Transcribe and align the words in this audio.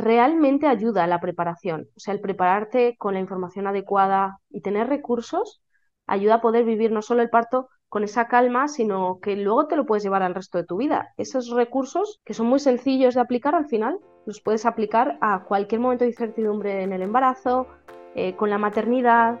realmente 0.00 0.66
ayuda 0.66 1.04
a 1.04 1.06
la 1.06 1.20
preparación. 1.20 1.88
O 1.96 2.00
sea, 2.00 2.14
el 2.14 2.20
prepararte 2.20 2.96
con 2.98 3.14
la 3.14 3.20
información 3.20 3.66
adecuada 3.66 4.38
y 4.50 4.60
tener 4.62 4.88
recursos 4.88 5.62
ayuda 6.06 6.36
a 6.36 6.40
poder 6.40 6.64
vivir 6.64 6.90
no 6.90 7.02
solo 7.02 7.22
el 7.22 7.30
parto 7.30 7.68
con 7.88 8.04
esa 8.04 8.28
calma, 8.28 8.68
sino 8.68 9.18
que 9.20 9.36
luego 9.36 9.66
te 9.66 9.76
lo 9.76 9.84
puedes 9.84 10.04
llevar 10.04 10.22
al 10.22 10.34
resto 10.34 10.58
de 10.58 10.64
tu 10.64 10.76
vida. 10.76 11.08
Esos 11.16 11.50
recursos, 11.50 12.20
que 12.24 12.34
son 12.34 12.46
muy 12.46 12.60
sencillos 12.60 13.14
de 13.14 13.20
aplicar 13.20 13.54
al 13.54 13.66
final, 13.66 13.98
los 14.26 14.40
puedes 14.40 14.64
aplicar 14.64 15.18
a 15.20 15.44
cualquier 15.44 15.80
momento 15.80 16.04
de 16.04 16.10
incertidumbre 16.10 16.82
en 16.82 16.92
el 16.92 17.02
embarazo, 17.02 17.66
eh, 18.14 18.36
con 18.36 18.50
la 18.50 18.58
maternidad, 18.58 19.40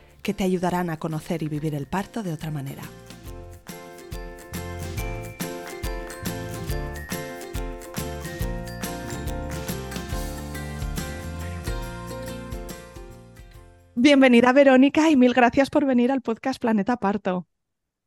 que 0.21 0.33
te 0.33 0.43
ayudarán 0.43 0.89
a 0.89 0.97
conocer 0.97 1.43
y 1.43 1.49
vivir 1.49 1.75
el 1.75 1.87
parto 1.87 2.23
de 2.23 2.33
otra 2.33 2.51
manera. 2.51 2.83
Bienvenida 13.95 14.51
Verónica 14.51 15.11
y 15.11 15.15
mil 15.15 15.33
gracias 15.33 15.69
por 15.69 15.85
venir 15.85 16.11
al 16.11 16.21
podcast 16.21 16.59
Planeta 16.59 16.97
Parto. 16.97 17.45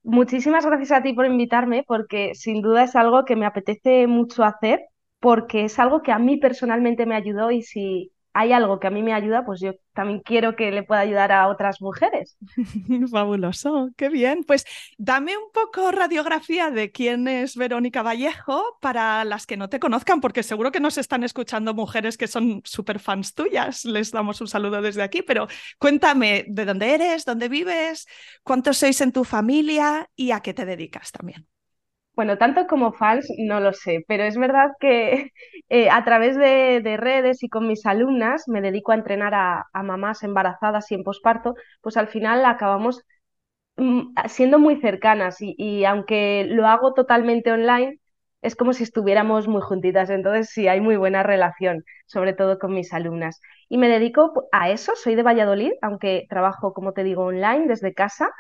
Muchísimas 0.03 0.67
gracias 0.67 0.93
a 0.93 1.03
ti 1.03 1.13
por 1.13 1.25
invitarme 1.25 1.85
porque 1.87 2.35
sin 2.35 2.63
duda 2.63 2.85
es 2.85 2.97
algo 2.97 3.25
que 3.25 3.37
me 3.37 3.47
apetece 3.47 4.07
mucho 4.07 4.45
hacer 4.45 4.81
porque 5.21 5.65
es 5.65 5.79
algo 5.79 6.03
que 6.03 6.13
a 6.13 6.19
mí 6.19 6.37
personalmente 6.37 7.07
me 7.07 7.15
ayudó 7.15 7.51
y 7.51 7.63
si 7.63 8.13
hay 8.35 8.53
algo 8.53 8.81
que 8.81 8.89
a 8.89 8.91
mí 8.91 9.03
me 9.03 9.15
ayuda, 9.15 9.47
pues 9.47 9.61
yo 9.61 9.75
también 9.93 10.19
quiero 10.19 10.57
que 10.57 10.73
le 10.73 10.83
pueda 10.83 11.01
ayudar 11.01 11.31
a 11.31 11.47
otras 11.47 11.81
mujeres. 11.81 12.37
Fabuloso, 13.11 13.91
qué 13.97 14.09
bien. 14.09 14.43
Pues 14.43 14.67
dame 14.99 15.37
un 15.37 15.53
poco 15.53 15.93
radiografía 15.93 16.71
de 16.71 16.91
quién 16.91 17.29
es 17.29 17.57
Verónica 17.57 18.03
Vallejo 18.03 18.77
para 18.81 19.25
las 19.25 19.47
que 19.47 19.57
no 19.57 19.69
te 19.69 19.79
conozcan, 19.79 20.21
porque 20.21 20.43
seguro 20.43 20.73
que 20.73 20.81
nos 20.81 20.99
están 20.99 21.23
escuchando 21.23 21.75
mujeres 21.75 22.19
que 22.19 22.27
son 22.27 22.61
súper 22.65 22.99
fans 22.99 23.35
tuyas. 23.35 23.85
Les 23.85 24.11
damos 24.11 24.41
un 24.41 24.49
saludo 24.49 24.83
desde 24.83 25.03
aquí, 25.03 25.23
pero 25.23 25.47
cuéntame 25.79 26.45
de 26.49 26.65
dónde 26.65 26.93
eres, 26.93 27.25
dónde 27.25 27.49
vives, 27.49 28.09
cuántos 28.43 28.79
sois 28.79 29.01
en 29.01 29.13
tu 29.13 29.23
familia 29.23 30.11
y 30.17 30.33
a 30.33 30.41
qué 30.41 30.53
te 30.53 30.67
dedicas 30.67 31.13
también. 31.13 31.47
Bueno, 32.17 32.39
tanto 32.39 32.67
como 32.69 32.93
fans 32.93 33.29
no 33.39 33.59
lo 33.61 33.73
sé, 33.73 34.05
pero 34.07 34.23
es 34.25 34.37
verdad 34.39 34.71
que 34.79 35.33
eh, 35.69 35.91
a 35.91 36.05
través 36.05 36.37
de, 36.37 36.81
redes 36.97 37.43
y 37.43 37.49
con 37.49 37.67
mis 37.67 37.87
alumnas 37.87 38.45
me 38.47 38.61
dedico 38.61 38.93
a 38.93 38.95
entrenar 38.95 39.35
a, 39.35 39.65
mamás 39.83 40.23
embarazadas 40.23 40.91
y 40.93 40.95
en 40.95 41.03
posparto, 41.03 41.55
pues 41.83 41.97
al 41.97 42.07
final 42.09 42.45
acabamos 42.45 43.03
mm, 43.77 44.15
siendo 44.29 44.59
muy 44.59 44.81
cercanas 44.81 45.39
y, 45.41 45.85
aunque 45.87 46.47
lo 46.51 46.67
hago 46.69 46.95
totalmente 46.95 47.53
online, 47.53 48.01
es 48.43 48.57
como 48.57 48.73
si 48.75 48.85
estuviéramos 48.85 49.49
muy 49.49 49.63
juntitas, 49.63 50.11
entonces 50.11 50.51
sí 50.51 50.69
hay 50.69 50.81
muy 50.81 50.97
buena 50.97 51.23
relación, 51.25 51.85
sobre 52.07 52.35
todo 52.35 52.59
con 52.59 52.75
mis 52.75 52.93
alumnas. 52.95 53.41
Y 53.69 53.79
me 53.79 53.89
dedico 53.89 54.49
a 54.53 54.71
eso, 54.71 54.93
soy 54.97 55.15
de 55.17 55.23
Valladolid, 55.25 55.73
aunque 55.83 56.27
trabajo, 56.29 56.73
como 56.75 56.93
te 56.93 57.05
digo, 57.05 57.25
online 57.25 57.67
desde 57.69 57.95
casa. 57.95 58.31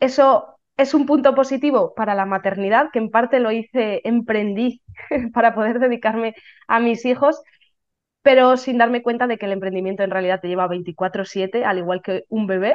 Eso 0.00 0.55
es 0.76 0.94
un 0.94 1.06
punto 1.06 1.34
positivo 1.34 1.94
para 1.94 2.14
la 2.14 2.26
maternidad, 2.26 2.90
que 2.92 2.98
en 2.98 3.10
parte 3.10 3.40
lo 3.40 3.50
hice, 3.50 4.00
emprendí 4.04 4.82
para 5.34 5.54
poder 5.54 5.78
dedicarme 5.80 6.34
a 6.68 6.80
mis 6.80 7.04
hijos, 7.04 7.42
pero 8.22 8.56
sin 8.56 8.78
darme 8.78 9.02
cuenta 9.02 9.26
de 9.26 9.38
que 9.38 9.46
el 9.46 9.52
emprendimiento 9.52 10.02
en 10.02 10.10
realidad 10.10 10.40
te 10.40 10.48
lleva 10.48 10.66
24/7, 10.68 11.64
al 11.64 11.78
igual 11.78 12.02
que 12.02 12.24
un 12.28 12.46
bebé. 12.46 12.74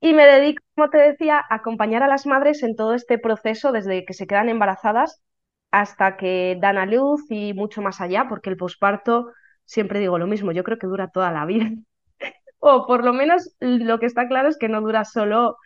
Y 0.00 0.14
me 0.14 0.26
dedico, 0.26 0.62
como 0.74 0.90
te 0.90 0.98
decía, 0.98 1.38
a 1.38 1.56
acompañar 1.56 2.02
a 2.02 2.08
las 2.08 2.26
madres 2.26 2.62
en 2.62 2.76
todo 2.76 2.94
este 2.94 3.18
proceso, 3.18 3.72
desde 3.72 4.04
que 4.04 4.14
se 4.14 4.26
quedan 4.26 4.48
embarazadas 4.48 5.22
hasta 5.70 6.16
que 6.16 6.56
dan 6.60 6.78
a 6.78 6.86
luz 6.86 7.22
y 7.30 7.54
mucho 7.54 7.82
más 7.82 8.00
allá, 8.00 8.26
porque 8.28 8.50
el 8.50 8.56
posparto, 8.56 9.32
siempre 9.64 10.00
digo 10.00 10.18
lo 10.18 10.26
mismo, 10.26 10.52
yo 10.52 10.64
creo 10.64 10.78
que 10.78 10.86
dura 10.86 11.08
toda 11.08 11.30
la 11.32 11.44
vida. 11.46 11.70
o 12.58 12.86
por 12.86 13.04
lo 13.04 13.12
menos 13.12 13.54
lo 13.60 13.98
que 13.98 14.06
está 14.06 14.28
claro 14.28 14.48
es 14.48 14.58
que 14.58 14.68
no 14.68 14.80
dura 14.80 15.04
solo 15.04 15.56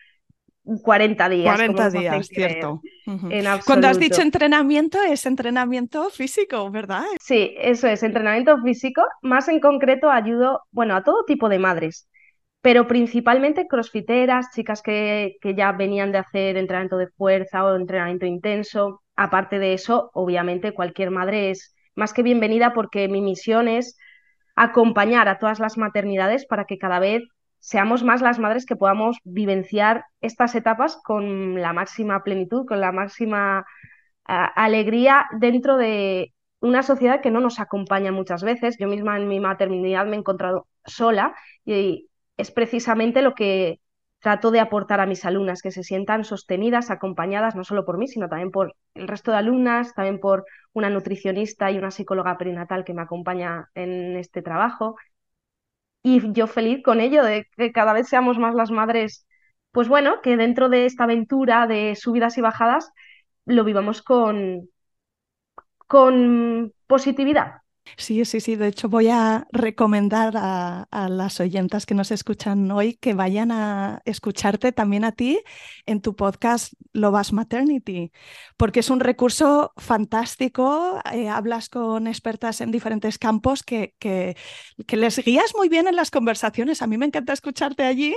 40 0.64 1.28
días. 1.28 1.54
40 1.56 1.90
días, 1.90 2.26
cierto. 2.28 2.80
Cuando 3.66 3.88
has 3.88 3.98
dicho 3.98 4.22
entrenamiento, 4.22 5.02
es 5.02 5.26
entrenamiento 5.26 6.08
físico, 6.10 6.70
¿verdad? 6.70 7.04
Sí, 7.20 7.54
eso 7.58 7.86
es, 7.86 8.02
entrenamiento 8.02 8.60
físico. 8.62 9.02
Más 9.22 9.48
en 9.48 9.60
concreto 9.60 10.10
ayudo, 10.10 10.62
bueno, 10.70 10.96
a 10.96 11.04
todo 11.04 11.24
tipo 11.24 11.48
de 11.48 11.58
madres, 11.58 12.08
pero 12.62 12.86
principalmente 12.86 13.66
crossfiteras, 13.68 14.50
chicas 14.54 14.80
que, 14.80 15.36
que 15.42 15.54
ya 15.54 15.72
venían 15.72 16.12
de 16.12 16.18
hacer 16.18 16.56
entrenamiento 16.56 16.96
de 16.96 17.08
fuerza 17.08 17.64
o 17.64 17.76
entrenamiento 17.76 18.24
intenso. 18.24 19.02
Aparte 19.16 19.58
de 19.58 19.74
eso, 19.74 20.10
obviamente 20.14 20.72
cualquier 20.72 21.10
madre 21.10 21.50
es 21.50 21.74
más 21.94 22.12
que 22.12 22.22
bienvenida 22.22 22.72
porque 22.72 23.06
mi 23.08 23.20
misión 23.20 23.68
es 23.68 23.96
acompañar 24.56 25.28
a 25.28 25.38
todas 25.38 25.60
las 25.60 25.76
maternidades 25.76 26.46
para 26.46 26.64
que 26.64 26.78
cada 26.78 26.98
vez 26.98 27.22
seamos 27.64 28.04
más 28.04 28.20
las 28.20 28.38
madres 28.38 28.66
que 28.66 28.76
podamos 28.76 29.16
vivenciar 29.24 30.04
estas 30.20 30.54
etapas 30.54 30.98
con 31.02 31.62
la 31.62 31.72
máxima 31.72 32.22
plenitud, 32.22 32.66
con 32.66 32.78
la 32.78 32.92
máxima 32.92 33.64
alegría 34.24 35.26
dentro 35.38 35.78
de 35.78 36.34
una 36.60 36.82
sociedad 36.82 37.22
que 37.22 37.30
no 37.30 37.40
nos 37.40 37.60
acompaña 37.60 38.12
muchas 38.12 38.42
veces. 38.42 38.76
Yo 38.78 38.86
misma 38.86 39.16
en 39.16 39.28
mi 39.28 39.40
maternidad 39.40 40.04
me 40.04 40.16
he 40.16 40.18
encontrado 40.18 40.66
sola 40.84 41.34
y 41.64 42.10
es 42.36 42.50
precisamente 42.50 43.22
lo 43.22 43.34
que 43.34 43.80
trato 44.20 44.50
de 44.50 44.60
aportar 44.60 45.00
a 45.00 45.06
mis 45.06 45.24
alumnas, 45.24 45.62
que 45.62 45.70
se 45.70 45.82
sientan 45.82 46.24
sostenidas, 46.24 46.90
acompañadas, 46.90 47.56
no 47.56 47.64
solo 47.64 47.86
por 47.86 47.96
mí, 47.96 48.08
sino 48.08 48.28
también 48.28 48.50
por 48.50 48.74
el 48.94 49.08
resto 49.08 49.30
de 49.30 49.38
alumnas, 49.38 49.94
también 49.94 50.20
por 50.20 50.44
una 50.74 50.90
nutricionista 50.90 51.70
y 51.70 51.78
una 51.78 51.90
psicóloga 51.90 52.36
perinatal 52.36 52.84
que 52.84 52.92
me 52.92 53.02
acompaña 53.02 53.70
en 53.74 54.16
este 54.16 54.42
trabao 54.42 54.96
y 56.04 56.32
yo 56.34 56.48
feliz 56.48 56.82
con 56.84 57.00
ello, 57.00 57.24
de 57.24 57.48
que 57.56 57.72
cada 57.72 57.94
vez 57.94 58.08
seamos 58.08 58.38
más 58.38 58.54
las 58.56 58.70
madres, 58.72 59.26
pues 59.72 59.88
bueno, 59.88 60.22
que 60.22 60.38
dentro 60.38 60.70
de 60.70 60.86
esta 60.86 61.04
aventura 61.06 61.66
de 61.68 61.96
subidas 61.96 62.38
y 62.38 62.42
bajadas 62.42 62.92
lo 63.46 63.64
vivamos 63.64 64.02
con, 64.02 64.68
con 65.86 66.72
positividad. 66.86 67.62
Sí, 67.96 68.24
sí, 68.24 68.40
sí. 68.40 68.56
De 68.56 68.68
hecho, 68.68 68.88
voy 68.88 69.08
a 69.08 69.46
recomendar 69.52 70.34
a, 70.36 70.86
las 71.08 71.38
oyentas 71.40 71.86
que 71.86 71.94
nos 71.94 72.10
escuchan 72.10 72.70
hoy 72.70 72.94
que 72.96 73.14
vayan 73.14 73.52
a 73.52 74.00
escucharte 74.04 74.72
también 74.72 75.04
a 75.04 75.12
ti 75.12 75.40
en 75.86 76.00
tu 76.00 76.16
podcast 76.16 76.72
Lovas 76.92 77.32
Maternity, 77.32 78.10
porque 78.56 78.80
es 78.80 78.90
un 78.90 79.00
recurso 79.00 79.72
fantástico. 79.76 80.98
Eh, 81.12 81.28
hablas 81.28 81.68
con 81.68 82.06
expertas 82.06 82.60
en 82.60 82.70
diferentes 82.72 83.18
campos 83.18 83.62
que, 83.62 83.94
que, 83.98 84.36
que 84.86 84.96
les 84.96 85.18
guías 85.18 85.52
muy 85.56 85.68
bien 85.68 85.86
en 85.86 85.96
las 85.96 86.10
conversaciones. 86.10 86.82
A 86.82 86.86
mí 86.86 86.96
me 86.98 87.06
encanta 87.06 87.32
escucharte 87.32 87.84
allí. 87.84 88.14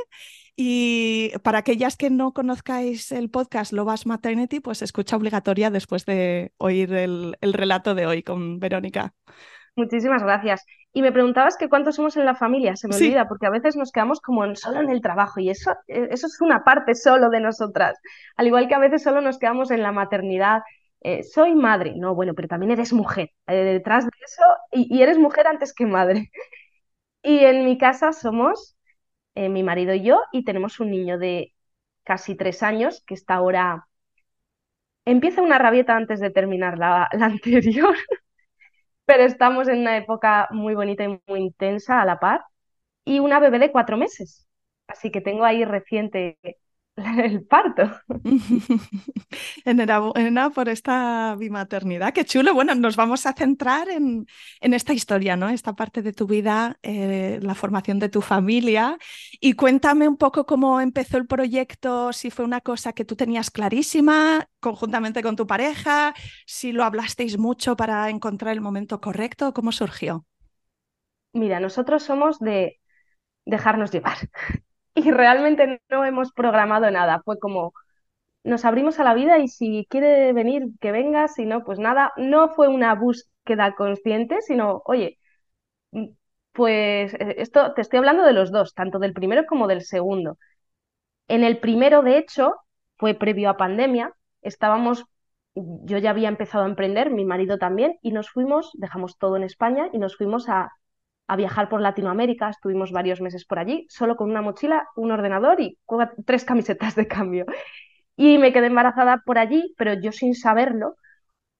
Y 0.55 1.33
para 1.43 1.59
aquellas 1.59 1.97
que 1.97 2.09
no 2.09 2.33
conozcáis 2.33 3.11
el 3.11 3.29
podcast 3.29 3.71
Lovas 3.73 4.07
Maternity, 4.07 4.59
pues 4.59 4.81
escucha 4.81 5.15
obligatoria 5.15 5.69
después 5.69 6.05
de 6.05 6.51
oír 6.57 6.93
el, 6.93 7.37
el 7.41 7.53
relato 7.53 7.93
de 7.93 8.07
hoy 8.07 8.23
con 8.23 8.59
Verónica. 8.59 9.13
Muchísimas 9.77 10.23
gracias. 10.23 10.65
Y 10.91 11.03
me 11.03 11.11
preguntabas 11.11 11.55
que 11.55 11.69
cuántos 11.69 11.95
somos 11.95 12.17
en 12.17 12.25
la 12.25 12.33
familia, 12.33 12.75
se 12.75 12.87
me 12.87 12.95
olvida, 12.95 13.27
porque 13.27 13.45
a 13.45 13.51
veces 13.51 13.75
nos 13.75 13.91
quedamos 13.91 14.19
como 14.19 14.55
solo 14.55 14.81
en 14.81 14.89
el 14.89 15.01
trabajo 15.03 15.39
y 15.39 15.51
eso, 15.51 15.71
eh, 15.87 16.07
eso 16.09 16.25
es 16.25 16.41
una 16.41 16.63
parte 16.63 16.95
solo 16.95 17.29
de 17.29 17.39
nosotras. 17.41 17.99
Al 18.37 18.47
igual 18.47 18.67
que 18.67 18.73
a 18.73 18.79
veces 18.79 19.03
solo 19.03 19.21
nos 19.21 19.37
quedamos 19.37 19.69
en 19.69 19.83
la 19.83 19.91
maternidad. 19.91 20.63
Eh, 21.01 21.21
soy 21.23 21.53
madre, 21.53 21.93
no, 21.95 22.15
bueno, 22.15 22.33
pero 22.33 22.47
también 22.47 22.71
eres 22.71 22.91
mujer. 22.91 23.29
Eh, 23.45 23.55
detrás 23.55 24.05
de 24.05 24.11
eso, 24.25 24.43
y, 24.71 24.99
eres 25.03 25.19
mujer 25.19 25.45
antes 25.47 25.73
que 25.73 25.85
madre. 25.85 26.31
Y 27.23 27.39
en 27.39 27.65
mi 27.65 27.77
casa 27.77 28.13
somos 28.13 28.77
mi 29.35 29.63
marido 29.63 29.93
y 29.93 30.01
yo, 30.03 30.21
y 30.31 30.43
tenemos 30.45 30.79
un 30.79 30.91
niño 30.91 31.17
de 31.19 31.53
casi 32.03 32.35
tres 32.35 32.63
años 32.63 33.03
que 33.05 33.13
está 33.15 33.35
ahora. 33.35 33.87
Empieza 35.05 35.41
una 35.41 35.57
rabieta 35.59 35.95
antes 35.95 36.19
de 36.19 36.31
terminar 36.31 36.77
la, 36.77 37.09
la 37.13 37.25
anterior 37.27 37.95
pero 39.07 39.23
estamos 39.25 39.69
en 39.69 39.79
una 39.81 39.97
época 39.97 40.49
muy 40.51 40.75
bonita 40.75 41.05
y 41.05 41.09
muy 41.27 41.41
intensa 41.41 42.01
a 42.01 42.05
la 42.05 42.19
par. 42.19 42.45
Y 43.05 43.19
una 43.19 43.39
bebé 43.41 43.59
de 43.59 43.71
cuatro 43.73 43.97
meses. 43.97 44.47
Así 44.87 45.11
que 45.11 45.21
tengo 45.21 45.45
ahí 45.45 45.65
reciente 45.65 46.39
el 47.23 47.43
parto. 47.45 47.91
Enhorabuena 49.65 50.49
por 50.49 50.69
esta 50.69 51.35
bimaternidad, 51.37 52.13
qué 52.13 52.25
chulo. 52.25 52.53
Bueno, 52.53 52.73
nos 52.75 52.95
vamos 52.95 53.25
a 53.25 53.33
centrar 53.33 53.89
en, 53.89 54.25
en 54.61 54.73
esta 54.73 54.93
historia, 54.93 55.35
¿no? 55.35 55.49
Esta 55.49 55.73
parte 55.73 56.01
de 56.01 56.13
tu 56.13 56.25
vida, 56.25 56.79
eh, 56.81 57.39
la 57.41 57.53
formación 57.55 57.99
de 57.99 58.09
tu 58.09 58.21
familia. 58.21 58.97
Y 59.39 59.53
cuéntame 59.53 60.07
un 60.07 60.17
poco 60.17 60.45
cómo 60.45 60.81
empezó 60.81 61.17
el 61.17 61.27
proyecto, 61.27 62.11
si 62.13 62.31
fue 62.31 62.45
una 62.45 62.61
cosa 62.61 62.93
que 62.93 63.05
tú 63.05 63.15
tenías 63.15 63.51
clarísima 63.51 64.49
conjuntamente 64.59 65.21
con 65.21 65.35
tu 65.35 65.45
pareja, 65.45 66.15
si 66.45 66.71
lo 66.71 66.83
hablasteis 66.83 67.37
mucho 67.37 67.75
para 67.75 68.09
encontrar 68.09 68.53
el 68.53 68.61
momento 68.61 68.99
correcto, 68.99 69.53
¿cómo 69.53 69.71
surgió? 69.71 70.25
Mira, 71.33 71.59
nosotros 71.59 72.03
somos 72.03 72.39
de 72.39 72.79
dejarnos 73.45 73.91
llevar 73.91 74.17
y 74.97 75.11
realmente 75.11 75.81
no 75.89 76.05
hemos 76.05 76.31
programado 76.33 76.89
nada. 76.91 77.21
Fue 77.23 77.39
como, 77.39 77.73
nos 78.43 78.65
abrimos 78.65 78.99
a 78.99 79.03
la 79.05 79.13
vida 79.15 79.39
y 79.39 79.47
si 79.49 79.87
quiere 79.89 80.33
venir, 80.33 80.67
que 80.81 80.91
venga, 80.91 81.27
si 81.27 81.45
no, 81.45 81.63
pues 81.63 81.79
nada. 81.79 82.13
No 82.17 82.49
fue 82.49 82.67
una 82.69 82.95
búsqueda 82.95 83.75
consciente, 83.75 84.41
sino, 84.41 84.81
oye, 84.85 85.19
mm, 85.91 86.07
pues 86.53 87.13
eh, 87.15 87.35
esto 87.39 87.73
te 87.73 87.81
estoy 87.81 87.99
hablando 87.99 88.23
de 88.23 88.33
los 88.33 88.51
dos, 88.51 88.73
tanto 88.75 88.99
del 88.99 89.13
primero 89.13 89.45
como 89.47 89.67
del 89.67 89.83
segundo. 89.83 90.37
En 91.27 91.43
el 91.43 91.59
primero, 91.59 92.01
de 92.03 92.17
hecho, 92.17 92.55
fue 92.97 93.13
previo 93.15 93.49
a 93.49 93.57
pandemia, 93.57 94.13
estábamos, 94.41 95.05
yo 95.55 95.97
ya 95.99 96.11
había 96.11 96.29
empezado 96.29 96.65
a 96.65 96.67
emprender, 96.67 97.11
mi 97.11 97.25
marido 97.25 97.57
también, 97.57 97.97
y 98.01 98.11
nos 98.11 98.29
fuimos, 98.29 98.71
dejamos 98.75 99.17
todo 99.17 99.37
en 99.37 99.43
España 99.43 99.89
y 99.93 99.99
nos 99.99 100.17
fuimos 100.17 100.49
a 100.49 100.71
a 101.27 101.35
viajar 101.35 101.69
por 101.69 101.81
Latinoamérica, 101.81 102.49
estuvimos 102.49 102.91
varios 102.91 103.21
meses 103.21 103.45
por 103.45 103.59
allí, 103.59 103.85
solo 103.89 104.15
con 104.15 104.29
una 104.29 104.41
mochila, 104.41 104.87
un 104.95 105.11
ordenador 105.11 105.59
y 105.61 105.77
tres 106.25 106.45
camisetas 106.45 106.95
de 106.95 107.07
cambio. 107.07 107.45
Y 108.15 108.37
me 108.37 108.53
quedé 108.53 108.67
embarazada 108.67 109.21
por 109.25 109.37
allí, 109.37 109.73
pero 109.77 109.93
yo 109.93 110.11
sin 110.11 110.35
saberlo, 110.35 110.95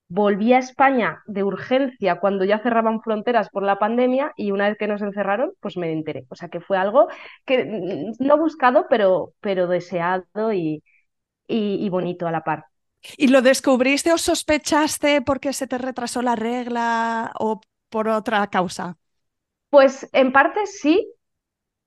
volví 0.09 0.53
a 0.53 0.59
España 0.59 1.21
de 1.27 1.43
urgencia 1.43 2.19
cuando 2.19 2.45
ya 2.45 2.59
cerraban 2.59 3.01
fronteras 3.01 3.49
por 3.49 3.63
la 3.63 3.79
pandemia 3.79 4.31
y 4.37 4.51
una 4.51 4.69
vez 4.69 4.77
que 4.77 4.87
nos 4.87 5.01
encerraron, 5.01 5.53
pues 5.59 5.77
me 5.77 5.91
enteré. 5.91 6.25
O 6.29 6.35
sea 6.35 6.49
que 6.49 6.61
fue 6.61 6.77
algo 6.77 7.09
que 7.45 7.65
mm, 7.65 8.25
no 8.25 8.37
buscado, 8.37 8.87
pero, 8.89 9.33
pero 9.41 9.67
deseado 9.67 10.53
y, 10.53 10.83
y 11.47 11.89
bonito 11.89 12.27
a 12.27 12.31
la 12.31 12.43
par. 12.43 12.65
¿Y 13.17 13.27
lo 13.27 13.41
descubriste 13.41 14.11
o 14.11 14.17
sospechaste 14.17 15.21
porque 15.21 15.53
se 15.53 15.67
te 15.67 15.77
retrasó 15.77 16.21
la 16.21 16.35
regla 16.35 17.31
o 17.39 17.61
por 17.89 18.07
otra 18.07 18.47
causa? 18.47 18.97
Pues 19.69 20.09
en 20.13 20.31
parte 20.31 20.65
sí, 20.65 21.13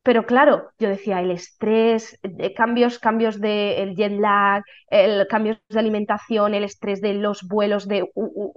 pero 0.02 0.26
claro, 0.26 0.70
yo 0.78 0.88
decía, 0.88 1.20
el 1.20 1.30
estrés, 1.30 2.18
de 2.22 2.54
cambios, 2.54 2.98
cambios 2.98 3.40
del 3.40 3.94
jet 3.96 4.12
lag, 4.12 4.64
el, 4.88 5.26
cambios 5.28 5.58
de 5.68 5.78
alimentación, 5.78 6.54
el 6.54 6.64
estrés 6.64 7.00
de 7.02 7.14
los 7.14 7.42
vuelos, 7.48 7.88
de 7.88 8.10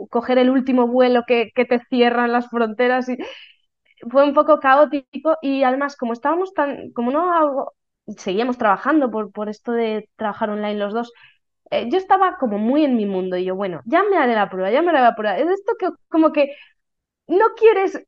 coger 0.10 0.38
el 0.40 0.50
último 0.50 0.88
vuelo 0.88 1.24
que, 1.28 1.52
te 1.56 1.80
cierran 1.90 2.32
las 2.32 2.50
fronteras. 2.50 3.10
Y, 3.10 3.18
fue 4.12 4.24
un 4.26 4.34
poco 4.34 4.60
caótico 4.60 5.38
y 5.42 5.64
además 5.64 5.96
como 5.98 6.14
estábamos 6.14 6.54
tan, 6.54 6.92
como 6.94 7.12
no 7.12 7.72
seguíamos 8.18 8.58
trabajando 8.58 9.10
por, 9.12 9.32
por 9.32 9.50
esto 9.50 9.72
de 9.72 10.10
trabajar 10.18 10.50
online 10.50 10.76
los 10.80 10.94
dos, 10.94 11.14
eh, 11.72 11.90
yo 11.90 11.98
estaba 11.98 12.38
como 12.38 12.58
muy 12.60 12.86
en 12.86 12.96
mi 12.98 13.06
mundo 13.06 13.38
y 13.38 13.46
yo, 13.46 13.56
bueno, 13.56 13.82
ya 13.86 14.04
me 14.04 14.18
haré 14.18 14.36
la 14.36 14.50
prueba, 14.50 14.72
ya 14.72 14.82
me 14.82 14.90
haré 14.90 15.02
la 15.02 15.16
prueba. 15.16 15.38
Es 15.38 15.50
esto 15.50 15.74
que 15.80 15.90
como 16.10 16.32
que 16.34 16.56
no 17.28 17.48
quieres 17.58 18.06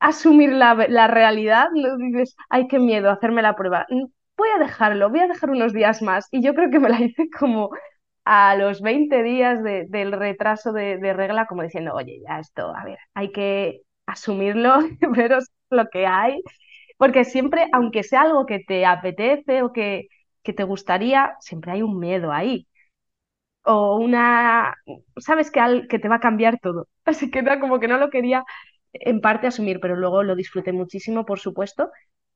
asumir 0.00 0.52
la, 0.52 0.74
la 0.88 1.06
realidad, 1.08 1.68
no 1.74 1.96
dices, 1.98 2.36
ay, 2.48 2.68
qué 2.68 2.78
miedo 2.78 3.10
hacerme 3.10 3.42
la 3.42 3.56
prueba. 3.56 3.86
Mm, 3.90 4.04
voy 4.36 4.48
a 4.56 4.58
dejarlo, 4.58 5.10
voy 5.10 5.20
a 5.20 5.28
dejar 5.28 5.50
unos 5.50 5.72
días 5.72 6.02
más. 6.02 6.28
Y 6.30 6.42
yo 6.42 6.54
creo 6.54 6.70
que 6.70 6.78
me 6.80 6.88
la 6.88 7.00
hice 7.00 7.28
como 7.38 7.70
a 8.24 8.56
los 8.56 8.80
20 8.82 9.22
días 9.22 9.62
del 9.62 10.12
retraso 10.12 10.72
de, 10.72 10.98
regla, 11.14 11.46
como 11.46 11.62
diciendo, 11.62 11.94
oye, 11.94 12.20
ya 12.28 12.40
esto, 12.40 12.74
a 12.74 12.84
ver, 12.84 12.98
hay 13.14 13.32
que 13.32 13.82
asumirlo, 14.06 14.78
pero 15.14 15.38
lo 15.70 15.86
que 15.90 16.06
hay. 16.06 16.42
Porque 16.98 17.24
siempre, 17.24 17.68
aunque 17.72 18.02
sea 18.04 18.22
algo 18.22 18.46
que 18.46 18.60
te 18.60 18.86
apetece 18.86 19.62
o 19.62 19.72
que, 19.72 20.08
que 20.42 20.52
te 20.54 20.64
gustaría, 20.64 21.36
siempre 21.40 21.72
hay 21.72 21.82
un 21.82 21.98
miedo 22.00 22.32
ahí. 22.32 22.66
O 23.64 23.96
una, 23.96 24.74
sabes 25.18 25.50
que, 25.50 25.60
al, 25.60 25.88
que 25.88 25.98
te 25.98 26.08
va 26.08 26.16
a 26.16 26.20
cambiar 26.20 26.58
todo. 26.60 26.88
Así 27.04 27.30
que 27.30 27.40
era 27.40 27.60
como 27.60 27.80
que 27.80 27.88
no 27.88 27.98
lo 27.98 28.10
quería 28.10 28.44
en 29.00 29.20
parte 29.20 29.46
asumir, 29.46 29.80
pero 29.80 29.96
luego 29.96 30.22
lo 30.22 30.36
disfruté 30.36 30.72
muchísimo, 30.72 31.24
por 31.26 31.38
supuesto. 31.40 31.90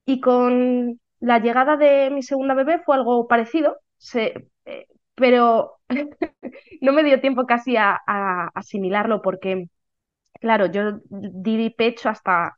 Y 0.07 0.21
con 0.21 1.01
la 1.21 1.39
llegada 1.39 1.77
de 1.77 2.11
mi 2.11 2.23
segunda 2.23 2.55
bebé 2.55 2.81
fue 2.85 2.97
algo 2.97 3.29
parecido, 3.29 3.79
se, 3.99 4.49
eh, 4.65 4.87
pero 5.15 5.79
no 6.81 6.93
me 6.93 7.05
dio 7.05 7.21
tiempo 7.21 7.47
casi 7.47 7.77
a, 7.77 8.01
asimilarlo 8.55 9.23
porque, 9.23 9.67
claro, 10.41 10.67
yo 10.67 11.01
di 11.11 11.71
pecho 11.71 12.09
hasta 12.09 12.57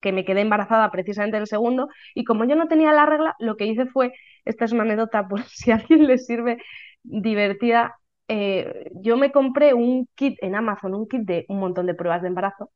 que 0.00 0.12
me 0.12 0.24
quedé 0.24 0.42
embarazada 0.42 0.90
precisamente 0.90 1.38
el 1.38 1.46
segundo 1.46 1.88
y 2.14 2.24
como 2.24 2.44
yo 2.44 2.56
no 2.56 2.68
tenía 2.68 2.92
la 2.92 3.06
regla, 3.06 3.36
lo 3.38 3.56
que 3.56 3.66
hice 3.66 3.86
fue, 3.86 4.12
esta 4.44 4.64
es 4.64 4.72
una 4.72 4.82
anécdota 4.82 5.28
por 5.28 5.42
si 5.44 5.70
a 5.72 5.76
alguien 5.76 6.06
le 6.06 6.18
sirve 6.18 6.58
divertida, 7.02 7.96
eh, 8.28 8.90
yo 8.94 9.16
me 9.16 9.32
compré 9.32 9.74
un 9.74 10.08
kit 10.14 10.38
en 10.42 10.54
Amazon, 10.54 10.94
un 10.94 11.08
kit 11.08 11.22
de 11.22 11.44
un 11.48 11.60
montón 11.60 11.86
de 11.86 11.94
pruebas 11.94 12.22
de 12.22 12.28
embarazo 12.28 12.70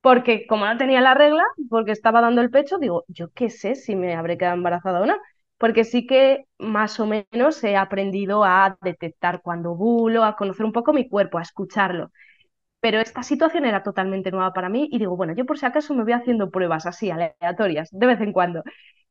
porque 0.00 0.46
como 0.46 0.66
no 0.66 0.76
tenía 0.78 1.00
la 1.00 1.14
regla, 1.14 1.44
porque 1.70 1.92
estaba 1.92 2.20
dando 2.20 2.40
el 2.40 2.50
pecho, 2.50 2.78
digo, 2.78 3.04
yo 3.08 3.30
qué 3.32 3.50
sé 3.50 3.74
si 3.74 3.96
me 3.96 4.14
habré 4.14 4.38
quedado 4.38 4.56
embarazada 4.56 5.00
o 5.00 5.06
no, 5.06 5.16
porque 5.58 5.84
sí 5.84 6.06
que 6.06 6.46
más 6.58 7.00
o 7.00 7.06
menos 7.06 7.62
he 7.64 7.76
aprendido 7.76 8.44
a 8.44 8.78
detectar 8.82 9.42
cuando 9.42 9.74
bulo, 9.74 10.24
a 10.24 10.36
conocer 10.36 10.64
un 10.66 10.72
poco 10.72 10.92
mi 10.92 11.08
cuerpo, 11.08 11.38
a 11.38 11.42
escucharlo. 11.42 12.10
Pero 12.80 13.00
esta 13.00 13.22
situación 13.24 13.64
era 13.66 13.82
totalmente 13.82 14.30
nueva 14.30 14.52
para 14.52 14.68
mí 14.68 14.88
y 14.92 14.98
digo, 14.98 15.16
bueno, 15.16 15.34
yo 15.34 15.46
por 15.46 15.58
si 15.58 15.66
acaso 15.66 15.94
me 15.94 16.04
voy 16.04 16.12
haciendo 16.12 16.50
pruebas 16.50 16.86
así, 16.86 17.10
aleatorias, 17.10 17.88
de 17.92 18.06
vez 18.06 18.20
en 18.20 18.32
cuando. 18.32 18.62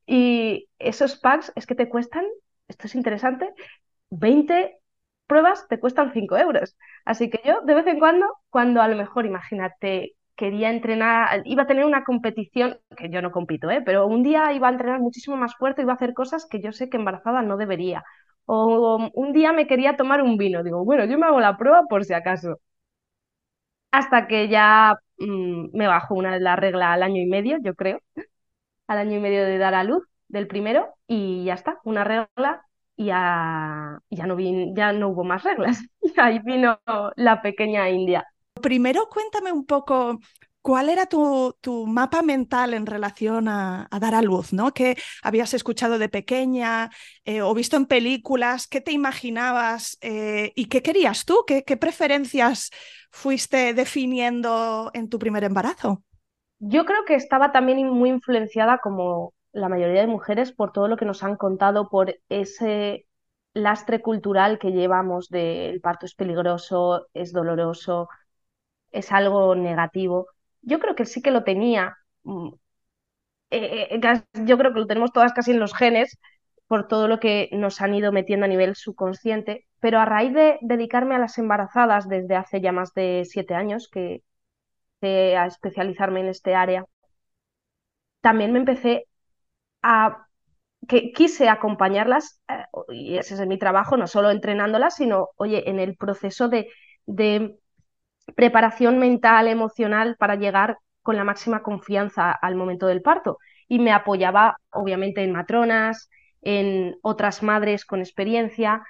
Y 0.06 0.70
esos 0.80 1.18
packs 1.18 1.52
es 1.56 1.68
que 1.68 1.76
te 1.76 1.90
cuestan, 1.90 2.26
esto 2.70 2.88
es 2.88 2.96
interesante, 2.96 3.54
20 4.12 4.80
pruebas 5.28 5.68
te 5.70 5.80
cuestan 5.80 6.14
5 6.14 6.38
euros. 6.38 6.78
Así 7.06 7.30
que 7.32 7.42
yo 7.46 7.62
de 7.64 7.76
vez 7.76 7.88
en 7.88 8.00
cuando, 8.00 8.28
cuando 8.52 8.82
a 8.84 8.90
lo 8.90 8.98
mejor, 8.98 9.26
imagínate, 9.28 10.17
quería 10.38 10.70
entrenar, 10.72 11.42
iba 11.46 11.64
a 11.64 11.68
tener 11.68 11.86
una 11.86 12.04
competición, 12.06 12.80
que 12.98 13.10
yo 13.10 13.22
no 13.22 13.32
compito, 13.32 13.70
¿eh? 13.72 13.82
pero 13.86 14.08
un 14.08 14.24
día 14.24 14.54
iba 14.54 14.68
a 14.70 14.72
entrenar 14.72 15.00
muchísimo 15.02 15.38
más 15.38 15.56
fuerte, 15.58 15.82
iba 15.84 15.94
a 15.94 15.96
hacer 15.96 16.14
cosas 16.14 16.46
que 16.48 16.62
yo 16.62 16.72
sé 16.74 16.90
que 16.90 16.98
embarazada 16.98 17.42
no 17.44 17.58
debería. 17.58 18.04
O 18.46 19.12
un 19.14 19.34
día 19.34 19.52
me 19.54 19.68
quería 19.68 19.98
tomar 19.98 20.22
un 20.22 20.38
vino, 20.38 20.64
digo, 20.64 20.86
bueno, 20.86 21.06
yo 21.06 21.18
me 21.20 21.26
hago 21.28 21.40
la 21.42 21.58
prueba 21.58 21.84
por 21.90 22.06
si 22.06 22.14
acaso. 22.14 22.58
Hasta 23.92 24.28
que 24.28 24.48
ya 24.50 24.96
mm, 25.20 25.70
me 25.78 25.88
bajó 25.88 26.16
una 26.16 26.34
de 26.34 26.40
la 26.40 26.56
regla 26.56 26.94
al 26.94 27.04
año 27.04 27.22
y 27.22 27.26
medio, 27.28 27.58
yo 27.64 27.74
creo, 27.76 28.00
al 28.88 29.00
año 29.00 29.18
y 29.18 29.22
medio 29.22 29.46
de 29.46 29.58
dar 29.58 29.76
a 29.76 29.84
luz 29.84 30.04
del 30.30 30.48
primero, 30.48 30.96
y 31.08 31.46
ya 31.46 31.56
está, 31.56 31.80
una 31.86 32.04
regla 32.04 32.64
y 32.98 33.08
ya, 33.08 34.00
ya, 34.12 34.28
no, 34.28 34.38
ya 34.76 34.94
no 34.94 35.10
hubo 35.10 35.24
más 35.24 35.44
reglas. 35.44 35.80
Ahí 36.18 36.40
vino 36.40 36.80
la 37.16 37.42
pequeña 37.42 37.90
India. 37.90 38.26
Primero 38.62 39.08
cuéntame 39.10 39.52
un 39.52 39.66
poco 39.66 40.20
¿Cuál 40.68 40.90
era 40.90 41.06
tu, 41.06 41.56
mapa 41.88 42.22
mental 42.22 42.74
en 42.74 42.86
relación 42.86 43.48
a, 43.48 43.88
dar 44.02 44.14
a 44.14 44.22
luz? 44.22 44.52
¿no? 44.52 44.74
¿Qué 44.74 44.98
habías 45.24 45.54
escuchado 45.54 45.98
de 45.98 46.10
pequeña 46.10 46.90
eh, 47.24 47.42
o 47.42 47.54
visto 47.54 47.78
en 47.78 47.86
películas? 47.86 48.68
¿Qué 48.68 48.82
te 48.82 48.92
imaginabas 48.92 49.98
eh, 50.02 50.52
y 50.56 50.66
qué 50.66 50.82
querías 50.82 51.24
tú? 51.24 51.46
¿Qué, 51.48 51.64
preferencias 51.78 52.70
fuiste 53.12 53.74
definiendo 53.74 54.92
en 54.94 55.08
tu 55.08 55.20
primer 55.20 55.46
embarazo? 55.46 56.04
Yo 56.60 56.84
creo 56.84 57.06
que 57.06 57.16
estaba 57.16 57.54
también 57.54 57.88
muy 57.88 58.10
influenciada, 58.10 58.80
como 58.80 59.34
la 59.54 59.70
mayoría 59.70 60.02
de 60.02 60.08
mujeres, 60.08 60.52
por 60.52 60.74
todo 60.74 60.90
lo 60.90 60.98
que 60.98 61.06
nos 61.06 61.24
han 61.24 61.38
contado, 61.38 61.88
por 61.88 62.14
ese 62.28 63.08
lastre 63.54 64.02
cultural 64.02 64.60
que 64.60 64.74
llevamos 64.74 65.30
del 65.30 65.80
parto 65.80 66.06
es 66.06 66.14
peligroso, 66.14 67.08
es 67.14 67.32
doloroso, 67.32 68.10
es 68.92 69.12
algo 69.12 69.56
negativo. 69.56 70.28
Yo 70.62 70.80
creo 70.80 70.96
que 70.96 71.06
sí 71.06 71.22
que 71.22 71.32
lo 71.32 71.44
tenía. 71.44 71.98
Mm, 72.24 72.50
eh, 73.52 73.88
eh, 73.92 74.24
yo 74.46 74.58
creo 74.58 74.74
que 74.74 74.80
lo 74.80 74.88
tenemos 74.88 75.12
todas 75.12 75.34
casi 75.34 75.52
en 75.52 75.60
los 75.60 75.74
genes 75.76 76.18
por 76.68 76.88
todo 76.88 77.08
lo 77.08 77.20
que 77.20 77.50
nos 77.54 77.82
han 77.82 77.96
ido 77.96 78.12
metiendo 78.12 78.46
a 78.46 78.50
nivel 78.50 78.76
subconsciente, 78.76 79.68
pero 79.80 80.00
a 80.00 80.06
raíz 80.06 80.34
de 80.34 80.58
dedicarme 80.62 81.16
a 81.16 81.20
las 81.20 81.38
embarazadas 81.38 82.10
desde 82.10 82.36
hace 82.36 82.62
ya 82.62 82.72
más 82.74 82.94
de 82.94 83.24
siete 83.26 83.56
años 83.56 83.90
que 83.90 84.24
a 85.38 85.46
especializarme 85.48 86.20
en 86.22 86.28
este 86.28 86.54
área, 86.56 86.86
también 88.22 88.52
me 88.54 88.60
empecé 88.60 89.06
a 89.84 90.28
que 90.88 91.12
quise 91.14 91.50
acompañarlas, 91.50 92.42
eh, 92.50 92.66
y 92.90 93.18
ese 93.18 93.36
es 93.36 93.48
mi 93.48 93.60
trabajo, 93.60 93.98
no 93.98 94.08
solo 94.08 94.32
entrenándolas, 94.32 94.96
sino, 94.98 95.30
oye, 95.38 95.70
en 95.70 95.80
el 95.80 95.98
proceso 95.98 96.50
de, 96.50 96.70
de 97.08 97.58
preparación 98.36 99.00
mental, 99.00 99.48
emocional 99.48 100.16
para 100.18 100.36
llegar 100.36 100.78
con 101.02 101.16
la 101.16 101.24
máxima 101.24 101.64
confianza 101.64 102.32
al 102.32 102.56
momento 102.56 102.88
del 102.88 103.02
parto. 103.02 103.38
Y 103.68 103.80
me 103.80 103.92
apoyaba, 103.92 104.58
obviamente, 104.72 105.24
en 105.24 105.32
matronas, 105.32 106.10
en 106.42 106.98
otras 107.02 107.44
madres 107.44 107.86
con 107.86 108.00
experiencia. 108.00 108.84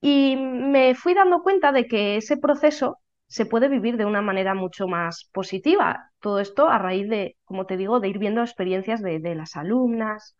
Y 0.00 0.36
me 0.36 0.94
fui 0.94 1.14
dando 1.14 1.42
cuenta 1.42 1.72
de 1.72 1.86
que 1.86 2.16
ese 2.16 2.36
proceso 2.36 2.98
se 3.32 3.46
puede 3.46 3.68
vivir 3.68 3.96
de 3.96 4.04
una 4.04 4.20
manera 4.20 4.54
mucho 4.54 4.86
más 4.86 5.30
positiva. 5.32 6.10
Todo 6.20 6.38
esto 6.38 6.68
a 6.68 6.76
raíz 6.76 7.08
de, 7.08 7.36
como 7.44 7.64
te 7.64 7.78
digo, 7.78 7.98
de 7.98 8.08
ir 8.08 8.18
viendo 8.18 8.42
experiencias 8.42 9.00
de, 9.00 9.20
las 9.34 9.56
alumnas. 9.56 10.36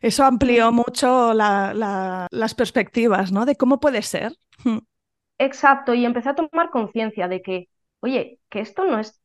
Eso 0.00 0.24
amplió 0.24 0.70
mucho 0.70 1.34
las 1.34 2.54
perspectivas, 2.54 3.32
¿no? 3.32 3.46
De 3.46 3.56
cómo 3.56 3.80
puede 3.80 4.02
ser. 4.02 4.32
Exacto, 5.38 5.92
y 5.92 6.04
empecé 6.04 6.28
a 6.28 6.34
tomar 6.34 6.70
conciencia 6.70 7.26
de 7.26 7.42
que, 7.42 7.68
oye, 8.06 8.40
que 8.50 8.60
esto 8.60 8.84
no 8.86 8.98
es 9.00 9.20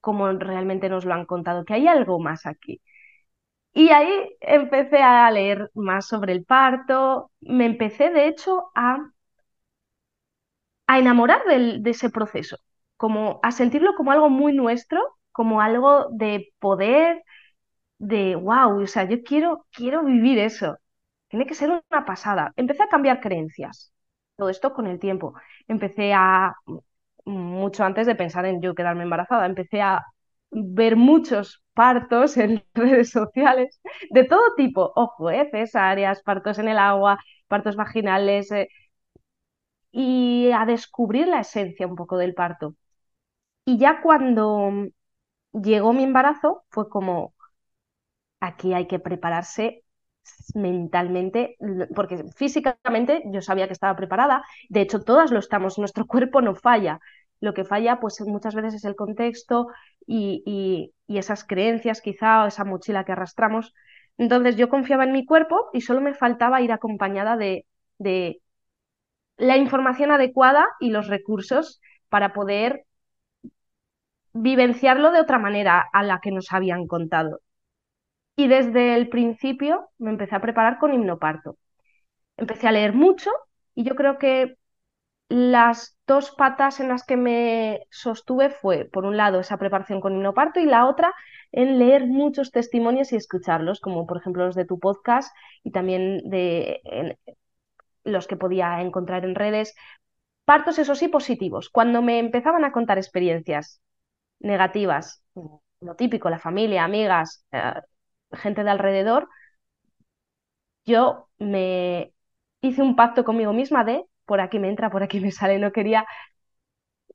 como 0.00 0.30
realmente 0.32 0.88
nos 0.90 1.04
lo 1.04 1.14
han 1.14 1.26
contado, 1.26 1.64
que 1.64 1.74
hay 1.74 1.88
algo 1.88 2.20
más 2.20 2.46
aquí. 2.46 2.82
Y 3.74 3.90
ahí 3.90 4.36
empecé 4.40 5.02
a 5.02 5.30
leer 5.30 5.70
más 5.74 6.06
sobre 6.08 6.32
el 6.34 6.44
parto, 6.44 7.30
me 7.40 7.66
empecé 7.66 8.10
de 8.10 8.28
hecho 8.28 8.70
a 8.74 8.98
a 10.86 10.98
enamorar 10.98 11.42
de 11.46 11.90
ese 11.90 12.10
proceso, 12.10 12.56
como 12.96 13.40
a 13.42 13.52
sentirlo 13.52 13.94
como 13.96 14.12
algo 14.12 14.28
muy 14.30 14.52
nuestro, 14.54 15.00
como 15.32 15.60
algo 15.60 16.08
de 16.12 16.52
poder, 16.58 17.22
de 17.98 18.36
wow, 18.36 18.82
o 18.82 18.86
sea, 18.86 19.04
yo 19.08 19.22
quiero, 19.24 19.66
quiero 19.72 20.04
vivir 20.04 20.38
eso. 20.38 20.76
Tiene 21.28 21.46
que 21.46 21.54
ser 21.54 21.70
una 21.70 22.04
pasada. 22.06 22.52
Empecé 22.56 22.84
a 22.84 22.88
cambiar 22.88 23.20
creencias. 23.20 23.92
Todo 24.36 24.50
esto 24.50 24.72
con 24.74 24.86
el 24.86 25.00
tiempo. 25.00 25.34
Empecé 25.68 26.14
a, 26.14 26.54
mucho 27.26 27.84
antes 27.84 28.06
de 28.06 28.14
pensar 28.16 28.46
en 28.46 28.62
yo 28.62 28.74
quedarme 28.74 29.04
embarazada, 29.04 29.46
empecé 29.46 29.82
a 29.82 30.04
ver 30.50 30.96
muchos 30.96 31.62
partos 31.74 32.36
en 32.38 32.64
redes 32.74 33.10
sociales 33.10 33.80
de 34.10 34.24
todo 34.24 34.54
tipo. 34.56 34.92
Ojo, 34.96 35.30
¿eh? 35.30 35.48
cesáreas, 35.50 36.22
partos 36.22 36.58
en 36.58 36.68
el 36.68 36.78
agua, 36.78 37.18
partos 37.48 37.76
vaginales, 37.76 38.50
eh, 38.52 38.68
y 39.92 40.50
a 40.52 40.64
descubrir 40.66 41.26
la 41.28 41.40
esencia 41.40 41.86
un 41.86 41.96
poco 41.96 42.18
del 42.18 42.34
parto. 42.34 42.74
Y 43.66 43.78
ya 43.78 44.02
cuando 44.02 44.72
llegó 45.52 45.92
mi 45.92 46.04
embarazo 46.04 46.64
fue 46.70 46.88
como, 46.90 47.34
aquí 48.40 48.72
hay 48.74 48.86
que 48.86 48.98
prepararse 48.98 49.84
mentalmente, 50.54 51.56
porque 51.94 52.24
físicamente 52.36 53.22
yo 53.26 53.40
sabía 53.42 53.66
que 53.68 53.72
estaba 53.74 53.96
preparada, 53.96 54.44
de 54.68 54.80
hecho 54.82 55.02
todas 55.02 55.30
lo 55.30 55.38
estamos, 55.38 55.78
nuestro 55.78 56.06
cuerpo 56.06 56.40
no 56.42 56.54
falla, 56.54 57.00
lo 57.40 57.54
que 57.54 57.64
falla 57.64 58.00
pues 58.00 58.20
muchas 58.22 58.54
veces 58.54 58.74
es 58.74 58.84
el 58.84 58.96
contexto 58.96 59.68
y, 60.06 60.92
esas 61.08 61.44
creencias 61.44 62.00
quizá 62.00 62.44
o 62.44 62.46
esa 62.48 62.64
mochila 62.64 63.04
que 63.04 63.12
arrastramos. 63.12 63.74
Entonces 64.18 64.56
yo 64.56 64.68
confiaba 64.68 65.04
en 65.04 65.12
mi 65.12 65.24
cuerpo 65.24 65.68
y 65.72 65.80
solo 65.82 66.00
me 66.00 66.14
faltaba 66.14 66.60
ir 66.62 66.72
acompañada 66.72 67.36
de, 67.36 67.66
de 67.98 68.40
la 69.36 69.56
información 69.56 70.10
adecuada 70.10 70.66
y 70.80 70.90
los 70.90 71.08
recursos 71.08 71.80
para 72.08 72.32
poder 72.32 72.84
vivenciarlo 74.32 75.12
de 75.12 75.20
otra 75.20 75.38
manera 75.38 75.84
a 75.92 76.02
la 76.02 76.20
que 76.20 76.30
nos 76.30 76.52
habían 76.52 76.86
contado. 76.86 77.40
Y 78.36 78.48
desde 78.48 78.94
el 78.94 79.08
principio 79.08 79.88
me 79.98 80.10
empecé 80.10 80.36
a 80.36 80.40
preparar 80.40 80.78
con 80.78 80.92
himnoparto. 80.92 81.56
Empecé 82.36 82.68
a 82.68 82.72
leer 82.72 82.92
mucho 82.92 83.30
y 83.74 83.84
yo 83.84 83.94
creo 83.94 84.18
que 84.18 84.56
las 85.28 85.98
dos 86.06 86.30
patas 86.30 86.80
en 86.80 86.88
las 86.88 87.04
que 87.04 87.16
me 87.16 87.80
sostuve 87.90 88.50
fue, 88.50 88.84
por 88.84 89.04
un 89.04 89.16
lado, 89.16 89.40
esa 89.40 89.58
preparación 89.58 90.00
con 90.00 90.14
himnoparto 90.14 90.60
y 90.60 90.66
la 90.66 90.86
otra 90.86 91.14
en 91.52 91.78
leer 91.78 92.06
muchos 92.06 92.52
testimonios 92.52 93.12
y 93.12 93.16
escucharlos, 93.16 93.80
como 93.80 94.06
por 94.06 94.18
ejemplo 94.18 94.46
los 94.46 94.54
de 94.54 94.66
tu 94.66 94.78
podcast 94.78 95.34
y 95.64 95.72
también 95.72 96.28
de, 96.30 96.80
los 98.04 98.26
que 98.26 98.36
podía 98.36 98.80
encontrar 98.80 99.24
en 99.24 99.34
redes. 99.34 99.74
Partos, 100.44 100.78
eso 100.78 100.94
sí, 100.94 101.08
positivos. 101.08 101.70
Cuando 101.70 102.02
me 102.02 102.18
empezaban 102.18 102.64
a 102.64 102.72
contar 102.72 102.98
experiencias 102.98 103.80
negativas, 104.38 105.22
lo 105.80 105.96
típico, 105.96 106.30
la 106.30 106.38
familia, 106.38 106.84
amigas, 106.84 107.44
eh, 107.52 107.74
gente 108.32 108.64
de 108.64 108.70
alrededor, 108.70 109.28
yo 110.84 111.28
me 111.38 112.12
hice 112.60 112.82
un 112.82 112.96
pacto 112.96 113.24
conmigo 113.24 113.52
misma 113.52 113.84
de 113.84 114.04
por 114.26 114.40
aquí 114.40 114.58
me 114.58 114.68
entra, 114.68 114.90
por 114.90 115.02
aquí 115.02 115.20
me 115.20 115.32
sale. 115.32 115.58
No 115.58 115.72
quería, 115.72 116.06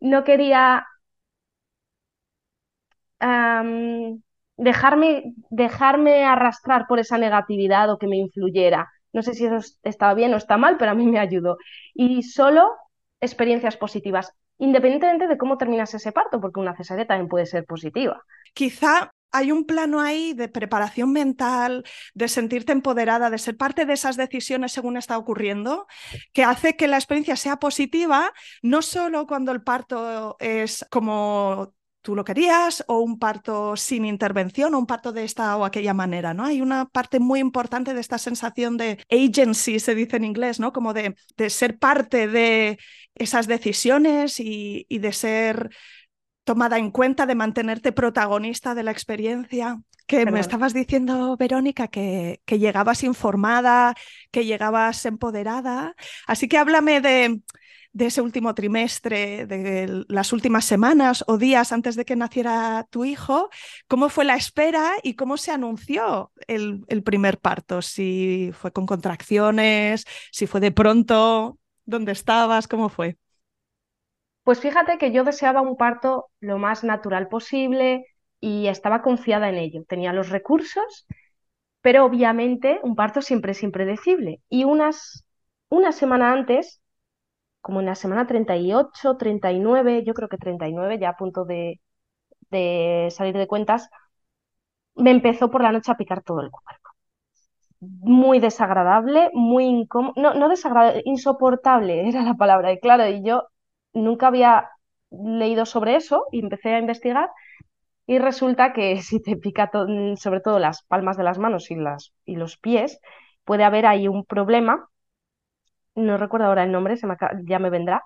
no 0.01 0.23
quería 0.23 0.85
dejarme, 4.57 5.33
dejarme 5.49 6.23
arrastrar 6.25 6.87
por 6.87 6.99
esa 6.99 7.17
negatividad 7.17 7.89
o 7.91 7.97
que 7.97 8.07
me 8.07 8.17
influyera. 8.17 8.89
No 9.13 9.21
sé 9.23 9.33
si 9.33 9.45
eso 9.45 9.57
está 9.83 10.13
bien 10.13 10.33
o 10.33 10.37
está 10.37 10.57
mal, 10.57 10.77
pero 10.77 10.91
a 10.91 10.95
mí 10.95 11.05
me 11.05 11.19
ayudó. 11.19 11.57
Y 11.93 12.23
solo 12.23 12.71
experiencias 13.19 13.77
positivas, 13.77 14.33
independientemente 14.57 15.27
de 15.27 15.37
cómo 15.37 15.57
terminas 15.57 15.93
ese 15.93 16.11
parto, 16.11 16.39
porque 16.39 16.59
una 16.59 16.75
cesárea 16.75 17.05
también 17.07 17.27
puede 17.27 17.45
ser 17.45 17.65
positiva. 17.65 18.23
Quizá 18.53 19.10
hay 19.31 19.51
un 19.51 19.65
plano 19.65 20.01
ahí 20.01 20.33
de 20.33 20.47
preparación 20.47 21.11
mental, 21.11 21.83
de 22.13 22.27
sentirte 22.27 22.71
empoderada, 22.71 23.29
de 23.29 23.37
ser 23.37 23.57
parte 23.57 23.85
de 23.85 23.93
esas 23.93 24.17
decisiones 24.17 24.71
según 24.71 24.97
está 24.97 25.17
ocurriendo, 25.17 25.87
que 26.33 26.43
hace 26.43 26.75
que 26.75 26.87
la 26.87 26.97
experiencia 26.97 27.35
sea 27.35 27.57
positiva, 27.57 28.31
no 28.61 28.81
solo 28.81 29.27
cuando 29.27 29.51
el 29.51 29.63
parto 29.63 30.37
es 30.39 30.85
como 30.89 31.73
tú 32.01 32.15
lo 32.15 32.23
querías 32.23 32.83
o 32.87 32.99
un 32.99 33.19
parto 33.19 33.75
sin 33.75 34.05
intervención 34.05 34.73
o 34.73 34.79
un 34.79 34.85
parto 34.85 35.11
de 35.11 35.23
esta 35.23 35.55
o 35.57 35.65
aquella 35.65 35.93
manera, 35.93 36.33
¿no? 36.33 36.45
Hay 36.45 36.61
una 36.61 36.85
parte 36.85 37.19
muy 37.19 37.39
importante 37.39 37.93
de 37.93 38.01
esta 38.01 38.17
sensación 38.17 38.77
de 38.77 39.03
agency, 39.09 39.79
se 39.79 39.95
dice 39.95 40.17
en 40.17 40.25
inglés, 40.25 40.59
¿no? 40.59 40.73
Como 40.73 40.93
de, 40.93 41.15
ser 41.49 41.77
parte 41.77 42.27
de 42.27 42.79
esas 43.15 43.47
decisiones 43.47 44.39
y, 44.39 44.85
de 44.89 45.13
ser 45.13 45.69
tomada 46.43 46.77
en 46.77 46.91
cuenta, 46.91 47.25
de 47.25 47.35
mantenerte 47.35 47.91
protagonista 47.91 48.75
de 48.75 48.83
la 48.83 48.91
experiencia. 48.91 49.79
Que 50.07 50.25
me 50.25 50.41
estabas 50.41 50.73
diciendo, 50.73 51.37
Verónica, 51.37 51.87
que, 51.87 52.41
que 52.45 52.59
llegabas 52.59 53.03
informada, 53.03 53.95
que 54.29 54.45
llegabas 54.45 55.05
empoderada. 55.05 55.95
Así 56.27 56.49
que 56.49 56.57
háblame 56.57 56.99
de 56.99 57.39
de 57.93 58.05
ese 58.05 58.21
último 58.21 58.53
trimestre, 58.55 59.45
de 59.45 60.03
las 60.07 60.33
últimas 60.33 60.65
semanas 60.65 61.23
o 61.27 61.37
días 61.37 61.71
antes 61.71 61.95
de 61.95 62.05
que 62.05 62.15
naciera 62.15 62.87
tu 62.89 63.05
hijo, 63.05 63.49
¿cómo 63.87 64.09
fue 64.09 64.25
la 64.25 64.35
espera 64.35 64.93
y 65.03 65.15
cómo 65.15 65.37
se 65.37 65.51
anunció 65.51 66.31
el, 66.47 66.85
primer 67.03 67.39
parto? 67.39 67.81
Si 67.81 68.51
fue 68.53 68.71
con 68.71 68.85
contracciones, 68.85 70.05
si 70.31 70.47
fue 70.47 70.61
de 70.61 70.71
pronto, 70.71 71.59
¿dónde 71.85 72.13
estabas? 72.13 72.67
¿Cómo 72.67 72.89
fue? 72.89 73.17
Pues 74.43 74.59
fíjate 74.59 74.97
que 74.97 75.11
yo 75.11 75.23
deseaba 75.23 75.61
un 75.61 75.77
parto 75.77 76.29
lo 76.39 76.57
más 76.57 76.83
natural 76.83 77.27
posible 77.27 78.05
y 78.39 78.67
estaba 78.67 79.01
confiada 79.01 79.49
en 79.49 79.55
ello. 79.55 79.83
Tenía 79.87 80.13
los 80.13 80.29
recursos, 80.29 81.05
pero 81.81 82.05
obviamente 82.05 82.79
un 82.83 82.95
parto 82.95 83.21
siempre 83.21 83.53
es 83.53 83.63
impredecible. 83.63 84.41
Y 84.49 84.65
unas, 84.65 85.25
una 85.69 85.91
semana 85.91 86.33
antes 86.33 86.81
como 87.61 87.81
en 87.81 87.87
la 87.87 87.95
semana 87.95 88.27
38, 88.27 89.17
39, 89.17 90.03
yo 90.05 90.13
creo 90.15 90.29
que 90.29 90.37
39, 90.37 90.99
ya 90.99 91.09
a 91.11 91.17
punto 91.17 91.45
de, 91.45 91.81
salir 93.11 93.35
de 93.37 93.47
cuentas, 93.47 93.89
me 94.95 95.11
empezó 95.11 95.49
por 95.51 95.61
la 95.63 95.71
noche 95.73 95.91
a 95.91 95.97
picar 95.97 96.23
todo 96.23 96.41
el 96.41 96.49
cuerpo. 96.51 96.89
Muy 97.81 98.39
desagradable, 98.39 99.29
muy 99.33 99.65
incómodo, 99.65 100.13
no, 100.15 100.33
no 100.35 100.49
desagradable, 100.49 101.01
insoportable 101.05 102.07
era 102.09 102.23
la 102.23 102.35
palabra. 102.35 102.71
Y 102.73 102.79
claro, 102.79 103.07
y 103.07 103.23
yo 103.23 103.43
nunca 103.93 104.27
había 104.27 104.69
leído 105.11 105.65
sobre 105.65 105.95
eso 105.95 106.25
y 106.31 106.39
empecé 106.39 106.73
a 106.75 106.79
investigar 106.79 107.29
y 108.07 108.19
resulta 108.19 108.73
que 108.73 109.01
si 109.01 109.21
te 109.21 109.37
pica 109.37 109.69
sobre 110.17 110.41
todo 110.41 110.59
las 110.59 110.83
palmas 110.83 111.17
de 111.17 111.23
las 111.23 111.39
manos 111.39 111.71
y, 111.71 111.75
las, 111.75 112.13
y 112.25 112.35
los 112.35 112.57
pies, 112.57 112.99
puede 113.45 113.63
haber 113.63 113.85
ahí 113.85 114.07
un 114.07 114.25
problema 114.25 114.89
no 115.95 116.17
recuerdo 116.17 116.47
ahora 116.47 116.63
el 116.63 116.71
nombre, 116.71 116.97
se 116.97 117.07
ya 117.45 117.59
me 117.59 117.69
vendrá. 117.69 118.03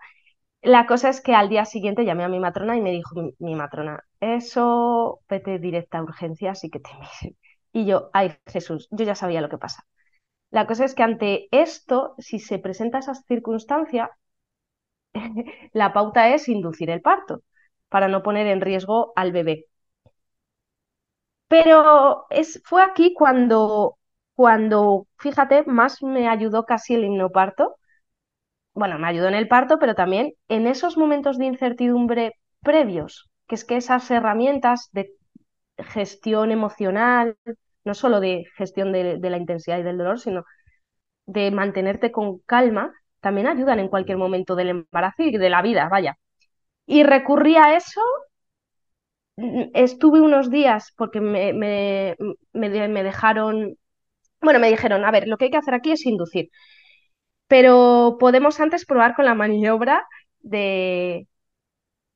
La 0.62 0.88
cosa 0.88 1.10
es 1.10 1.22
que 1.22 1.36
al 1.36 1.50
día 1.50 1.66
siguiente 1.66 2.06
llamé 2.06 2.24
a 2.24 2.30
mi 2.30 2.40
matrona 2.40 2.78
y 2.78 2.82
me 2.82 2.92
dijo 2.92 3.16
mi, 3.40 3.56
matrona, 3.56 4.04
eso 4.20 5.22
vete 5.30 5.60
directa 5.60 6.00
a 6.00 6.04
urgencias 6.04 6.64
y 6.64 6.70
que 6.70 6.80
te 6.80 6.90
miren. 6.94 7.38
Y 7.74 7.86
yo, 7.86 8.10
ay 8.14 8.36
Jesús, 8.48 8.88
yo 8.92 9.06
ya 9.06 9.16
sabía 9.16 9.42
lo 9.42 9.50
que 9.50 9.58
pasa. 9.58 9.84
La 10.52 10.68
cosa 10.68 10.86
es 10.86 10.96
que 10.96 11.04
ante 11.04 11.48
esto, 11.52 12.16
si 12.20 12.40
se 12.40 12.60
presenta 12.60 13.00
esa 13.00 13.16
circunstancia, 13.16 14.12
la 15.74 15.94
pauta 15.94 16.30
es 16.34 16.48
inducir 16.50 16.90
el 16.90 17.02
parto 17.02 17.42
para 17.90 18.08
no 18.08 18.24
poner 18.24 18.48
en 18.48 18.62
riesgo 18.62 19.14
al 19.16 19.32
bebé. 19.32 19.68
Pero 21.48 22.26
es, 22.30 22.62
fue 22.66 22.84
aquí 22.84 23.14
cuando 23.14 23.98
cuando, 24.36 25.08
fíjate, 25.18 25.64
más 25.66 26.04
me 26.04 26.28
ayudó 26.28 26.66
casi 26.66 26.96
el 26.96 27.06
himnoparto. 27.06 27.78
Bueno, 28.74 29.00
me 29.00 29.08
ayudó 29.08 29.28
en 29.30 29.36
el 29.36 29.48
parto, 29.48 29.80
pero 29.80 29.96
también 29.96 30.34
en 30.50 30.68
esos 30.68 30.98
momentos 30.98 31.38
de 31.38 31.46
incertidumbre 31.46 32.34
previos, 32.62 33.30
que 33.48 33.56
es 33.56 33.66
que 33.66 33.78
esas 33.78 34.10
herramientas 34.12 34.90
de 34.92 35.12
gestión 35.78 36.52
emocional, 36.52 37.38
no 37.86 37.94
solo 37.94 38.20
de 38.20 38.46
gestión 38.58 38.92
de, 38.92 39.20
la 39.20 39.38
intensidad 39.38 39.80
y 39.80 39.84
del 39.84 39.98
dolor, 39.98 40.20
sino 40.20 40.46
de 41.28 41.52
mantenerte 41.52 42.12
con 42.12 42.40
calma, 42.40 42.94
también 43.22 43.48
ayudan 43.48 43.80
en 43.80 43.90
cualquier 43.90 44.18
momento 44.18 44.56
del 44.56 44.70
embarazo 44.70 45.24
y 45.24 45.38
de 45.38 45.50
la 45.50 45.62
vida, 45.62 45.90
vaya. 45.90 46.18
Y 46.88 47.04
recurrí 47.04 47.58
a 47.58 47.76
eso, 47.78 48.02
mm, 49.38 49.64
estuve 49.74 50.22
unos 50.22 50.50
días 50.50 50.94
porque 50.98 51.22
me, 51.22 51.54
me, 51.54 52.16
me 52.54 53.04
dejaron, 53.04 53.78
bueno, 54.42 54.60
me 54.60 54.70
dijeron, 54.70 55.06
a 55.06 55.12
ver, 55.12 55.28
lo 55.28 55.38
que 55.38 55.48
hay 55.48 55.52
que 55.52 55.58
hacer 55.58 55.74
aquí 55.76 55.92
es 55.92 56.06
inducir, 56.06 56.50
pero 57.48 58.18
podemos 58.20 58.60
antes 58.60 58.86
probar 58.86 59.16
con 59.16 59.26
la 59.26 59.36
maniobra 59.36 60.08
de, 60.40 61.28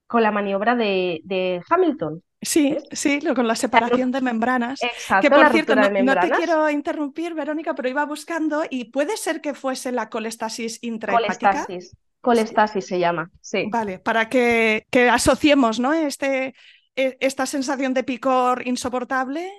con 0.07 0.23
la 0.23 0.31
maniobra 0.31 0.75
de, 0.75 1.61
Hamilton. 1.69 2.23
Sí, 2.41 2.77
sí, 2.91 3.19
con 3.35 3.47
la 3.47 3.55
separación 3.55 4.11
de 4.11 4.21
membranas. 4.21 4.81
Exacto, 4.81 5.21
que 5.21 5.35
por 5.35 5.51
cierto, 5.51 5.75
no, 5.75 6.19
te 6.19 6.29
quiero 6.31 6.69
interrumpir, 6.69 7.33
Verónica, 7.33 7.75
pero 7.75 7.89
iba 7.89 8.05
buscando 8.05 8.63
y 8.69 8.85
puede 8.85 9.17
ser 9.17 9.41
que 9.41 9.53
fuese 9.53 9.91
la 9.91 10.09
colestasis 10.09 10.79
intrahepática. 10.81 11.51
Colestasis, 11.51 11.97
colestasis 12.21 12.87
se 12.87 12.99
llama, 12.99 13.29
sí. 13.41 13.65
Vale, 13.69 13.99
para 13.99 14.29
que, 14.29 14.85
que 14.89 15.09
asociemos 15.09 15.79
¿no? 15.79 15.93
este, 15.93 16.53
e, 16.95 17.17
esta 17.19 17.45
sensación 17.45 17.93
de 17.93 18.03
picor 18.05 18.65
insoportable, 18.65 19.51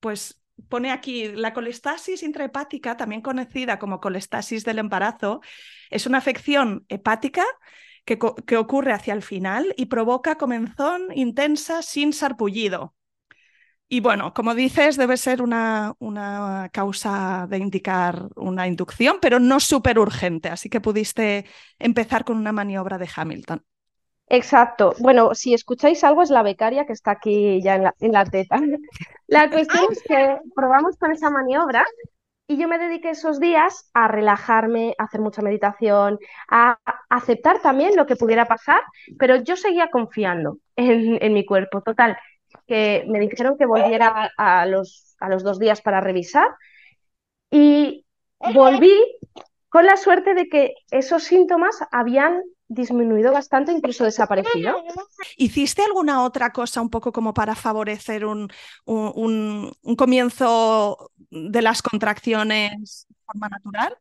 pues 0.00 0.40
pone 0.68 0.92
aquí 0.92 1.28
la 1.28 1.52
colestasis 1.52 2.22
intrahepática, 2.22 2.96
también 2.96 3.20
conocida 3.20 3.78
como 3.78 4.00
colestasis 4.00 4.64
del 4.64 4.78
embarazo, 4.78 5.42
es 5.90 6.06
una 6.06 6.18
afección 6.18 6.86
hepática 6.88 7.44
que, 8.04 8.56
ocurre 8.56 8.92
hacia 8.92 9.14
el 9.14 9.22
final 9.22 9.74
y 9.76 9.86
provoca 9.86 10.36
comenzón 10.36 11.08
intensa 11.14 11.82
sin 11.82 12.12
sarpullido. 12.12 12.94
Y 13.88 14.00
bueno, 14.00 14.32
como 14.32 14.54
dices, 14.54 14.96
debe 14.96 15.16
ser 15.16 15.42
una, 15.42 15.94
una 15.98 16.70
causa 16.72 17.46
de 17.48 17.58
indicar 17.58 18.28
una 18.34 18.66
inducción, 18.66 19.18
pero 19.20 19.38
no 19.38 19.60
súper 19.60 19.98
urgente, 19.98 20.48
así 20.48 20.68
que 20.68 20.80
pudiste 20.80 21.44
empezar 21.78 22.24
con 22.24 22.36
una 22.38 22.52
maniobra 22.52 22.98
de 22.98 23.08
Hamilton. 23.14 23.64
Exacto. 24.28 24.94
Bueno, 25.00 25.34
si 25.34 25.52
escucháis 25.52 26.02
algo 26.02 26.22
es 26.22 26.30
la 26.30 26.42
becaria 26.42 26.86
que 26.86 26.94
está 26.94 27.12
aquí 27.12 27.62
ya 27.62 27.76
en 27.76 27.84
la, 27.84 27.94
en 28.00 28.12
la 28.12 28.24
teta. 28.24 28.56
La 29.26 29.50
cuestión 29.50 29.86
es 29.90 30.02
que 30.02 30.38
probamos 30.54 30.98
con 30.98 31.10
esa 31.10 31.30
maniobra 31.30 31.84
y 32.46 32.58
yo 32.58 32.68
me 32.68 32.78
dediqué 32.78 33.10
esos 33.10 33.40
días 33.40 33.90
a 33.94 34.08
relajarme, 34.08 34.94
a 34.98 35.04
hacer 35.04 35.20
mucha 35.20 35.42
meditación, 35.42 36.18
a 36.48 36.78
aceptar 37.08 37.60
también 37.60 37.96
lo 37.96 38.06
que 38.06 38.16
pudiera 38.16 38.44
pasar, 38.44 38.80
pero 39.18 39.36
yo 39.36 39.56
seguía 39.56 39.88
confiando 39.90 40.58
en, 40.76 41.32
mi 41.32 41.46
cuerpo. 41.46 41.80
Total, 41.80 42.18
que 42.66 43.04
me 43.08 43.18
dijeron 43.20 43.56
que 43.56 43.66
volviera 43.66 44.30
a 44.36 44.66
los, 44.66 45.16
a 45.20 45.28
los 45.28 45.42
dos 45.42 45.58
días 45.58 45.80
para 45.80 46.00
revisar 46.00 46.48
y 47.50 48.04
volví 48.52 48.94
con 49.70 49.86
la 49.86 49.96
suerte 49.96 50.34
de 50.34 50.48
que 50.48 50.74
esos 50.90 51.24
síntomas 51.24 51.78
habían 51.90 52.42
disminuido 52.74 53.32
bastante, 53.32 53.72
incluso 53.72 54.04
desaparecido. 54.04 54.76
¿Hiciste 55.36 55.82
alguna 55.82 56.22
otra 56.22 56.52
cosa 56.52 56.80
un 56.80 56.90
poco 56.90 57.12
como 57.12 57.32
para 57.32 57.54
favorecer 57.54 58.24
un, 58.24 58.50
un, 58.84 59.72
comienzo 59.96 61.10
de 61.30 61.62
las 61.62 61.82
contracciones 61.82 63.06
de 63.08 63.16
forma 63.24 63.48
natural? 63.48 63.96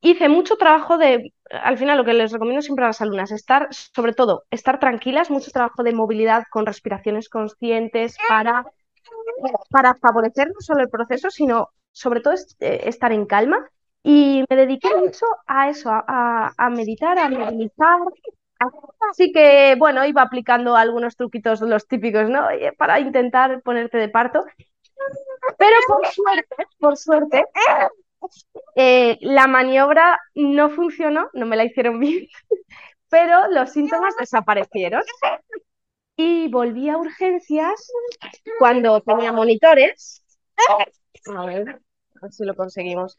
Hice 0.00 0.28
mucho 0.28 0.56
trabajo 0.56 0.96
de, 0.96 1.32
al 1.50 1.76
final 1.76 1.98
lo 1.98 2.04
que 2.04 2.14
les 2.14 2.30
recomiendo 2.30 2.62
siempre 2.62 2.84
a 2.84 2.88
las 2.88 3.00
alumnas, 3.00 3.32
estar, 3.32 3.68
sobre 3.70 4.12
todo, 4.12 4.44
estar 4.50 4.78
tranquilas, 4.78 5.30
mucho 5.30 5.50
trabajo 5.50 5.82
de 5.82 5.92
movilidad 5.92 6.44
con 6.50 6.66
respiraciones 6.66 7.28
conscientes 7.28 8.16
para, 8.28 8.64
para 9.70 9.94
favorecer 9.96 10.48
no 10.48 10.60
solo 10.60 10.82
el 10.82 10.88
proceso, 10.88 11.30
sino 11.30 11.70
sobre 11.90 12.20
todo 12.20 12.34
eh, 12.60 12.82
estar 12.84 13.12
en 13.12 13.26
calma 13.26 13.68
y 14.02 14.44
me 14.48 14.56
dediqué 14.56 14.94
mucho 14.96 15.26
a 15.46 15.68
eso, 15.68 15.90
a, 15.90 16.70
meditar, 16.70 17.18
a 17.18 17.28
movilizar. 17.28 18.00
Así 19.10 19.32
que, 19.32 19.76
bueno, 19.78 20.04
iba 20.04 20.22
aplicando 20.22 20.76
algunos 20.76 21.16
truquitos, 21.16 21.60
los 21.60 21.86
típicos, 21.86 22.28
¿no? 22.28 22.46
Para 22.76 23.00
intentar 23.00 23.62
ponerte 23.62 23.98
de 23.98 24.08
parto. 24.08 24.44
Pero 25.58 25.76
por 25.86 26.06
suerte, 26.06 26.66
por 26.78 26.96
suerte, 26.96 27.44
eh, 28.74 29.18
la 29.20 29.46
maniobra 29.46 30.18
no 30.34 30.70
funcionó, 30.70 31.30
no 31.32 31.46
me 31.46 31.56
la 31.56 31.64
hicieron 31.64 32.00
bien, 32.00 32.26
pero 33.08 33.48
los 33.48 33.72
síntomas 33.72 34.16
desaparecieron. 34.16 35.02
Y 36.16 36.48
volví 36.48 36.88
a 36.88 36.96
urgencias 36.96 37.92
cuando 38.58 39.00
tenía 39.02 39.32
monitores. 39.32 40.24
A 40.68 41.46
ver, 41.46 41.68
a 41.68 42.20
ver 42.22 42.32
si 42.32 42.44
lo 42.44 42.56
conseguimos. 42.56 43.16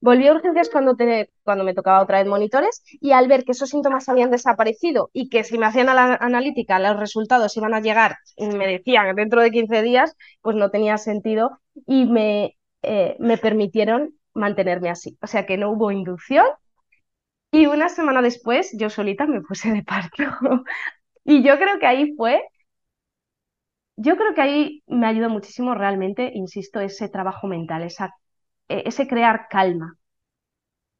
Volví 0.00 0.28
a 0.28 0.32
urgencias 0.32 0.70
cuando, 0.70 0.96
cuando 1.42 1.64
me 1.64 1.74
tocaba 1.74 2.02
otra 2.02 2.18
vez 2.18 2.26
monitores 2.28 2.82
y 3.00 3.12
al 3.12 3.26
ver 3.28 3.44
que 3.44 3.52
esos 3.52 3.70
síntomas 3.70 4.08
habían 4.08 4.30
desaparecido 4.30 5.10
y 5.12 5.28
que 5.28 5.42
si 5.44 5.58
me 5.58 5.66
hacían 5.66 5.86
la 5.86 6.14
analítica 6.20 6.78
los 6.78 6.98
resultados 6.98 7.56
iban 7.56 7.74
a 7.74 7.80
llegar, 7.80 8.16
me 8.38 8.66
decían 8.68 9.14
dentro 9.16 9.42
de 9.42 9.50
15 9.50 9.82
días, 9.82 10.14
pues 10.40 10.56
no 10.56 10.70
tenía 10.70 10.98
sentido 10.98 11.60
y 11.86 12.06
me, 12.06 12.56
eh, 12.82 13.16
me 13.18 13.38
permitieron 13.38 14.14
mantenerme 14.34 14.90
así. 14.90 15.18
O 15.20 15.26
sea 15.26 15.46
que 15.46 15.56
no 15.56 15.70
hubo 15.72 15.90
inducción 15.90 16.46
y 17.50 17.66
una 17.66 17.88
semana 17.88 18.22
después 18.22 18.70
yo 18.78 18.90
solita 18.90 19.26
me 19.26 19.40
puse 19.42 19.72
de 19.72 19.82
parto. 19.82 20.22
y 21.24 21.42
yo 21.44 21.56
creo 21.58 21.78
que 21.78 21.86
ahí 21.86 22.14
fue, 22.16 22.42
yo 23.96 24.16
creo 24.16 24.34
que 24.34 24.40
ahí 24.40 24.82
me 24.86 25.06
ayudó 25.06 25.28
muchísimo 25.28 25.74
realmente, 25.74 26.30
insisto, 26.34 26.80
ese 26.80 27.08
trabajo 27.08 27.46
mental, 27.48 27.82
esa 27.82 28.14
ese 28.68 29.08
crear 29.08 29.48
calma. 29.48 29.96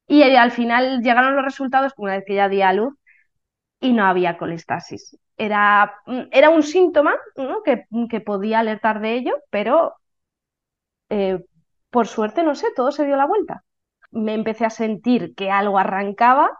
Y 0.06 0.22
eh, 0.22 0.38
al 0.38 0.52
final 0.52 1.02
llegaron 1.02 1.36
los 1.36 1.44
resultados 1.44 1.92
una 1.96 2.16
vez 2.16 2.24
que 2.26 2.34
ya 2.34 2.48
di 2.48 2.62
a 2.62 2.72
luz 2.72 2.94
y 3.80 3.92
no 3.92 4.06
había 4.06 4.38
colestasis. 4.38 5.16
Era, 5.36 5.94
mm, 6.06 6.22
era 6.32 6.50
un 6.50 6.62
síntoma 6.62 7.14
que, 7.64 7.86
que, 8.10 8.20
podía 8.20 8.60
alertar 8.60 9.00
de 9.00 9.14
ello, 9.14 9.34
pero 9.50 9.94
eh, 11.10 11.44
por 11.90 12.06
suerte, 12.06 12.42
no 12.42 12.54
sé, 12.54 12.68
todo 12.76 12.92
se 12.92 13.04
dio 13.06 13.16
la 13.16 13.26
vuelta. 13.26 13.64
Me 14.10 14.34
empecé 14.34 14.64
a 14.66 14.70
sentir 14.70 15.34
que 15.34 15.50
algo 15.50 15.78
arrancaba. 15.78 16.50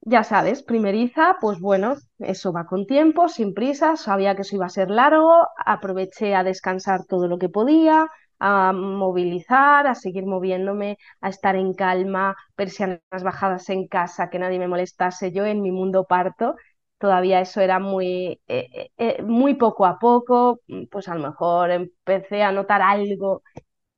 Ya 0.00 0.24
sabes, 0.24 0.62
primeriza, 0.62 1.36
pues 1.40 1.60
bueno, 1.60 1.96
eso 2.18 2.52
va 2.52 2.66
con 2.66 2.86
tiempo, 2.86 3.28
sin 3.28 3.52
prisa, 3.54 3.96
sabía 3.96 4.34
que 4.34 4.42
eso 4.42 4.56
iba 4.56 4.66
a 4.66 4.70
ser 4.70 4.90
largo, 4.90 5.46
aproveché 5.64 6.34
a 6.34 6.44
descansar 6.44 7.04
todo 7.04 7.28
lo 7.28 7.38
que 7.38 7.48
podía, 7.48 8.08
a 8.38 8.72
movilizar, 8.72 9.86
a 9.86 9.94
seguir 9.94 10.26
moviéndome, 10.26 10.98
a 11.20 11.28
estar 11.28 11.56
en 11.56 11.74
calma, 11.74 12.36
persianas 12.56 13.00
bajadas 13.24 13.68
en 13.70 13.88
casa, 13.88 14.30
que 14.30 14.38
nadie 14.38 14.58
me 14.58 14.68
molestase. 14.68 15.32
Yo 15.32 15.44
en 15.46 15.62
mi 15.62 15.70
mundo 15.72 16.04
parto, 16.06 16.56
todavía 16.98 17.40
eso 17.40 17.60
era 17.60 17.78
muy, 17.78 18.40
eh, 18.48 18.68
eh, 18.72 18.90
eh, 18.98 19.22
muy 19.22 19.54
poco 19.54 19.86
a 19.86 19.98
poco, 19.98 20.60
pues 20.90 21.08
a 21.08 21.14
lo 21.14 21.22
mejor 21.28 21.70
empecé 21.70 22.42
a 22.42 22.52
notar 22.52 22.82
algo 22.82 23.42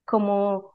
como 0.05 0.73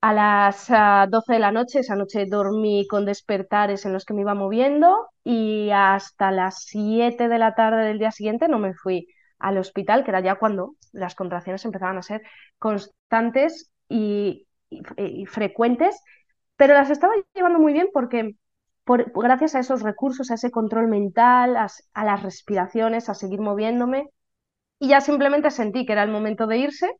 a 0.00 0.12
las 0.14 0.68
12 1.10 1.34
de 1.34 1.38
la 1.38 1.52
noche, 1.52 1.80
esa 1.80 1.96
noche 1.96 2.26
dormí 2.26 2.86
con 2.88 3.04
despertares 3.04 3.84
en 3.84 3.92
los 3.92 4.04
que 4.04 4.14
me 4.14 4.22
iba 4.22 4.34
moviendo 4.34 5.08
y 5.24 5.70
hasta 5.72 6.30
las 6.32 6.64
7 6.64 7.28
de 7.28 7.38
la 7.38 7.54
tarde 7.54 7.84
del 7.84 7.98
día 7.98 8.10
siguiente 8.12 8.48
no 8.48 8.58
me 8.58 8.74
fui 8.74 9.08
al 9.40 9.58
hospital, 9.58 10.04
que 10.04 10.10
era 10.10 10.20
ya 10.20 10.36
cuando 10.36 10.76
las 10.92 11.14
contracciones 11.14 11.64
empezaban 11.64 11.98
a 11.98 12.02
ser 12.02 12.22
constantes 12.58 13.72
y, 13.88 14.46
frecuentes, 15.26 16.00
pero 16.56 16.74
las 16.74 16.90
estaba 16.90 17.14
llevando 17.34 17.58
muy 17.58 17.72
bien 17.72 17.88
porque 17.92 18.36
por, 18.84 19.10
gracias 19.12 19.54
a 19.54 19.60
esos 19.60 19.82
recursos, 19.82 20.30
a 20.30 20.34
ese 20.34 20.50
control 20.50 20.88
mental, 20.88 21.56
a, 21.56 22.04
las 22.04 22.22
respiraciones, 22.22 23.08
a 23.08 23.14
seguir 23.14 23.40
moviéndome, 23.40 24.10
y 24.78 24.88
ya 24.88 25.00
simplemente 25.00 25.50
sentí 25.50 25.86
que 25.86 25.92
era 25.92 26.04
el 26.04 26.10
momento 26.10 26.46
de 26.46 26.58
irse. 26.58 26.90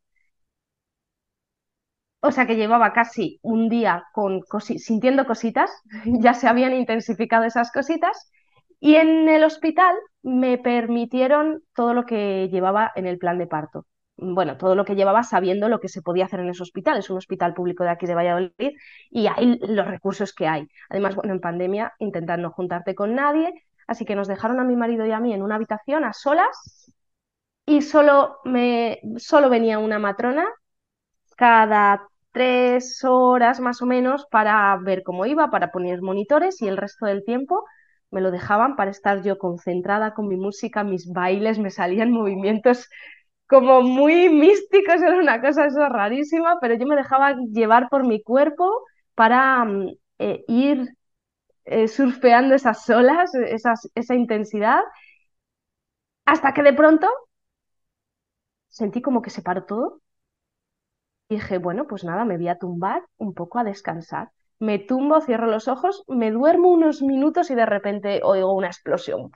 O 2.21 2.31
sea 2.31 2.45
que 2.45 2.55
llevaba 2.55 2.93
casi 2.93 3.39
un 3.41 3.67
día 3.69 4.03
con 4.13 4.41
sintiendo 4.59 5.25
cositas, 5.25 5.71
ya 6.05 6.33
se 6.33 6.47
habían 6.47 6.73
intensificado 6.73 7.45
esas 7.45 7.71
cositas, 7.71 8.31
y 8.81 8.95
en 8.95 9.29
el 9.29 9.43
hospital 9.45 9.95
me 10.23 10.57
permitieron 10.57 11.63
todo 11.75 11.93
lo 11.93 12.05
que 12.05 12.49
llevaba 12.51 12.91
en 12.95 13.07
el 13.07 13.19
plan 13.19 13.37
de 13.37 13.47
parto. 13.47 13.85
Bueno, 14.17 14.57
todo 14.57 14.75
lo 14.75 14.85
que 14.85 14.95
llevaba 14.95 15.23
sabiendo 15.23 15.69
lo 15.69 15.79
que 15.79 15.87
se 15.87 16.01
podía 16.01 16.25
hacer 16.25 16.41
en 16.41 16.49
ese 16.49 16.63
hospital. 16.63 16.97
Es 16.97 17.09
un 17.09 17.17
hospital 17.17 17.53
público 17.53 17.83
de 17.83 17.91
aquí 17.91 18.07
de 18.07 18.15
Valladolid 18.15 18.51
y 19.11 19.27
hay 19.27 19.59
los 19.61 19.87
recursos 19.87 20.33
que 20.33 20.47
hay. 20.47 20.67
Además, 20.89 21.15
bueno, 21.15 21.33
en 21.33 21.39
pandemia 21.41 21.93
intentar 21.99 22.39
no 22.39 22.51
juntarte 22.51 22.95
con 22.95 23.15
nadie, 23.15 23.53
así 23.87 24.05
que 24.05 24.15
nos 24.15 24.27
dejaron 24.27 24.59
a 24.59 24.63
mi 24.63 24.75
marido 24.75 25.05
y 25.05 25.11
a 25.11 25.19
mí 25.19 25.33
en 25.33 25.43
una 25.43 25.55
habitación 25.55 26.03
a 26.03 26.13
solas 26.13 26.91
y 27.65 27.81
solo, 27.81 28.39
me, 28.45 28.99
solo 29.17 29.49
venía 29.49 29.79
una 29.79 29.99
matrona 29.99 30.47
cada 31.37 32.07
tres 32.31 33.03
horas 33.03 33.59
más 33.59 33.81
o 33.81 33.85
menos 33.85 34.25
para 34.31 34.77
ver 34.77 35.03
cómo 35.03 35.25
iba, 35.25 35.49
para 35.49 35.71
poner 35.71 36.01
monitores 36.01 36.61
y 36.61 36.67
el 36.67 36.77
resto 36.77 37.05
del 37.05 37.23
tiempo 37.23 37.65
me 38.11 38.21
lo 38.21 38.31
dejaban 38.31 38.75
para 38.75 38.91
estar 38.91 39.23
yo 39.23 39.37
concentrada 39.37 40.13
con 40.13 40.27
mi 40.27 40.37
música, 40.37 40.83
mis 40.83 41.11
bailes, 41.11 41.59
me 41.59 41.71
salían 41.71 42.11
movimientos 42.13 42.89
como 43.47 43.81
muy 43.81 44.29
místicos, 44.29 45.01
era 45.01 45.17
una 45.17 45.41
cosa 45.41 45.67
rarísima, 45.89 46.57
pero 46.61 46.75
yo 46.75 46.85
me 46.87 46.95
dejaba 46.95 47.35
llevar 47.51 47.89
por 47.89 48.07
mi 48.07 48.23
cuerpo 48.23 48.65
para 49.15 49.65
mm, 49.65 49.89
eh, 50.19 50.43
ir 50.47 50.89
eh, 51.65 51.87
surfeando 51.87 52.55
esas 52.55 52.89
olas, 52.89 53.31
esa 53.95 54.15
intensidad, 54.15 54.81
hasta 56.25 56.53
que 56.53 56.63
de 56.63 56.73
pronto 56.73 57.07
sentí 58.69 59.01
como 59.03 59.21
que 59.21 59.29
se 59.29 59.43
paró 59.43 59.65
todo. 59.65 60.01
Y 61.29 61.35
dije, 61.35 61.57
bueno, 61.57 61.87
pues 61.87 62.03
nada, 62.03 62.25
me 62.25 62.37
voy 62.37 62.47
a 62.49 62.59
tumbar 62.59 63.03
un 63.17 63.33
poco 63.33 63.57
a 63.57 63.63
descansar. 63.63 64.29
Me 64.61 64.79
tumbo, 64.79 65.19
cierro 65.19 65.47
los 65.47 65.67
ojos, 65.67 66.05
me 66.07 66.31
duermo 66.31 66.69
unos 66.71 67.01
minutos 67.01 67.51
y 67.51 67.55
de 67.55 67.65
repente 67.65 68.21
oigo 68.23 68.53
una 68.53 68.67
explosión. 68.67 69.31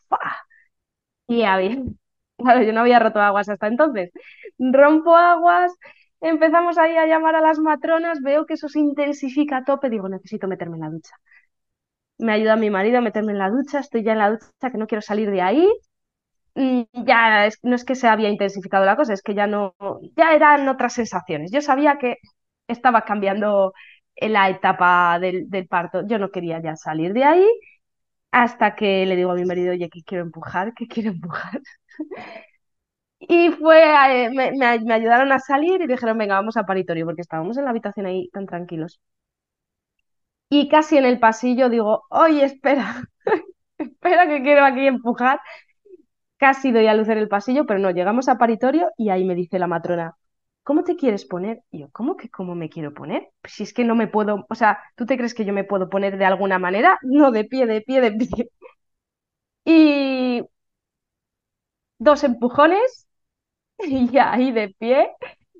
Y 1.28 1.44
había, 1.44 1.78
claro, 2.38 2.62
yo 2.64 2.74
no 2.74 2.82
había 2.82 3.00
roto 3.00 3.20
aguas 3.22 3.50
hasta 3.50 3.68
entonces. 3.68 4.12
Rompo 4.60 5.16
aguas, 5.16 5.72
empezamos 6.22 6.78
ahí 6.78 6.96
a 6.98 7.08
llamar 7.08 7.36
a 7.36 7.42
las 7.42 7.60
matronas, 7.60 8.22
veo 8.22 8.46
que 8.46 8.54
eso 8.56 8.70
se 8.70 8.80
intensifica 8.80 9.58
a 9.58 9.64
tope, 9.66 9.90
digo, 9.90 10.10
necesito 10.10 10.48
meterme 10.48 10.78
en 10.78 10.82
la 10.84 10.90
ducha. 10.90 11.16
Me 12.18 12.32
ayuda 12.34 12.56
mi 12.56 12.70
marido 12.70 12.98
a 13.00 13.02
meterme 13.02 13.34
en 13.34 13.40
la 13.40 13.50
ducha, 13.50 13.80
estoy 13.80 14.04
ya 14.04 14.14
en 14.14 14.20
la 14.20 14.30
ducha, 14.32 14.72
que 14.72 14.78
no 14.78 14.88
quiero 14.88 15.02
salir 15.02 15.30
de 15.32 15.42
ahí. 15.42 15.68
Mm, 16.56 16.84
ya 17.06 17.50
no 17.64 17.76
es 17.76 17.86
que 17.86 17.96
se 17.96 18.08
había 18.08 18.30
intensificado 18.30 18.86
la 18.86 18.96
cosa, 18.98 19.14
es 19.14 19.22
que 19.24 19.36
ya 19.36 19.48
no, 19.48 19.76
ya 20.18 20.34
eran 20.36 20.68
otras 20.70 20.94
sensaciones. 20.94 21.52
Yo 21.52 21.62
sabía 21.62 21.98
que 22.00 22.18
estaba 22.68 23.04
cambiando 23.06 23.74
la 24.22 24.50
etapa 24.50 25.20
del, 25.20 25.48
parto. 25.68 26.06
Yo 26.08 26.20
no 26.20 26.32
quería 26.32 26.62
ya 26.62 26.76
salir 26.76 27.14
de 27.14 27.24
ahí 27.24 27.48
hasta 28.32 28.76
que 28.76 29.06
le 29.06 29.16
digo 29.16 29.32
a 29.32 29.36
mi 29.36 29.46
marido, 29.46 29.74
oye, 29.74 29.90
que 29.90 30.04
quiero 30.04 30.24
empujar, 30.26 30.74
que 30.74 30.88
quiero 30.88 31.12
empujar. 31.12 31.62
Y 33.20 33.50
fue, 33.52 34.26
eh, 34.26 34.30
me, 34.30 34.52
me, 34.52 34.94
ayudaron 34.94 35.32
a 35.32 35.40
salir 35.40 35.82
y 35.82 35.88
dijeron, 35.88 36.18
venga, 36.18 36.36
vamos 36.36 36.58
a 36.58 36.66
paritorio, 36.66 37.06
porque 37.06 37.22
estábamos 37.22 37.58
en 37.58 37.64
la 37.66 37.72
habitación 37.72 38.06
ahí 38.06 38.30
tan 38.32 38.46
tranquilos. 38.46 39.00
Y 40.50 40.70
casi 40.70 40.98
en 40.98 41.06
el 41.06 41.20
pasillo 41.20 41.70
digo, 41.70 42.04
oye, 42.10 42.44
espera, 42.46 43.04
espera 43.78 44.28
que 44.28 44.42
quiero 44.44 44.66
aquí 44.66 44.88
empujar. 44.88 45.40
Casi 46.38 46.72
doy 46.72 46.88
a 46.88 46.94
luz 46.94 47.10
en 47.10 47.18
el 47.18 47.28
pasillo, 47.30 47.66
pero 47.66 47.80
no, 47.80 47.92
llegamos 47.92 48.30
a 48.30 48.38
paritorio 48.38 48.92
y 48.98 49.10
ahí 49.10 49.26
me 49.26 49.36
dice 49.36 49.60
la 49.60 49.68
matrona, 49.68 50.16
¿cómo 50.66 50.84
te 50.86 50.98
quieres 50.98 51.26
poner? 51.26 51.64
Y 51.72 51.82
yo, 51.82 51.90
¿cómo 51.94 52.18
que 52.18 52.30
cómo 52.32 52.56
me 52.56 52.70
quiero 52.70 52.94
poner? 52.96 53.30
Pues 53.44 53.56
si 53.56 53.64
es 53.64 53.74
que 53.74 53.86
no 53.86 53.96
me 53.96 54.08
puedo, 54.10 54.46
o 54.50 54.56
sea, 54.56 54.80
¿tú 54.98 55.08
te 55.08 55.18
crees 55.18 55.36
que 55.36 55.46
yo 55.46 55.54
me 55.54 55.66
puedo 55.66 55.90
poner 55.90 56.18
de 56.20 56.26
alguna 56.26 56.60
manera? 56.60 57.00
No, 57.04 57.32
de 57.32 57.46
pie, 57.46 57.68
de 57.68 57.82
pie, 57.84 58.02
de 58.02 58.14
pie. 58.14 58.50
Y 59.66 60.42
dos 62.00 62.24
empujones 62.24 63.08
y 63.80 64.18
ahí 64.20 64.52
de 64.54 64.70
pie 64.80 65.10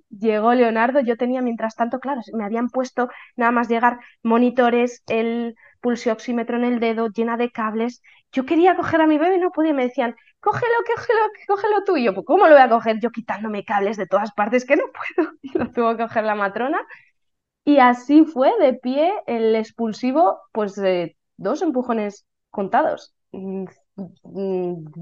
llegó 0.10 0.54
Leonardo. 0.56 1.02
Yo 1.02 1.18
tenía, 1.18 1.42
mientras 1.44 1.76
tanto, 1.76 2.00
claro, 2.00 2.22
me 2.34 2.46
habían 2.46 2.70
puesto 2.70 3.10
nada 3.38 3.52
más 3.52 3.70
llegar 3.70 4.00
monitores, 4.24 5.04
el 5.08 5.56
pulsioxímetro 5.82 6.58
en 6.58 6.66
el 6.66 6.80
dedo, 6.82 7.10
llena 7.10 7.38
de 7.38 7.52
cables. 7.52 8.02
Yo 8.34 8.46
quería 8.46 8.76
coger 8.78 9.02
a 9.02 9.08
mi 9.08 9.18
bebé 9.18 9.38
y 9.38 9.40
no 9.40 9.52
podía. 9.52 9.74
Me 9.74 9.86
decían, 9.86 10.16
cógelo, 10.46 10.76
cógelo, 10.96 11.22
cógelo 11.48 11.84
tú. 11.84 11.94
Pues, 12.14 12.26
¿cómo 12.26 12.48
lo 12.48 12.54
voy 12.54 12.62
a 12.62 12.70
coger? 12.70 13.00
Yo 13.00 13.12
quitándome 13.12 13.66
cables 13.66 13.98
de 13.98 14.08
todas 14.08 14.32
partes 14.34 14.66
que 14.66 14.76
no 14.76 14.84
puedo. 14.94 15.32
Y 15.42 15.58
lo 15.58 15.72
tuvo 15.72 15.98
que 15.98 16.04
coger 16.04 16.24
la 16.24 16.36
matrona. 16.36 16.80
Y 17.66 17.80
así 17.80 18.26
fue, 18.26 18.52
de 18.60 18.74
pie, 18.74 19.12
el 19.26 19.56
expulsivo, 19.56 20.40
pues 20.52 20.80
dos 21.38 21.62
empujones 21.64 22.26
contados. 22.52 23.14
Mm, 23.32 23.66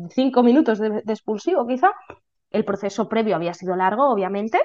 cinco 0.10 0.44
minutos 0.44 0.80
de, 0.80 1.04
expulsivo, 1.08 1.68
quizá. 1.68 1.92
El 2.52 2.66
proceso 2.66 3.10
previo 3.10 3.36
había 3.36 3.54
sido 3.54 3.76
largo, 3.76 4.10
obviamente, 4.10 4.60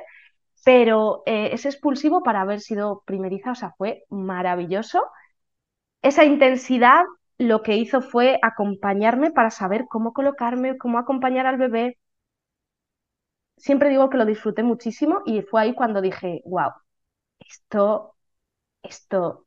pero 0.65 1.23
eh, 1.27 1.51
ese 1.53 1.69
expulsivo 1.69 2.23
para 2.23 2.43
haber 2.43 2.61
sido 2.61 3.03
primeriza, 3.07 3.53
o 3.53 3.55
sea, 3.55 3.73
fue 3.79 4.05
maravilloso. 4.11 5.03
Esa 6.03 6.25
intensidad 6.25 7.05
lo 7.39 7.63
que 7.63 7.77
hizo 7.77 8.03
fue 8.03 8.39
acompañarme 8.43 9.31
para 9.31 9.51
saber 9.51 9.87
cómo 9.89 10.13
colocarme, 10.13 10.77
cómo 10.77 10.99
acompañar 10.99 11.47
al 11.47 11.57
bebé. 11.57 11.99
Siempre 13.57 13.91
digo 13.91 14.11
que 14.11 14.19
lo 14.19 14.27
disfruté 14.27 14.63
muchísimo 14.63 15.23
y 15.25 15.43
fue 15.43 15.63
ahí 15.63 15.75
cuando 15.75 16.01
dije, 16.01 16.43
wow, 16.45 16.73
esto, 17.39 18.15
esto 18.83 19.47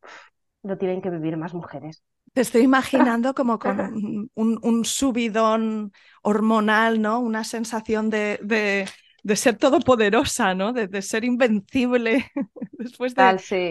lo 0.64 0.78
tienen 0.78 1.02
que 1.02 1.10
vivir 1.10 1.38
más 1.38 1.54
mujeres. 1.54 2.02
Te 2.34 2.42
estoy 2.42 2.62
imaginando 2.62 3.34
como 3.36 3.60
con 3.60 4.30
un, 4.36 4.86
subidón 4.86 5.92
hormonal, 6.22 7.02
¿no? 7.02 7.20
Una 7.20 7.44
sensación 7.44 8.10
de, 8.10 8.40
de, 9.24 9.36
ser 9.36 9.58
todopoderosa, 9.58 10.56
¿no? 10.56 10.72
De, 10.72 11.02
ser 11.02 11.26
invencible 11.26 12.32
después 12.72 13.16
de 13.16 13.24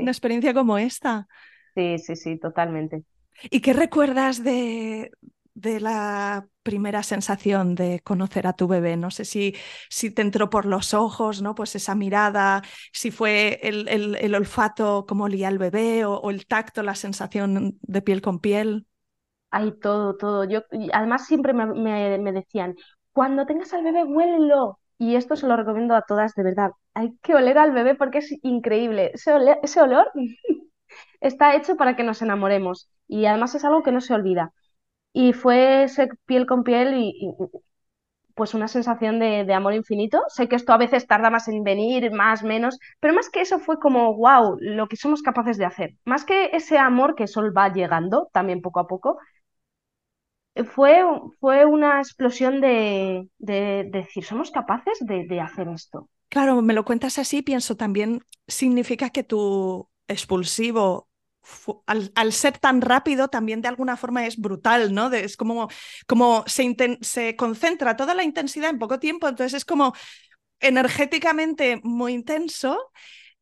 una 0.03 0.11
experiencia 0.11 0.53
como 0.53 0.77
esta. 0.77 1.27
Sí, 1.75 1.99
sí, 1.99 2.17
sí, 2.17 2.39
totalmente. 2.39 3.05
¿Y 3.49 3.61
qué 3.61 3.73
recuerdas 3.73 4.43
de, 4.45 5.13
de 5.55 5.81
la 5.81 6.47
primera 6.63 7.03
sensación 7.03 7.75
de 7.75 8.01
conocer 8.01 8.47
a 8.47 8.53
tu 8.53 8.69
bebé? 8.69 8.97
No 8.97 9.11
sé 9.11 9.25
si, 9.25 9.55
si 9.89 10.11
te 10.11 10.23
entró 10.23 10.51
por 10.51 10.67
los 10.67 10.95
ojos, 10.95 11.43
¿no? 11.43 11.55
Pues 11.55 11.75
esa 11.75 11.95
mirada, 11.95 12.63
si 12.93 13.11
fue 13.11 13.61
el, 13.63 13.89
el, 13.89 14.35
olfato 14.35 15.07
como 15.07 15.25
olía 15.25 15.49
el 15.49 15.59
bebé 15.59 16.05
o, 16.05 16.31
el 16.31 16.47
tacto, 16.47 16.83
la 16.83 16.95
sensación 16.95 17.79
de 17.81 18.03
piel 18.03 18.21
con 18.21 18.41
piel. 18.41 18.87
Hay 19.51 19.73
todo, 19.73 20.17
todo. 20.17 20.45
Yo, 20.45 20.63
además 20.93 21.27
siempre 21.27 21.53
me, 21.53 21.67
me, 21.67 22.33
decían, 22.33 22.77
cuando 23.13 23.47
tengas 23.47 23.73
al 23.73 23.85
bebé, 23.85 24.05
huélelo. 24.05 24.79
Y 24.99 25.17
esto 25.17 25.35
se 25.35 25.47
lo 25.47 25.57
recomiendo 25.57 25.95
a 25.95 26.03
todas, 26.03 26.35
de 26.35 26.43
verdad. 26.43 26.73
Hay 26.93 27.17
que 27.23 27.35
oler 27.35 27.57
al 27.57 27.73
bebé 27.73 27.95
porque 27.95 28.19
es 28.19 28.35
increíble. 28.43 29.13
Ese 29.15 29.81
olor 29.81 30.13
está 31.21 31.55
hecho 31.57 31.77
para 31.77 31.97
que 31.97 32.05
nos 32.05 32.23
enamoremos 32.23 32.89
y 33.09 33.27
además 33.27 33.55
es 33.55 33.65
algo 33.65 33.83
que 33.83 33.93
no 33.93 34.01
se 34.01 34.15
olvida. 34.15 34.53
Y 35.13 35.33
fue 35.33 35.85
ese 35.85 36.09
piel 36.27 36.47
con 36.47 36.63
piel 36.65 36.95
y, 36.95 37.35
pues 38.35 38.55
una 38.55 38.69
sensación 38.69 39.19
de, 39.19 39.53
amor 39.53 39.75
infinito. 39.75 40.23
Sé 40.29 40.49
que 40.49 40.57
esto 40.57 40.73
a 40.73 40.79
veces 40.79 41.07
tarda 41.07 41.29
más 41.29 41.49
en 41.49 41.63
venir, 41.63 42.11
más, 42.13 42.43
menos, 42.43 42.79
pero 42.99 43.13
más 43.13 43.29
que 43.29 43.43
eso 43.43 43.59
fue 43.59 43.79
como, 43.79 44.17
wow, 44.17 44.57
lo 44.61 44.89
que 44.89 44.97
somos 44.97 45.21
capaces 45.21 45.59
de 45.59 45.67
hacer. 45.67 45.95
Más 46.07 46.25
que 46.25 46.47
ese 46.55 46.79
amor 46.79 47.15
que 47.17 47.27
sol 47.27 47.55
va 47.55 47.71
llegando 47.71 48.31
también 48.33 48.63
poco 48.63 48.81
a 48.81 48.87
poco, 48.87 49.19
fue, 50.65 51.03
fue 51.39 51.67
una 51.67 51.99
explosión 51.99 52.63
de, 52.63 53.29
decir, 53.39 54.25
somos 54.25 54.51
capaces 54.51 54.99
de, 55.01 55.27
de 55.27 55.41
hacer 55.41 55.69
esto. 55.69 56.09
Claro, 56.31 56.63
me 56.63 56.73
lo 56.75 56.85
cuentas 56.85 57.19
así, 57.19 57.43
pienso 57.43 57.77
también, 57.77 58.23
significa 58.47 59.11
que 59.11 59.25
tu 59.25 59.89
expulsivo 60.09 61.10
al, 61.87 62.33
ser 62.33 62.59
tan 62.59 62.81
rápido, 62.81 63.29
también 63.29 63.63
de 63.63 63.69
alguna 63.69 63.97
forma 63.97 64.27
es 64.27 64.37
brutal, 64.37 64.95
¿no? 64.95 65.13
es 65.13 65.37
como, 65.37 65.69
como 66.07 66.45
se, 66.47 66.99
se 67.01 67.37
concentra 67.37 67.97
toda 67.97 68.15
la 68.15 68.25
intensidad 68.25 68.71
en 68.71 68.79
poco 68.79 68.99
tiempo, 68.99 69.29
entonces 69.29 69.55
es 69.55 69.65
como 69.65 69.95
energéticamente 70.61 71.81
muy 71.83 72.13
intenso 72.13 72.79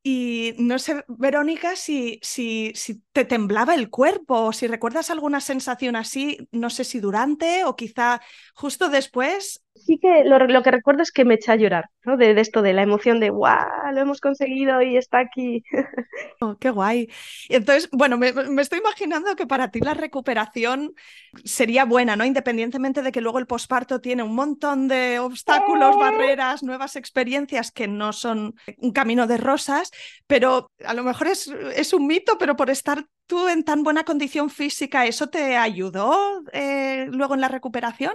y 0.02 0.54
no 0.58 0.78
sé, 0.78 1.04
Verónica, 1.08 1.76
si, 1.76 2.18
si, 2.22 2.72
si, 2.74 3.02
te 3.12 3.24
temblaba 3.24 3.74
el 3.74 3.90
cuerpo 3.90 4.46
o 4.46 4.52
si 4.52 4.66
recuerdas 4.66 5.10
alguna 5.10 5.40
sensación 5.40 5.96
así, 5.96 6.48
no 6.52 6.70
sé 6.70 6.84
si 6.84 7.00
durante 7.00 7.64
o 7.64 7.76
quizá 7.76 8.20
justo 8.54 8.88
después. 8.88 9.62
Sí 9.88 9.98
que 9.98 10.22
lo, 10.24 10.62
que 10.62 10.70
recuerdo 10.70 11.02
es 11.02 11.10
que 11.10 11.24
me 11.24 11.36
eché 11.36 11.50
a 11.50 11.56
llorar, 11.56 11.86
¿no? 12.04 12.18
De, 12.18 12.38
esto, 12.38 12.60
de 12.60 12.74
la 12.74 12.82
emoción 12.82 13.20
de 13.20 13.30
¡guau! 13.30 13.56
Lo 13.94 14.02
hemos 14.02 14.20
conseguido 14.20 14.82
y 14.82 14.98
está 14.98 15.20
aquí. 15.20 15.64
Oh, 16.40 16.56
¡Qué 16.58 16.68
guay! 16.70 17.08
Entonces, 17.48 17.88
bueno, 17.90 18.18
me, 18.18 18.32
me, 18.32 18.60
estoy 18.60 18.80
imaginando 18.80 19.34
que 19.34 19.46
para 19.46 19.70
ti 19.70 19.80
la 19.80 19.94
recuperación 19.94 20.94
sería 21.42 21.84
buena, 21.84 22.16
¿no? 22.16 22.24
Independientemente 22.24 23.02
de 23.02 23.10
que 23.10 23.22
luego 23.22 23.38
el 23.38 23.46
posparto 23.46 24.00
tiene 24.00 24.22
un 24.22 24.34
montón 24.34 24.88
de 24.88 25.20
obstáculos, 25.20 25.96
¡Eh! 25.96 25.98
barreras, 25.98 26.62
nuevas 26.62 26.94
experiencias 26.94 27.72
que 27.72 27.88
no 27.88 28.12
son 28.12 28.54
un 28.76 28.92
camino 28.92 29.26
de 29.26 29.38
rosas, 29.38 29.90
pero 30.26 30.70
a 30.84 30.92
lo 30.92 31.02
mejor 31.02 31.28
es, 31.28 31.48
es 31.74 31.94
un 31.94 32.06
mito, 32.06 32.36
pero 32.36 32.56
por 32.56 32.68
estar 32.68 33.06
tú 33.26 33.48
en 33.48 33.64
tan 33.64 33.82
buena 33.82 34.04
condición 34.04 34.50
física, 34.50 35.06
¿eso 35.06 35.28
te 35.28 35.56
ayudó 35.56 36.42
eh, 36.52 37.06
luego 37.10 37.34
en 37.34 37.40
la 37.40 37.48
recuperación? 37.48 38.12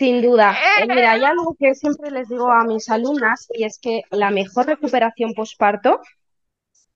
Sin 0.00 0.22
duda. 0.22 0.56
Eh, 0.80 0.86
mira, 0.88 1.12
hay 1.12 1.24
algo 1.24 1.54
que 1.58 1.74
siempre 1.74 2.10
les 2.10 2.26
digo 2.26 2.50
a 2.50 2.64
mis 2.64 2.88
alumnas 2.88 3.46
y 3.52 3.64
es 3.64 3.78
que 3.78 4.00
la 4.10 4.30
mejor 4.30 4.64
recuperación 4.66 5.34
posparto 5.34 6.00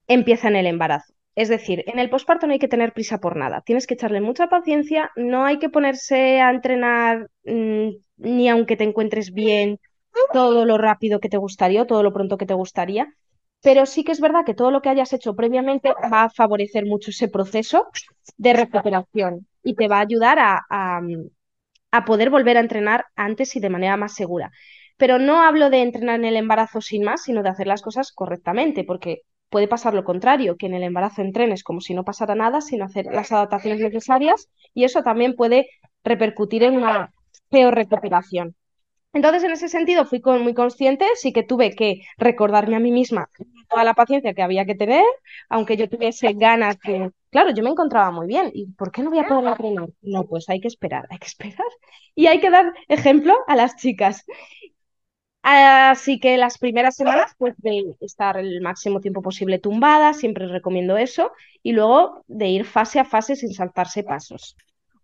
empieza 0.06 0.48
en 0.48 0.56
el 0.56 0.66
embarazo. 0.66 1.12
Es 1.34 1.50
decir, 1.50 1.84
en 1.86 1.98
el 1.98 2.08
posparto 2.08 2.46
no 2.46 2.54
hay 2.54 2.58
que 2.58 2.74
tener 2.74 2.94
prisa 2.94 3.18
por 3.18 3.36
nada. 3.36 3.60
Tienes 3.60 3.86
que 3.86 3.92
echarle 3.92 4.22
mucha 4.22 4.46
paciencia, 4.48 5.10
no 5.16 5.44
hay 5.44 5.58
que 5.58 5.68
ponerse 5.68 6.40
a 6.40 6.50
entrenar 6.50 7.28
mm, 7.44 7.88
ni 8.16 8.48
aunque 8.48 8.78
te 8.78 8.84
encuentres 8.84 9.34
bien 9.34 9.78
todo 10.32 10.64
lo 10.64 10.78
rápido 10.78 11.20
que 11.20 11.28
te 11.28 11.36
gustaría 11.36 11.82
o 11.82 11.86
todo 11.86 12.02
lo 12.02 12.14
pronto 12.14 12.38
que 12.38 12.46
te 12.46 12.54
gustaría, 12.54 13.12
pero 13.60 13.84
sí 13.84 14.02
que 14.02 14.12
es 14.12 14.20
verdad 14.20 14.46
que 14.46 14.54
todo 14.54 14.70
lo 14.70 14.80
que 14.80 14.88
hayas 14.88 15.12
hecho 15.12 15.36
previamente 15.36 15.92
va 16.10 16.22
a 16.22 16.30
favorecer 16.30 16.86
mucho 16.86 17.10
ese 17.10 17.28
proceso 17.28 17.86
de 18.38 18.54
recuperación. 18.54 19.46
y 19.62 19.74
te 19.74 19.88
va 19.88 19.98
a 19.98 20.06
ayudar 20.08 20.38
a, 20.38 20.62
a 20.70 21.00
poder 22.04 22.30
volver 22.30 22.56
a 22.56 22.60
entrenar 22.60 23.06
antes 23.14 23.54
y 23.56 23.60
de 23.60 23.70
manera 23.70 23.96
más 23.96 24.14
segura. 24.14 24.50
Pero 24.96 25.18
no 25.18 25.42
hablo 25.42 25.70
de 25.70 25.82
entrenar 25.82 26.16
en 26.16 26.24
el 26.24 26.36
embarazo 26.36 26.80
sin 26.80 27.04
más, 27.04 27.22
sino 27.22 27.42
de 27.42 27.50
hacer 27.50 27.66
las 27.66 27.82
cosas 27.82 28.12
correctamente, 28.12 28.84
porque 28.84 29.22
puede 29.50 29.68
pasar 29.68 29.94
lo 29.94 30.04
contrario, 30.04 30.56
que 30.56 30.66
en 30.66 30.74
el 30.74 30.82
embarazo 30.82 31.22
entrenes 31.22 31.62
como 31.62 31.80
si 31.80 31.94
no 31.94 32.04
pasara 32.04 32.34
nada, 32.34 32.60
sin 32.60 32.82
hacer 32.82 33.06
las 33.06 33.30
adaptaciones 33.30 33.80
necesarias, 33.80 34.48
y 34.72 34.84
eso 34.84 35.02
también 35.02 35.36
puede 35.36 35.68
repercutir 36.02 36.64
en 36.64 36.76
una 36.76 37.12
peor 37.50 37.74
recuperación. 37.74 38.56
Entonces, 39.12 39.44
en 39.44 39.52
ese 39.52 39.68
sentido, 39.68 40.06
fui 40.06 40.20
muy 40.40 40.54
consciente, 40.54 41.06
sí 41.14 41.32
que 41.32 41.44
tuve 41.44 41.76
que 41.76 42.00
recordarme 42.18 42.74
a 42.74 42.80
mí 42.80 42.90
misma 42.90 43.28
toda 43.68 43.84
la 43.84 43.94
paciencia 43.94 44.34
que 44.34 44.42
había 44.42 44.64
que 44.64 44.74
tener, 44.74 45.04
aunque 45.48 45.76
yo 45.76 45.88
tuviese 45.88 46.32
ganas 46.32 46.78
de... 46.80 47.10
Claro, 47.34 47.50
yo 47.50 47.62
me 47.64 47.70
encontraba 47.70 48.10
muy 48.12 48.26
bien. 48.28 48.50
¿Y 48.54 48.66
por 48.72 48.92
qué 48.92 49.02
no 49.02 49.10
voy 49.10 49.18
a 49.18 49.26
poder 49.26 49.44
entrenar? 49.46 49.88
No, 50.02 50.24
pues 50.26 50.48
hay 50.48 50.60
que 50.60 50.68
esperar, 50.68 51.06
hay 51.10 51.18
que 51.18 51.26
esperar. 51.26 51.66
Y 52.16 52.28
hay 52.28 52.40
que 52.40 52.48
dar 52.50 52.72
ejemplo 52.88 53.34
a 53.48 53.56
las 53.56 53.74
chicas. 53.76 54.24
Así 55.42 56.18
que 56.20 56.36
las 56.38 56.58
primeras 56.58 56.96
semanas, 56.96 57.34
pues 57.38 57.54
de 57.58 57.94
estar 58.00 58.36
el 58.38 58.60
máximo 58.62 59.00
tiempo 59.00 59.20
posible 59.22 59.58
tumbada, 59.58 60.14
siempre 60.14 60.46
recomiendo 60.48 60.96
eso, 60.96 61.32
y 61.62 61.72
luego 61.72 62.24
de 62.28 62.48
ir 62.48 62.64
fase 62.64 62.98
a 62.98 63.04
fase 63.04 63.36
sin 63.36 63.52
saltarse 63.52 64.02
pasos. 64.04 64.56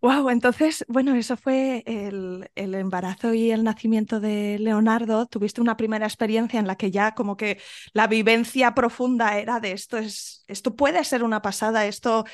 Wow, 0.02 0.30
entonces, 0.30 0.82
bueno, 0.88 1.14
eso 1.14 1.36
fue 1.36 1.82
el, 1.84 2.50
el, 2.54 2.74
embarazo 2.74 3.34
y 3.34 3.50
el 3.50 3.64
nacimiento 3.64 4.18
de 4.18 4.58
Leonardo. 4.58 5.26
Tuviste 5.26 5.60
una 5.60 5.76
primera 5.76 6.06
experiencia 6.06 6.58
en 6.58 6.66
la 6.66 6.76
que 6.76 6.90
ya 6.90 7.14
como 7.14 7.36
que 7.36 7.60
la 7.92 8.06
vivencia 8.06 8.74
profunda 8.74 9.38
era 9.38 9.60
de 9.60 9.72
esto 9.72 9.98
es, 9.98 10.42
esto 10.46 10.74
puede 10.74 11.04
ser 11.04 11.22
una 11.22 11.42
pasada, 11.42 11.84
esto 11.86 12.24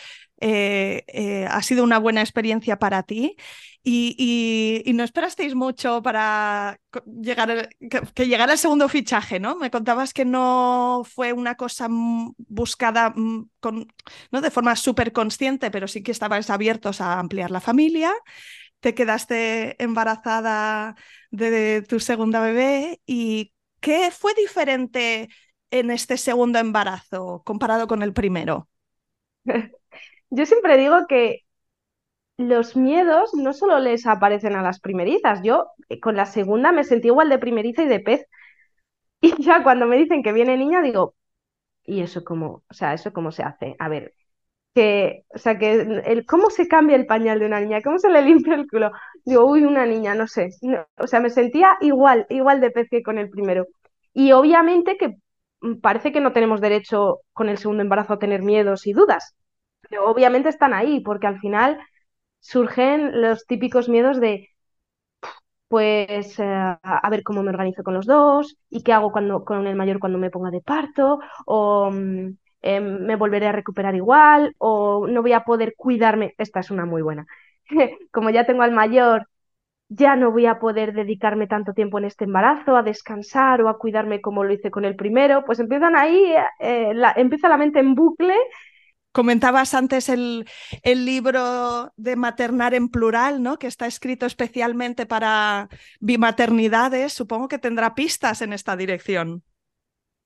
eh, 0.40 1.05
eh, 1.09 1.46
ha 1.49 1.62
sido 1.62 1.83
una 1.83 1.99
buena 1.99 2.20
experiencia 2.20 2.79
para 2.79 3.03
ti 3.03 3.37
y, 3.83 4.83
no 4.94 5.05
esperasteis 5.05 5.55
mucho 5.55 6.03
para 6.03 6.81
llegar 7.07 7.68
que, 8.14 8.27
llegara 8.27 8.53
el 8.53 8.59
segundo 8.59 8.88
fichaje, 8.88 9.38
¿no? 9.38 9.57
Me 9.57 9.70
contabas 9.70 10.12
que 10.12 10.25
no 10.25 11.03
fue 11.05 11.33
una 11.33 11.55
cosa 11.55 11.88
buscada 11.90 13.14
con, 13.61 13.87
¿no? 14.33 14.40
de 14.40 14.51
forma 14.51 14.75
súper 14.77 15.12
consciente, 15.12 15.70
pero 15.70 15.87
sí 15.88 16.03
que 16.03 16.12
estabais 16.12 16.51
abiertos 16.51 17.01
a 17.01 17.18
ampliar 17.18 17.51
la 17.51 17.61
familia. 17.61 18.12
Te 18.81 18.94
quedaste 18.94 19.83
embarazada 19.83 20.96
de 21.31 21.83
tu 21.83 22.01
segunda 22.01 22.40
bebé 22.40 23.01
y 23.07 23.53
¿qué 23.81 24.11
fue 24.11 24.35
diferente 24.35 25.29
en 25.70 25.90
este 25.90 26.16
segundo 26.18 26.59
embarazo 26.59 27.42
comparado 27.44 27.87
con 27.87 28.03
el 28.03 28.12
primero? 28.12 28.68
Yo 30.30 30.46
siempre 30.46 30.76
digo 30.76 31.06
que 31.08 31.40
los 32.38 32.76
miedos 32.76 33.34
no 33.34 33.52
solo 33.52 33.78
les 33.80 34.06
aparecen 34.06 34.56
a 34.56 34.62
las 34.62 34.80
primerizas. 34.80 35.42
Yo 35.42 35.68
eh, 35.88 36.00
con 36.00 36.16
la 36.16 36.26
segunda 36.26 36.72
me 36.72 36.84
sentí 36.84 37.08
igual 37.08 37.28
de 37.30 37.38
primeriza 37.38 37.82
y 37.82 37.88
de 37.88 38.00
pez. 38.00 38.26
Y 39.22 39.42
ya 39.42 39.62
cuando 39.64 39.86
me 39.86 39.96
dicen 39.98 40.22
que 40.22 40.32
viene 40.32 40.56
niña, 40.58 40.82
digo, 40.82 41.14
¿y 41.84 42.02
eso 42.02 42.24
cómo? 42.24 42.64
O 42.70 42.74
sea, 42.74 42.94
¿eso 42.94 43.12
cómo 43.12 43.32
se 43.32 43.42
hace? 43.44 43.76
A 43.80 43.88
ver, 43.88 44.14
que, 44.74 45.24
o 45.34 45.38
sea, 45.38 45.58
que 45.58 45.72
el, 46.06 46.26
¿cómo 46.26 46.50
se 46.50 46.68
cambia 46.68 46.96
el 46.96 47.06
pañal 47.06 47.40
de 47.40 47.46
una 47.46 47.60
niña? 47.60 47.82
¿Cómo 47.82 47.98
se 47.98 48.10
le 48.10 48.22
limpia 48.24 48.54
el 48.56 48.68
culo? 48.68 48.92
Digo, 49.24 49.46
uy, 49.46 49.64
una 49.64 49.86
niña, 49.86 50.14
no 50.14 50.26
sé. 50.28 50.50
o 50.98 51.06
sea, 51.06 51.20
me 51.20 51.30
sentía 51.30 51.76
igual, 51.82 52.26
igual 52.30 52.60
de 52.60 52.70
pez 52.72 52.88
que 52.90 53.02
con 53.02 53.18
el 53.18 53.30
primero. 53.30 53.66
Y 54.14 54.32
obviamente 54.32 54.96
que 54.98 55.16
mm, 55.62 55.76
parece 55.80 56.12
que 56.12 56.20
no 56.20 56.32
tenemos 56.34 56.60
derecho 56.60 57.20
con 57.34 57.48
el 57.50 57.58
segundo 57.58 57.82
embarazo 57.82 58.14
a 58.14 58.18
tener 58.18 58.42
miedos 58.42 58.86
y 58.86 58.92
dudas. 58.94 59.36
Obviamente 60.05 60.49
están 60.49 60.75
ahí, 60.75 61.01
porque 61.01 61.27
al 61.27 61.38
final 61.40 61.79
surgen 62.40 63.20
los 63.22 63.46
típicos 63.46 63.88
miedos 63.88 64.20
de, 64.20 64.51
pues, 65.68 66.38
eh, 66.38 66.44
a 66.44 67.11
ver 67.11 67.22
cómo 67.22 67.42
me 67.42 67.51
organizo 67.51 67.83
con 67.83 67.94
los 67.94 68.07
dos 68.07 68.57
y 68.70 68.83
qué 68.83 68.92
hago 68.92 69.11
cuando, 69.12 69.44
con 69.44 69.66
el 69.66 69.75
mayor 69.77 69.99
cuando 69.99 70.18
me 70.18 70.31
ponga 70.31 70.51
de 70.51 70.61
parto, 70.61 71.18
o 71.46 71.90
em, 71.92 72.37
me 73.07 73.16
volveré 73.16 73.46
a 73.49 73.53
recuperar 73.53 73.94
igual, 73.94 74.55
o 74.59 75.07
no 75.09 75.22
voy 75.22 75.33
a 75.33 75.44
poder 75.44 75.75
cuidarme. 75.77 76.35
Esta 76.38 76.61
es 76.61 76.70
una 76.70 76.85
muy 76.87 77.03
buena. 77.03 77.27
Como 78.12 78.31
ya 78.31 78.46
tengo 78.46 78.62
al 78.62 78.72
mayor, 78.72 79.27
ya 79.88 80.16
no 80.16 80.33
voy 80.33 80.46
a 80.46 80.59
poder 80.61 80.94
dedicarme 80.94 81.46
tanto 81.49 81.75
tiempo 81.75 81.99
en 81.99 82.07
este 82.07 82.25
embarazo, 82.25 82.77
a 82.77 82.83
descansar 82.85 83.62
o 83.62 83.68
a 83.68 83.79
cuidarme 83.79 84.20
como 84.22 84.44
lo 84.44 84.53
hice 84.55 84.70
con 84.70 84.85
el 84.87 84.96
primero, 84.96 85.44
pues 85.46 85.61
empiezan 85.61 85.96
ahí, 85.96 86.35
eh, 86.61 86.92
empieza 87.16 87.49
la 87.49 87.57
mente 87.59 87.81
en 87.81 87.94
bucle 87.96 88.35
Comentabas 89.16 89.72
antes 89.72 90.11
el, 90.11 90.44
el, 90.83 91.07
libro 91.07 91.90
de 91.96 92.16
maternar 92.16 92.74
en 92.74 92.90
plural, 92.90 93.42
¿no? 93.42 93.59
Que 93.59 93.66
está 93.66 93.87
escrito 93.87 94.26
especialmente 94.26 95.07
para 95.07 95.70
bimaternidades. 96.00 97.14
Supongo 97.14 97.48
que 97.48 97.57
tendrá 97.57 97.94
pistas 97.94 98.42
en 98.42 98.52
esta 98.52 98.76
dirección. 98.76 99.42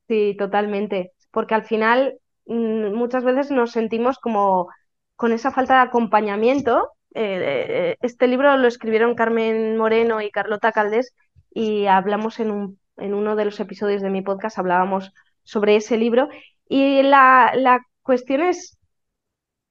Sí, 0.09 0.35
totalmente. 0.37 1.13
Porque 1.31 1.55
al 1.55 1.63
final 1.63 2.19
mm, 2.47 2.93
muchas 2.93 3.23
veces 3.23 3.53
nos 3.53 3.71
sentimos 3.71 4.19
como 4.19 4.69
con 5.15 5.31
esa 5.31 5.53
falta 5.53 5.75
de 5.75 5.83
acompañamiento. 5.83 6.91
Eh, 7.15 7.93
eh, 7.93 7.97
este 8.03 8.27
libro 8.27 8.57
lo 8.57 8.67
escribieron 8.67 9.15
Carmen 9.15 9.77
Moreno 9.77 10.21
y 10.21 10.33
Carlota 10.33 10.73
Caldés 10.73 11.15
y 11.53 11.87
hablamos 11.87 12.41
en, 12.41 12.51
un, 12.51 12.81
en 12.97 13.15
uno 13.15 13.37
de 13.37 13.45
los 13.45 13.61
episodios 13.61 14.03
de 14.03 14.11
mi 14.11 14.23
podcast, 14.23 14.59
hablábamos 14.59 15.13
sobre 15.45 15.77
ese 15.77 15.97
libro. 15.97 16.29
Y 16.69 17.05
la, 17.05 17.53
la 17.55 17.87
cuestión 18.03 18.41
es 18.41 18.80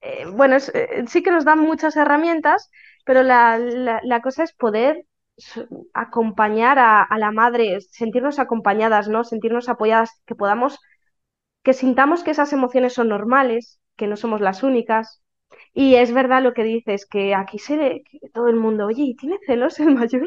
eh, 0.00 0.26
bueno, 0.26 0.56
eh, 0.56 1.04
sí 1.08 1.22
que 1.22 1.30
nos 1.30 1.44
dan 1.44 1.60
muchas 1.60 1.96
herramientas, 1.96 2.70
pero 3.04 3.22
la, 3.22 3.58
la, 3.58 4.22
cosa 4.22 4.44
es 4.44 4.52
poder 4.54 5.04
acompañar 5.94 6.78
a, 6.78 7.06
la 7.18 7.30
madre, 7.32 7.80
sentirnos 7.80 8.38
acompañadas, 8.38 9.08
¿no? 9.08 9.24
Sentirnos 9.24 9.68
apoyadas, 9.68 10.10
que 10.26 10.34
podamos, 10.34 10.78
que 11.62 11.72
sintamos 11.74 12.24
que 12.24 12.32
esas 12.32 12.52
emociones 12.52 12.94
son 12.94 13.08
normales, 13.08 13.80
que 13.96 14.06
no 14.06 14.16
somos 14.16 14.40
las 14.40 14.62
únicas. 14.62 15.22
Y 15.74 15.96
es 15.96 16.12
verdad 16.12 16.42
lo 16.42 16.54
que 16.54 16.64
dices, 16.64 17.06
que 17.06 17.34
aquí 17.34 17.58
se 17.58 18.02
que 18.10 18.30
todo 18.34 18.48
el 18.48 18.56
mundo, 18.56 18.86
oye, 18.86 19.02
¿y 19.04 19.16
tiene 19.16 19.38
celos 19.46 19.80
el 19.80 19.94
mayor? 19.94 20.26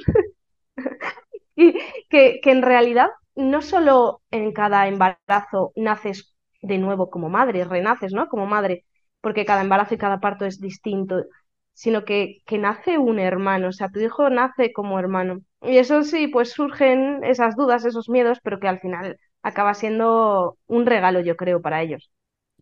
y 1.56 1.74
que, 2.10 2.40
que 2.42 2.52
en 2.52 2.62
realidad 2.62 3.10
no 3.36 3.62
solo 3.62 4.22
en 4.32 4.52
cada 4.54 4.88
embarazo 4.88 5.72
naces 5.76 6.36
de 6.62 6.78
nuevo 6.78 7.10
como 7.10 7.30
madre, 7.30 7.66
renaces, 7.66 8.14
¿no? 8.14 8.28
Como 8.28 8.46
madre, 8.46 8.86
porque 9.24 9.46
cada 9.46 9.64
embarazo 9.64 9.96
y 9.96 10.00
cada 10.00 10.22
parto 10.22 10.46
es 10.46 10.62
distinto, 10.62 11.26
sino 11.74 12.06
que, 12.06 12.40
que 12.48 12.60
nace 12.60 13.00
un 13.00 13.20
hermano, 13.20 13.70
o 13.70 13.74
sea, 13.74 13.90
tu 13.90 14.00
hijo 14.02 14.30
nace 14.32 14.74
como 14.74 15.00
hermano. 15.00 15.42
Y 15.64 15.78
eso 15.80 16.04
sí, 16.04 16.28
pues 16.30 16.52
surgen 16.54 17.24
esas 17.26 17.56
dudas, 17.58 17.86
esos 17.86 18.10
miedos, 18.10 18.40
pero 18.44 18.60
que 18.60 18.70
al 18.70 18.82
final 18.82 19.18
acaba 19.44 19.74
siendo 19.76 20.58
un 20.68 20.86
regalo, 20.88 21.22
yo 21.22 21.38
creo, 21.38 21.62
para 21.62 21.82
ellos. 21.84 22.12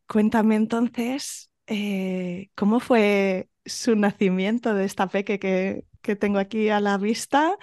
Cuéntame 0.07 0.55
entonces, 0.55 1.51
eh, 1.67 2.49
¿cómo 2.55 2.79
fue 2.81 3.49
su 3.65 3.95
nacimiento 3.95 4.73
de 4.73 4.85
esta 4.85 5.07
peque 5.07 5.39
que, 5.39 5.85
que 6.01 6.15
tengo 6.17 6.39
aquí 6.39 6.69
a 6.69 6.79
la 6.81 6.97
vista? 6.97 7.57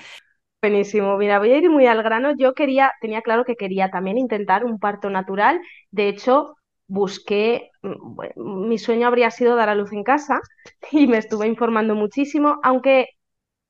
Buenísimo, 0.60 1.16
mira, 1.18 1.38
voy 1.38 1.52
a 1.52 1.58
ir 1.58 1.70
muy 1.70 1.86
al 1.86 2.02
grano. 2.02 2.32
Yo 2.36 2.52
quería, 2.54 2.92
tenía 3.00 3.22
claro 3.22 3.44
que 3.44 3.54
quería 3.56 3.90
también 3.90 4.18
intentar 4.18 4.64
un 4.64 4.78
parto 4.80 5.08
natural. 5.10 5.60
De 5.92 6.08
hecho, 6.08 6.56
busqué, 6.88 7.70
mm, 7.82 8.66
mi 8.68 8.78
sueño 8.78 9.06
habría 9.06 9.30
sido 9.30 9.56
dar 9.56 9.68
a 9.68 9.74
luz 9.74 9.92
en 9.92 10.04
casa 10.04 10.40
y 10.92 11.06
me 11.06 11.18
estuve 11.18 11.46
informando 11.46 11.94
muchísimo, 11.94 12.58
aunque 12.64 13.08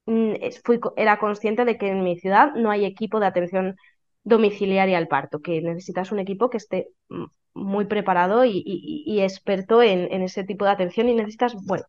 mm, 0.07 0.35
fui, 0.65 0.81
era 0.97 1.19
consciente 1.19 1.65
de 1.65 1.79
que 1.79 1.89
en 1.91 2.03
mi 2.05 2.19
ciudad 2.19 2.55
no 2.55 2.71
hay 2.71 2.85
equipo 2.87 3.21
de 3.21 3.27
atención 3.27 3.77
domiciliaria 4.25 4.99
al 4.99 5.09
parto, 5.09 5.41
que 5.41 5.61
necesitas 5.63 6.13
un 6.13 6.21
equipo 6.21 6.51
que 6.51 6.59
esté 6.59 6.89
mm, 7.09 7.27
muy 7.55 7.87
preparado 7.87 8.45
y, 8.45 9.21
experto 9.21 9.83
en, 9.83 10.23
ese 10.23 10.45
tipo 10.45 10.65
de 10.65 10.71
atención 10.73 11.09
y 11.09 11.15
necesitas, 11.15 11.55
bueno, 11.67 11.85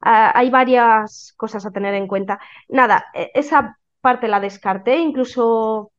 hay 0.00 0.50
varias 0.50 1.34
cosas 1.36 1.64
a 1.66 1.70
tener 1.70 1.94
en 1.94 2.08
cuenta. 2.08 2.40
Nada, 2.68 3.04
e, 3.14 3.30
esa 3.34 3.78
parte 4.00 4.28
la 4.28 4.40
descarté, 4.40 4.96
incluso 4.98 5.91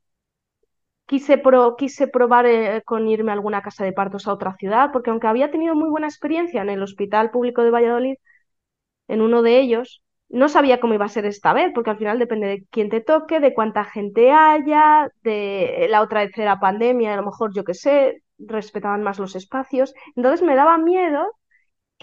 quise, 1.06 1.42
quise 1.78 2.08
probar 2.08 2.46
eh, 2.46 2.82
con 2.86 3.08
irme 3.08 3.32
a 3.32 3.36
alguna 3.36 3.62
casa 3.62 3.84
de 3.86 3.94
partos 3.94 4.28
a 4.28 4.34
otra 4.34 4.56
ciudad, 4.58 4.92
porque 4.92 5.10
aunque 5.12 5.28
había 5.28 5.52
tenido 5.52 5.76
muy 5.76 5.90
buena 5.90 6.08
experiencia 6.08 6.62
en 6.62 6.70
el 6.70 6.84
Hospital 6.84 7.32
Público 7.32 7.64
de 7.64 7.72
Valladolid, 7.72 8.16
en 9.08 9.22
uno 9.22 9.42
de 9.42 9.60
ellos, 9.60 10.04
no 10.30 10.50
sabía 10.50 10.80
cómo 10.80 10.94
iba 10.96 11.06
a 11.06 11.10
ser 11.10 11.26
esta 11.26 11.54
vez, 11.54 11.72
porque 11.74 11.92
al 11.92 11.98
final 11.98 12.20
depende 12.20 12.48
de 12.48 12.66
quién 12.72 12.90
te 12.90 13.02
toque, 13.02 13.40
de 13.40 13.54
cuánta 13.54 13.84
gente 13.86 14.32
haya, 14.32 15.10
de 15.24 15.88
la 15.90 16.02
otra 16.02 16.22
vez 16.26 16.38
era 16.38 16.60
pandemia, 16.60 17.14
a 17.14 17.18
lo 17.18 17.26
mejor 17.26 17.54
yo 17.54 17.64
qué 17.64 17.74
sé, 17.74 18.24
respetaban 18.40 19.04
más 19.04 19.20
los 19.20 19.36
espacios. 19.36 19.94
Entonces 20.16 20.42
me 20.46 20.56
daba 20.56 20.78
miedo 20.78 21.28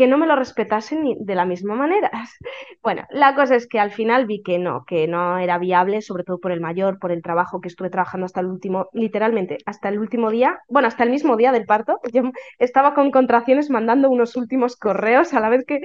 que 0.01 0.07
no 0.07 0.17
me 0.17 0.27
lo 0.27 0.35
respetasen 0.35 1.05
de 1.19 1.35
la 1.35 1.45
misma 1.45 1.75
manera. 1.75 2.11
Bueno, 2.83 3.07
la 3.11 3.35
cosa 3.35 3.57
es 3.57 3.67
que 3.69 3.79
al 3.79 3.91
final 3.91 4.25
vi 4.25 4.43
que 4.43 4.59
no, 4.59 4.85
que 4.87 5.07
no 5.07 5.37
era 5.37 5.59
viable, 5.59 6.01
sobre 6.01 6.25
todo 6.25 6.39
por 6.41 6.53
el 6.53 6.61
mayor, 6.63 6.99
por 6.99 7.13
el 7.13 7.21
trabajo 7.21 7.61
que 7.61 7.69
estuve 7.69 7.91
trabajando 7.91 8.25
hasta 8.25 8.41
el 8.41 8.47
último, 8.47 8.89
literalmente, 8.95 9.59
hasta 9.67 9.91
el 9.91 9.99
último 9.99 10.31
día, 10.31 10.59
bueno, 10.69 10.89
hasta 10.89 11.05
el 11.05 11.11
mismo 11.11 11.37
día 11.37 11.53
del 11.53 11.67
parto. 11.67 12.01
Yo 12.15 12.23
estaba 12.59 12.95
con 12.95 13.11
contracciones 13.11 13.69
mandando 13.69 14.09
unos 14.09 14.37
últimos 14.37 14.77
correos 14.77 15.35
a 15.35 15.41
la 15.41 15.51
vez 15.51 15.67
que 15.67 15.81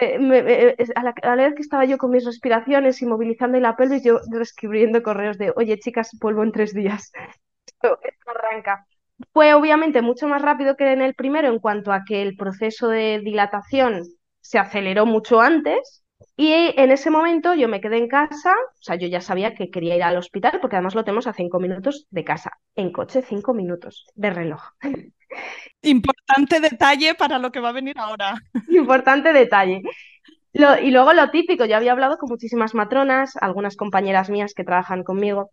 eh, 0.00 0.76
a, 0.96 1.36
la, 1.36 1.36
vez 1.36 1.54
que 1.54 1.62
estaba 1.62 1.84
yo 1.84 1.98
con 1.98 2.10
mis 2.10 2.24
respiraciones 2.24 3.00
y 3.00 3.06
movilizando 3.06 3.60
la 3.60 3.76
pelvis, 3.76 4.02
yo 4.02 4.18
escribiendo 4.42 5.04
correos 5.04 5.38
de, 5.38 5.52
oye 5.54 5.78
chicas, 5.78 6.10
vuelvo 6.20 6.42
en 6.42 6.50
tres 6.50 6.74
días. 6.74 7.12
esto 7.82 7.98
arranca. 8.26 8.84
Fue 9.32 9.54
obviamente 9.54 10.02
mucho 10.02 10.28
más 10.28 10.42
rápido 10.42 10.76
que 10.76 10.92
en 10.92 11.00
el 11.00 11.14
primero 11.14 11.48
en 11.48 11.58
cuanto 11.58 11.92
a 11.92 12.04
que 12.04 12.22
el 12.22 12.36
proceso 12.36 12.88
de 12.88 13.20
dilatación 13.24 14.02
se 14.40 14.58
aceleró 14.58 15.06
mucho 15.06 15.40
antes 15.40 16.04
y 16.36 16.52
en 16.52 16.90
ese 16.90 17.10
momento 17.10 17.54
yo 17.54 17.68
me 17.68 17.80
quedé 17.80 17.98
en 17.98 18.08
casa, 18.08 18.52
o 18.52 18.82
sea, 18.82 18.96
yo 18.96 19.08
ya 19.08 19.20
sabía 19.20 19.54
que 19.54 19.70
quería 19.70 19.96
ir 19.96 20.02
al 20.02 20.16
hospital 20.16 20.58
porque 20.60 20.76
además 20.76 20.94
lo 20.94 21.04
tenemos 21.04 21.26
a 21.26 21.32
cinco 21.32 21.60
minutos 21.60 22.06
de 22.10 22.24
casa, 22.24 22.52
en 22.74 22.92
coche 22.92 23.22
cinco 23.22 23.54
minutos 23.54 24.06
de 24.14 24.30
reloj. 24.30 24.62
Importante 25.82 26.60
detalle 26.60 27.14
para 27.14 27.38
lo 27.38 27.50
que 27.52 27.60
va 27.60 27.70
a 27.70 27.72
venir 27.72 27.98
ahora. 27.98 28.34
Importante 28.68 29.32
detalle. 29.32 29.82
y 30.52 30.90
luego 30.90 31.12
lo 31.12 31.30
típico, 31.30 31.64
yo 31.64 31.76
había 31.76 31.92
hablado 31.92 32.18
con 32.18 32.28
muchísimas 32.28 32.74
matronas, 32.74 33.36
algunas 33.40 33.76
compañeras 33.76 34.30
mías 34.30 34.54
que 34.54 34.64
trabajan 34.64 35.04
conmigo, 35.04 35.50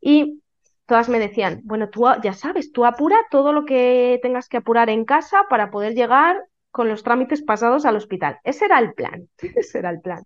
y 0.00 0.42
todas 0.86 1.08
me 1.08 1.18
decían, 1.18 1.60
bueno, 1.64 1.90
tú 1.90 2.06
ya 2.22 2.32
sabes, 2.32 2.72
tú 2.72 2.84
apura 2.84 3.16
todo 3.30 3.52
lo 3.52 3.64
que 3.64 4.18
tengas 4.22 4.48
que 4.48 4.58
apurar 4.58 4.88
en 4.90 5.04
casa 5.04 5.46
para 5.50 5.70
poder 5.70 5.94
llegar 5.94 6.36
con 6.70 6.88
los 6.88 7.02
trámites 7.02 7.42
pasados 7.42 7.84
al 7.86 7.96
hospital. 7.96 8.38
Ese 8.44 8.66
era 8.66 8.78
el 8.78 8.94
plan, 8.94 9.28
ese 9.56 9.78
era 9.78 9.90
el 9.90 10.00
plan. 10.00 10.24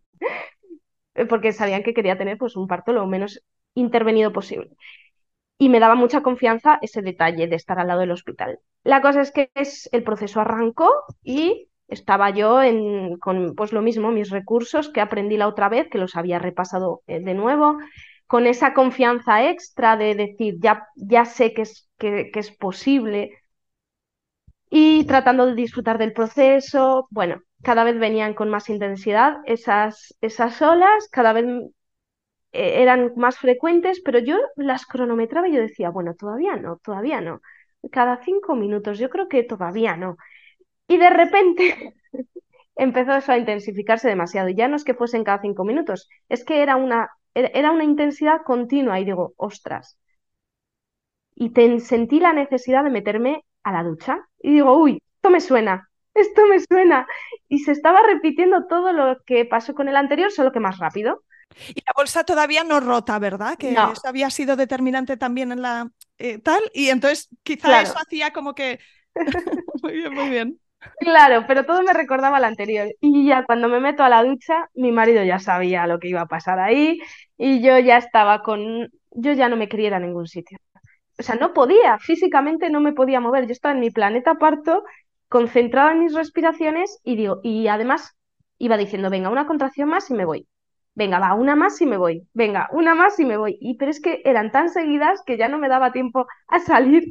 Porque 1.29 1.53
sabían 1.53 1.83
que 1.83 1.95
quería 1.95 2.19
tener 2.19 2.39
pues 2.39 2.57
un 2.57 2.67
parto 2.67 2.93
lo 2.93 3.07
menos 3.07 3.43
intervenido 3.75 4.33
posible. 4.33 4.71
Y 5.59 5.69
me 5.69 5.81
daba 5.81 5.95
mucha 5.95 6.23
confianza 6.23 6.79
ese 6.83 7.03
detalle 7.03 7.47
de 7.49 7.57
estar 7.57 7.79
al 7.79 7.89
lado 7.89 8.01
del 8.01 8.13
hospital. 8.13 8.61
La 8.85 9.03
cosa 9.03 9.21
es 9.21 9.33
que 9.33 9.51
es, 9.55 9.89
el 9.93 10.03
proceso 10.03 10.41
arrancó 10.41 10.91
y 11.23 11.69
estaba 11.89 12.31
yo 12.31 12.63
en, 12.63 13.19
con 13.19 13.55
pues 13.55 13.73
lo 13.73 13.83
mismo, 13.83 14.11
mis 14.11 14.31
recursos 14.31 14.89
que 14.89 15.01
aprendí 15.01 15.37
la 15.37 15.49
otra 15.49 15.69
vez, 15.69 15.89
que 15.91 15.99
los 15.99 16.17
había 16.17 16.39
repasado 16.39 17.03
eh, 17.07 17.21
de 17.21 17.35
nuevo, 17.35 17.79
con 18.31 18.47
esa 18.47 18.75
confianza 18.75 19.51
extra 19.51 19.97
de 19.97 20.15
decir, 20.15 20.55
ya, 20.61 20.87
ya 20.95 21.25
sé 21.25 21.53
que 21.53 21.63
es, 21.63 21.91
que, 21.99 22.31
es 22.33 22.53
posible, 22.53 23.33
y 24.71 25.05
tratando 25.07 25.47
de 25.47 25.57
disfrutar 25.57 25.99
del 25.99 26.13
proceso, 26.13 27.09
bueno, 27.11 27.43
cada 27.65 27.83
vez 27.83 27.99
venían 27.99 28.35
con 28.35 28.49
más 28.49 28.71
intensidad 28.71 29.39
esas, 29.47 30.17
esas 30.21 30.63
olas, 30.63 31.09
cada 31.11 31.33
vez 31.33 31.45
eh, 32.53 32.83
eran 32.83 33.13
más 33.17 33.37
frecuentes, 33.37 34.01
pero 34.05 34.21
yo 34.21 34.39
las 34.55 34.87
cronometraba 34.87 35.49
y 35.49 35.55
yo 35.55 35.61
decía, 35.61 35.91
bueno, 35.91 36.15
todavía 36.15 36.55
no, 36.55 36.77
todavía 36.77 37.21
no. 37.21 37.41
Cada 37.91 38.23
cinco 38.23 38.55
minutos, 38.55 39.01
yo 39.01 39.11
creo 39.11 39.27
que 39.29 39.43
todavía 39.43 39.97
no. 39.97 40.17
Y 40.89 40.99
de 40.99 41.11
repente 41.11 41.97
empezó 42.77 43.17
eso 43.17 43.33
a 43.33 43.39
intensificarse 43.39 44.09
demasiado. 44.09 44.49
Y 44.51 44.55
ya 44.55 44.69
no 44.69 44.77
es 44.77 44.85
que 44.85 44.95
fuesen 44.95 45.25
cada 45.25 45.41
cinco 45.41 45.65
minutos, 45.65 46.09
es 46.29 46.45
que 46.45 46.63
era 46.63 46.77
una 46.77 47.11
era 47.35 47.71
una 47.71 47.85
intensidad 47.85 48.43
continua 48.45 49.01
y 49.01 49.05
digo, 49.05 49.35
ostras. 49.37 49.99
Y 51.35 51.51
sentí 51.81 52.21
la 52.21 52.33
necesidad 52.33 52.85
de 52.85 52.91
meterme 52.91 53.45
a 53.63 53.73
la 53.73 53.83
ducha 53.83 54.19
y 54.43 54.53
digo, 54.55 54.77
uy, 54.77 55.03
esto 55.17 55.31
me 55.31 55.41
suena, 55.41 55.89
esto 56.15 56.47
me 56.47 56.59
suena. 56.61 57.07
Y 57.49 57.61
se 57.61 57.73
estaba 57.73 58.01
repitiendo 58.07 58.67
todo 58.67 58.93
lo 58.93 59.19
que 59.25 59.45
pasó 59.45 59.75
con 59.75 59.89
el 59.89 59.97
anterior, 59.97 60.31
solo 60.31 60.53
que 60.53 60.61
más 60.61 60.79
rápido. 60.79 61.23
Y 61.69 61.83
la 61.87 61.93
bolsa 61.97 62.25
todavía 62.25 62.63
no 62.65 62.81
rota, 62.81 63.19
¿verdad? 63.19 63.57
Que 63.57 63.73
eso 63.73 64.07
había 64.07 64.31
sido 64.31 64.57
determinante 64.57 65.17
también 65.17 65.53
en 65.53 65.63
la 65.63 65.91
eh, 66.19 66.39
tal. 66.39 66.63
Y 66.75 66.89
entonces 66.91 67.29
quizá 67.43 67.83
eso 67.83 67.95
hacía 67.99 68.33
como 68.33 68.55
que... 68.55 68.79
muy 69.83 69.93
bien, 69.93 70.15
muy 70.15 70.29
bien. 70.31 70.61
Claro, 70.99 71.45
pero 71.47 71.65
todo 71.67 71.83
me 71.83 71.93
recordaba 71.93 72.39
al 72.39 72.45
anterior. 72.45 72.89
Y 73.01 73.27
ya 73.27 73.45
cuando 73.45 73.69
me 73.69 73.81
meto 73.81 74.03
a 74.03 74.09
la 74.09 74.23
ducha, 74.25 74.69
mi 74.75 74.93
marido 74.93 75.23
ya 75.25 75.39
sabía 75.39 75.87
lo 75.87 75.99
que 75.99 76.09
iba 76.09 76.23
a 76.23 76.27
pasar 76.27 76.59
ahí 76.59 76.99
y 77.37 77.63
yo 77.63 77.79
ya 77.79 77.97
estaba 77.99 78.43
con... 78.43 78.89
Yo 79.13 79.33
ya 79.33 79.49
no 79.49 79.57
me 79.57 79.69
quería 79.69 79.89
ir 79.89 79.95
a 79.95 79.99
ningún 80.01 80.27
sitio. 80.29 80.59
O 81.19 81.23
sea, 81.23 81.37
no 81.37 81.53
podía, 81.55 81.99
físicamente 81.99 82.71
no 82.71 82.81
me 82.81 82.93
podía 82.95 83.21
mover. 83.21 83.47
Yo 83.47 83.53
estaba 83.53 83.75
en 83.75 83.81
mi 83.81 83.91
planeta 83.91 84.37
parto, 84.37 84.85
concentrada 85.29 85.93
en 85.93 86.01
mis 86.01 86.15
respiraciones 86.15 87.01
y 87.05 87.17
digo, 87.17 87.41
y 87.43 87.69
además 87.69 88.17
iba 88.59 88.77
diciendo, 88.79 89.11
venga, 89.11 89.31
una 89.31 89.47
contracción 89.47 89.89
más 89.91 90.11
y 90.11 90.15
me 90.15 90.25
voy. 90.27 90.49
Venga, 90.95 91.19
va, 91.21 91.35
una 91.35 91.57
más 91.57 91.81
y 91.81 91.87
me 91.87 91.97
voy. 91.99 92.29
Venga, 92.35 92.69
una 92.73 92.95
más 92.95 93.19
y 93.21 93.25
me 93.27 93.37
voy. 93.37 93.59
Y 93.61 93.77
pero 93.77 93.91
es 93.91 94.01
que 94.01 94.23
eran 94.25 94.53
tan 94.53 94.71
seguidas 94.71 95.23
que 95.27 95.39
ya 95.39 95.49
no 95.49 95.59
me 95.59 95.69
daba 95.69 95.93
tiempo 95.93 96.27
a 96.49 96.59
salir 96.61 97.05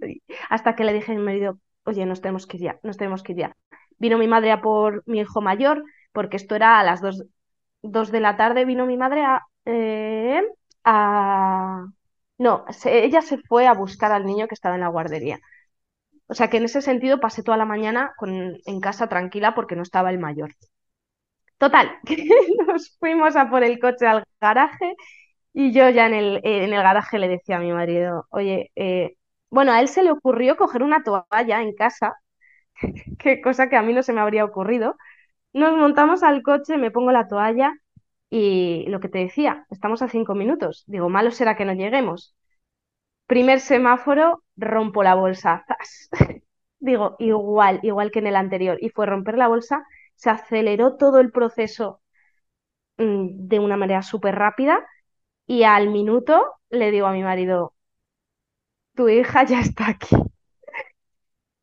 hasta 0.49 0.75
que 0.75 0.83
le 0.85 0.93
dije 0.93 1.11
a 1.13 1.15
mi 1.15 1.21
marido, 1.23 1.59
oye, 1.85 2.05
nos 2.05 2.21
tenemos 2.21 2.47
que 2.47 2.57
ir 2.57 2.63
ya, 2.63 2.79
nos 2.83 2.97
tenemos 2.97 3.23
que 3.23 3.33
ir 3.33 3.39
ya. 3.39 3.55
Vino 3.97 4.17
mi 4.17 4.27
madre 4.27 4.51
a 4.51 4.61
por 4.61 5.03
mi 5.07 5.19
hijo 5.19 5.41
mayor, 5.41 5.83
porque 6.13 6.37
esto 6.37 6.55
era 6.55 6.79
a 6.79 6.83
las 6.83 7.01
dos, 7.01 8.11
de 8.11 8.19
la 8.19 8.37
tarde, 8.37 8.65
vino 8.65 8.85
mi 8.85 8.97
madre 8.97 9.23
a... 9.23 9.41
Eh, 9.65 10.41
no, 12.37 12.65
ella 12.85 13.21
se 13.21 13.37
fue 13.39 13.67
a 13.67 13.73
buscar 13.73 14.11
al 14.11 14.25
niño 14.25 14.47
que 14.47 14.55
estaba 14.55 14.75
en 14.75 14.81
la 14.81 14.87
guardería. 14.87 15.39
O 16.27 16.35
sea 16.35 16.49
que 16.49 16.57
en 16.57 16.65
ese 16.65 16.81
sentido 16.81 17.19
pasé 17.19 17.43
toda 17.43 17.57
la 17.57 17.65
mañana 17.65 18.13
en 18.65 18.79
casa 18.81 19.09
tranquila 19.09 19.55
porque 19.55 19.75
no 19.75 19.83
estaba 19.83 20.11
el 20.11 20.19
mayor. 20.19 20.51
Total, 21.57 21.91
nos 22.67 22.97
fuimos 22.99 23.35
a 23.35 23.49
por 23.49 23.63
el 23.63 23.79
coche 23.79 24.07
al 24.07 24.23
garaje 24.39 24.95
y 25.53 25.73
yo 25.73 25.89
ya 25.89 26.07
en 26.07 26.13
el, 26.15 26.41
en 26.43 26.73
el 26.73 26.83
garaje 26.83 27.19
le 27.19 27.29
decía 27.29 27.57
a 27.57 27.59
mi 27.61 27.73
marido, 27.73 28.27
oye, 28.31 28.71
eh, 28.75 29.15
bueno, 29.51 29.71
a 29.71 29.81
él 29.81 29.87
se 29.87 30.03
le 30.03 30.11
ocurrió 30.11 30.57
coger 30.57 30.83
una 30.83 31.03
toalla 31.03 31.61
en 31.61 31.73
casa, 31.75 32.15
qué 33.19 33.41
cosa 33.41 33.69
que 33.69 33.77
a 33.77 33.81
mí 33.83 33.93
no 33.93 34.03
se 34.03 34.13
me 34.13 34.21
habría 34.21 34.45
ocurrido. 34.45 34.97
Nos 35.53 35.77
montamos 35.77 36.23
al 36.23 36.43
coche, 36.43 36.77
me 36.77 36.91
pongo 36.91 37.11
la 37.13 37.27
toalla 37.27 37.73
y 38.29 38.85
lo 38.89 38.99
que 39.01 39.09
te 39.09 39.19
decía, 39.19 39.65
estamos 39.71 40.01
a 40.03 40.09
cinco 40.09 40.35
minutos. 40.35 40.83
Digo, 40.87 41.09
malo 41.09 41.31
será 41.31 41.55
que 41.57 41.65
no 41.65 41.73
lleguemos. 41.73 42.35
Primer 43.27 43.59
semáforo, 43.59 44.43
rompo 44.57 45.03
la 45.03 45.15
bolsa. 45.15 45.65
Digo, 46.79 47.15
igual, 47.19 47.79
igual 47.83 48.11
que 48.11 48.19
en 48.19 48.27
el 48.27 48.35
anterior. 48.35 48.77
Y 48.81 48.89
fue 48.89 49.05
romper 49.05 49.37
la 49.37 49.47
bolsa, 49.47 49.85
se 50.15 50.29
aceleró 50.29 50.97
todo 50.97 51.19
el 51.19 51.31
proceso 51.31 52.01
mm, 52.97 53.47
de 53.47 53.59
una 53.59 53.77
manera 53.77 54.01
súper 54.03 54.35
rápida 54.35 54.85
y 55.47 55.63
al 55.63 55.89
minuto 55.89 56.43
le 56.69 56.91
digo 56.91 57.07
a 57.07 57.13
mi 57.13 57.23
marido, 57.23 57.73
tu 58.99 59.07
hija 59.07 59.45
ya 59.45 59.61
está 59.61 59.87
aquí. 59.87 60.17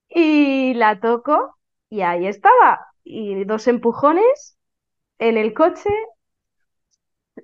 Y 0.09 0.73
la 0.73 0.99
toco 0.99 1.59
y 1.91 2.01
ahí 2.01 2.27
estaba. 2.27 2.87
Y 3.05 3.45
dos 3.45 3.69
empujones 3.69 4.57
en 5.19 5.37
el 5.37 5.53
coche, 5.53 5.91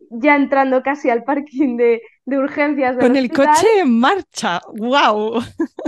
ya 0.08 0.36
entrando 0.36 0.82
casi 0.82 1.10
al 1.10 1.24
parking 1.24 1.76
de, 1.76 2.00
urgencias. 2.24 2.96
Con 2.96 3.16
el 3.16 3.30
coche 3.30 3.80
en 3.80 4.00
marcha, 4.00 4.62
wow. 4.78 5.42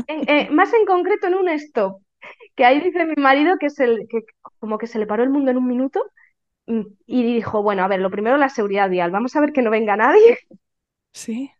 Eh, 0.07 0.51
más 0.51 0.71
en 0.75 0.85
concreto 0.85 1.29
en 1.29 1.37
un 1.37 1.49
stop, 1.49 2.03
que 2.55 2.67
ahí 2.67 2.83
dice 2.83 3.07
mi 3.07 3.14
marido 3.17 3.57
que, 3.59 3.67
es 3.67 3.81
el, 3.81 4.07
que 4.07 4.21
como 4.59 4.77
que 4.77 4.87
se 4.87 4.99
le 4.99 5.07
paró 5.07 5.23
el 5.23 5.31
mundo 5.31 5.51
en 5.51 5.57
un 5.57 5.67
minuto 5.67 6.03
y 6.67 7.23
dijo, 7.23 7.62
bueno, 7.62 7.83
a 7.83 7.88
ver, 7.88 8.01
lo 8.01 8.11
primero 8.11 8.37
la 8.37 8.51
seguridad 8.51 8.90
vial, 8.90 9.11
vamos 9.11 9.35
a 9.35 9.40
ver 9.40 9.53
que 9.55 9.62
no 9.62 9.71
venga 9.71 9.97
nadie. 9.97 10.40
Sí. 11.12 11.51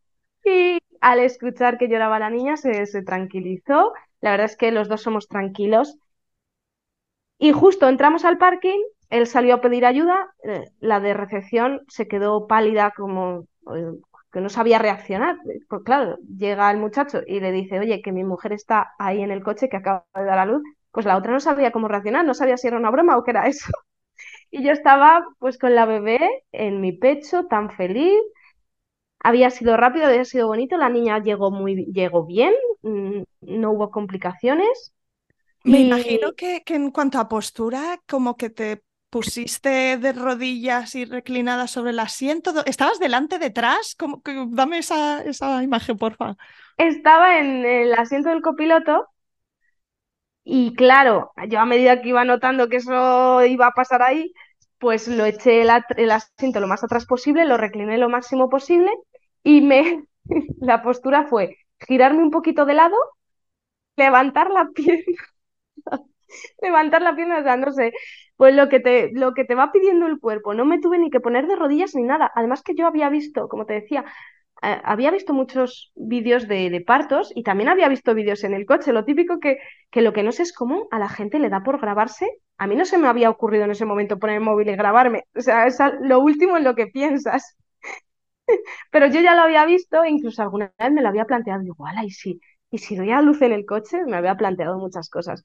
Y 0.45 0.79
al 1.05 1.19
escuchar 1.19 1.77
que 1.77 1.87
lloraba 1.88 2.19
la 2.19 2.31
niña 2.31 2.57
se, 2.57 3.03
tranquilizó. 3.03 3.93
La 4.23 4.31
verdad 4.31 4.47
es 4.47 4.57
que 4.57 4.73
los 4.73 4.88
dos 4.88 5.03
somos 5.03 5.29
tranquilos. 5.29 5.99
Y 7.38 7.53
justo 7.53 7.88
entramos 7.90 8.25
al 8.25 8.38
parking, 8.38 8.81
él 9.11 9.27
salió 9.27 9.57
a 9.57 9.61
pedir 9.61 9.85
ayuda, 9.85 10.17
eh, 10.45 10.71
la 10.81 11.01
de 11.01 11.12
recepción 11.12 11.83
se 11.88 12.09
quedó 12.09 12.47
pálida 12.47 12.93
como 12.97 13.45
eh, 13.75 13.93
que 14.33 14.40
no 14.40 14.49
sabía 14.49 14.79
reaccionar. 14.79 15.37
Pues 15.69 15.83
claro, 15.85 16.17
llega 16.38 16.71
el 16.71 16.79
muchacho 16.79 17.21
y 17.27 17.40
le 17.40 17.53
dice, 17.53 17.81
oye, 17.81 18.01
que 18.01 18.11
mi 18.12 18.25
mujer 18.25 18.55
está 18.55 18.95
ahí 18.99 19.21
en 19.21 19.31
el 19.31 19.43
coche 19.43 19.69
que 19.69 19.77
acaba 19.77 20.07
de 20.14 20.25
dar 20.25 20.38
a 20.38 20.47
luz. 20.47 20.62
Pues 20.90 21.05
la 21.05 21.19
otra 21.19 21.33
no 21.33 21.40
sabía 21.40 21.71
cómo 21.71 21.87
reaccionar, 21.87 22.25
no 22.25 22.33
sabía 22.33 22.57
si 22.57 22.69
era 22.69 22.79
una 22.79 22.90
broma 22.90 23.19
o 23.19 23.25
qué 23.25 23.33
era 23.33 23.47
eso. 23.47 23.71
Y 24.51 24.64
yo 24.64 24.73
estaba 24.73 25.25
pues 25.40 25.59
con 25.59 25.75
la 25.75 25.85
bebé 25.85 26.21
en 26.53 26.81
mi 26.81 26.93
pecho, 26.93 27.47
tan 27.47 27.71
feliz, 27.71 28.21
había 29.25 29.48
sido 29.48 29.77
rápido, 29.79 30.06
había 30.06 30.25
sido 30.27 30.46
bonito, 30.46 30.77
la 30.77 30.90
niña 30.90 31.18
llegó 31.18 31.50
muy 31.50 31.87
llegó 31.87 32.27
bien, 32.27 32.52
mm, 32.83 33.22
no 33.40 33.72
hubo 33.72 33.90
complicaciones. 33.90 34.92
Me 35.64 35.81
imagino 35.81 36.35
que, 36.35 36.62
en 36.66 36.90
cuanto 36.90 37.18
a 37.18 37.27
postura, 37.27 37.98
como 38.06 38.37
que 38.37 38.50
te 38.50 38.83
pusiste 39.08 39.96
de 39.96 40.12
rodillas 40.12 40.94
y 40.94 41.06
reclinada 41.06 41.66
sobre 41.68 41.92
el 41.92 42.00
asiento. 42.00 42.52
¿Estabas 42.66 42.98
delante, 42.98 43.38
detrás? 43.38 43.94
Como 43.98 44.20
que, 44.20 44.44
dame 44.50 44.79
esa, 44.79 45.22
esa 45.22 45.62
imagen, 45.62 45.96
porfa. 45.96 46.37
Estaba 46.77 47.38
en 47.38 47.64
el 47.64 47.94
asiento 47.94 48.29
del 48.29 48.42
copiloto 48.42 49.08
y 50.42 50.75
claro, 50.75 51.33
yo 51.48 51.60
a 51.60 51.64
medida 51.64 52.02
que 52.02 52.10
iba 52.10 52.27
notando 52.27 52.68
que 52.68 52.77
eso 52.77 53.42
iba 53.46 53.68
a 53.68 53.72
pasar 53.72 54.02
ahí, 54.02 54.35
pues 54.79 55.08
lo 55.08 55.25
eché 55.25 55.62
el, 55.62 55.70
el 55.96 56.10
asiento 56.10 56.60
lo 56.60 56.66
más 56.66 56.85
atrás 56.85 57.06
posible, 57.06 57.46
lo 57.46 57.56
recliné 57.56 57.96
lo 57.96 58.10
máximo 58.10 58.50
posible 58.50 58.90
y 59.45 59.61
me, 59.61 60.05
la 60.61 60.83
postura 60.83 61.27
fue 61.29 61.59
girarme 61.87 62.23
un 62.23 62.31
poquito 62.31 62.65
de 62.67 62.75
lado, 62.75 62.97
levantar 63.97 64.51
la 64.51 64.69
pierna 64.75 65.05
levantar 66.63 67.03
la 67.03 67.15
pierna, 67.15 67.38
o 67.38 67.42
sea, 67.42 67.57
no 67.57 67.73
sé, 67.73 67.92
pues 68.37 68.55
lo 68.55 68.69
que 68.69 68.81
te, 68.81 69.11
lo 69.13 69.35
que 69.35 69.45
te 69.45 69.55
va 69.55 69.73
pidiendo 69.73 70.07
el 70.07 70.19
cuerpo, 70.21 70.55
no 70.55 70.65
me 70.65 70.81
tuve 70.81 70.99
ni 70.99 71.11
que 71.11 71.21
poner 71.21 71.47
de 71.47 71.57
rodillas 71.57 71.95
ni 71.95 72.03
nada. 72.03 72.31
Además 72.35 72.63
que 72.63 72.75
yo 72.75 72.87
había 72.87 73.09
visto, 73.09 73.49
como 73.49 73.67
te 73.67 73.75
decía, 73.75 74.05
eh, 74.63 74.81
había 74.85 75.11
visto 75.11 75.33
muchos 75.35 75.92
vídeos 75.95 76.49
de, 76.49 76.83
partos 76.87 77.33
y 77.35 77.42
también 77.42 77.69
había 77.69 77.88
visto 77.88 78.15
vídeos 78.15 78.45
en 78.45 78.55
el 78.55 78.67
coche. 78.67 78.92
Lo 78.92 79.05
típico 79.05 79.38
que, 79.40 79.59
que 79.90 80.03
lo 80.03 80.13
que 80.13 80.23
no 80.23 80.33
sé 80.33 80.42
es 80.42 80.53
cómo 80.53 80.88
a 80.90 80.99
la 80.99 81.09
gente 81.09 81.38
le 81.38 81.51
da 81.51 81.63
por 81.63 81.81
grabarse. 81.81 82.29
A 82.59 82.67
mí 82.67 82.77
no 82.77 82.85
se 82.85 82.99
me 82.99 83.09
había 83.09 83.31
ocurrido 83.31 83.65
en 83.65 83.73
ese 83.73 83.85
momento 83.85 84.19
poner 84.19 84.37
el 84.37 84.42
móvil 84.42 84.69
y 84.71 84.77
grabarme. 84.77 85.25
O 85.37 85.40
sea, 85.40 85.67
es 85.67 85.79
lo 86.01 86.21
último 86.21 86.57
en 86.57 86.65
lo 86.65 86.75
que 86.75 86.87
piensas. 86.87 87.57
Pero 88.90 89.07
yo 89.09 89.21
ya 89.21 89.35
lo 89.35 89.42
había 89.42 89.65
visto 89.67 90.05
incluso 90.05 90.42
alguna 90.42 90.73
vez 90.79 90.92
me 90.92 91.03
lo 91.03 91.09
había 91.09 91.25
planteado. 91.25 91.63
Igual, 91.63 92.05
y 92.05 92.11
si, 92.11 92.40
y 92.71 92.79
si 92.79 92.97
doy 92.97 93.11
a 93.11 93.23
luz 93.23 93.42
en 93.42 93.53
el 93.53 93.65
coche, 93.67 94.05
me 94.07 94.17
había 94.17 94.37
planteado 94.37 94.79
muchas 94.79 95.09
cosas 95.11 95.42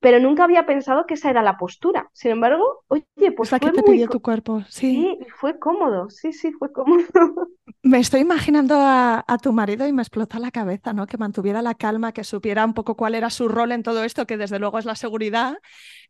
pero 0.00 0.18
nunca 0.18 0.44
había 0.44 0.64
pensado 0.64 1.04
que 1.06 1.14
esa 1.14 1.30
era 1.30 1.42
la 1.42 1.58
postura. 1.58 2.10
Sin 2.14 2.30
embargo, 2.30 2.84
oye, 2.88 3.04
pues 3.36 3.50
que 3.50 3.70
te 3.70 3.82
pidió 3.82 4.08
tu 4.08 4.20
cuerpo, 4.20 4.62
sí. 4.68 5.18
Sí, 5.20 5.26
fue 5.36 5.58
cómodo, 5.58 6.08
sí, 6.08 6.32
sí, 6.32 6.52
fue 6.52 6.72
cómodo. 6.72 7.04
Me 7.82 7.98
estoy 7.98 8.20
imaginando 8.20 8.76
a, 8.78 9.24
tu 9.42 9.52
marido 9.52 9.86
y 9.86 9.92
me 9.92 10.02
explota 10.02 10.38
la 10.38 10.50
cabeza, 10.50 10.92
¿no? 10.92 11.06
Que 11.06 11.16
mantuviera 11.16 11.62
la 11.62 11.74
calma, 11.74 12.12
que 12.12 12.24
supiera 12.24 12.64
un 12.64 12.74
poco 12.74 12.94
cuál 12.94 13.14
era 13.14 13.30
su 13.30 13.48
rol 13.48 13.72
en 13.72 13.82
todo 13.82 14.04
esto, 14.04 14.26
que 14.26 14.36
desde 14.36 14.58
luego 14.58 14.78
es 14.78 14.84
la 14.84 14.96
seguridad. 14.96 15.56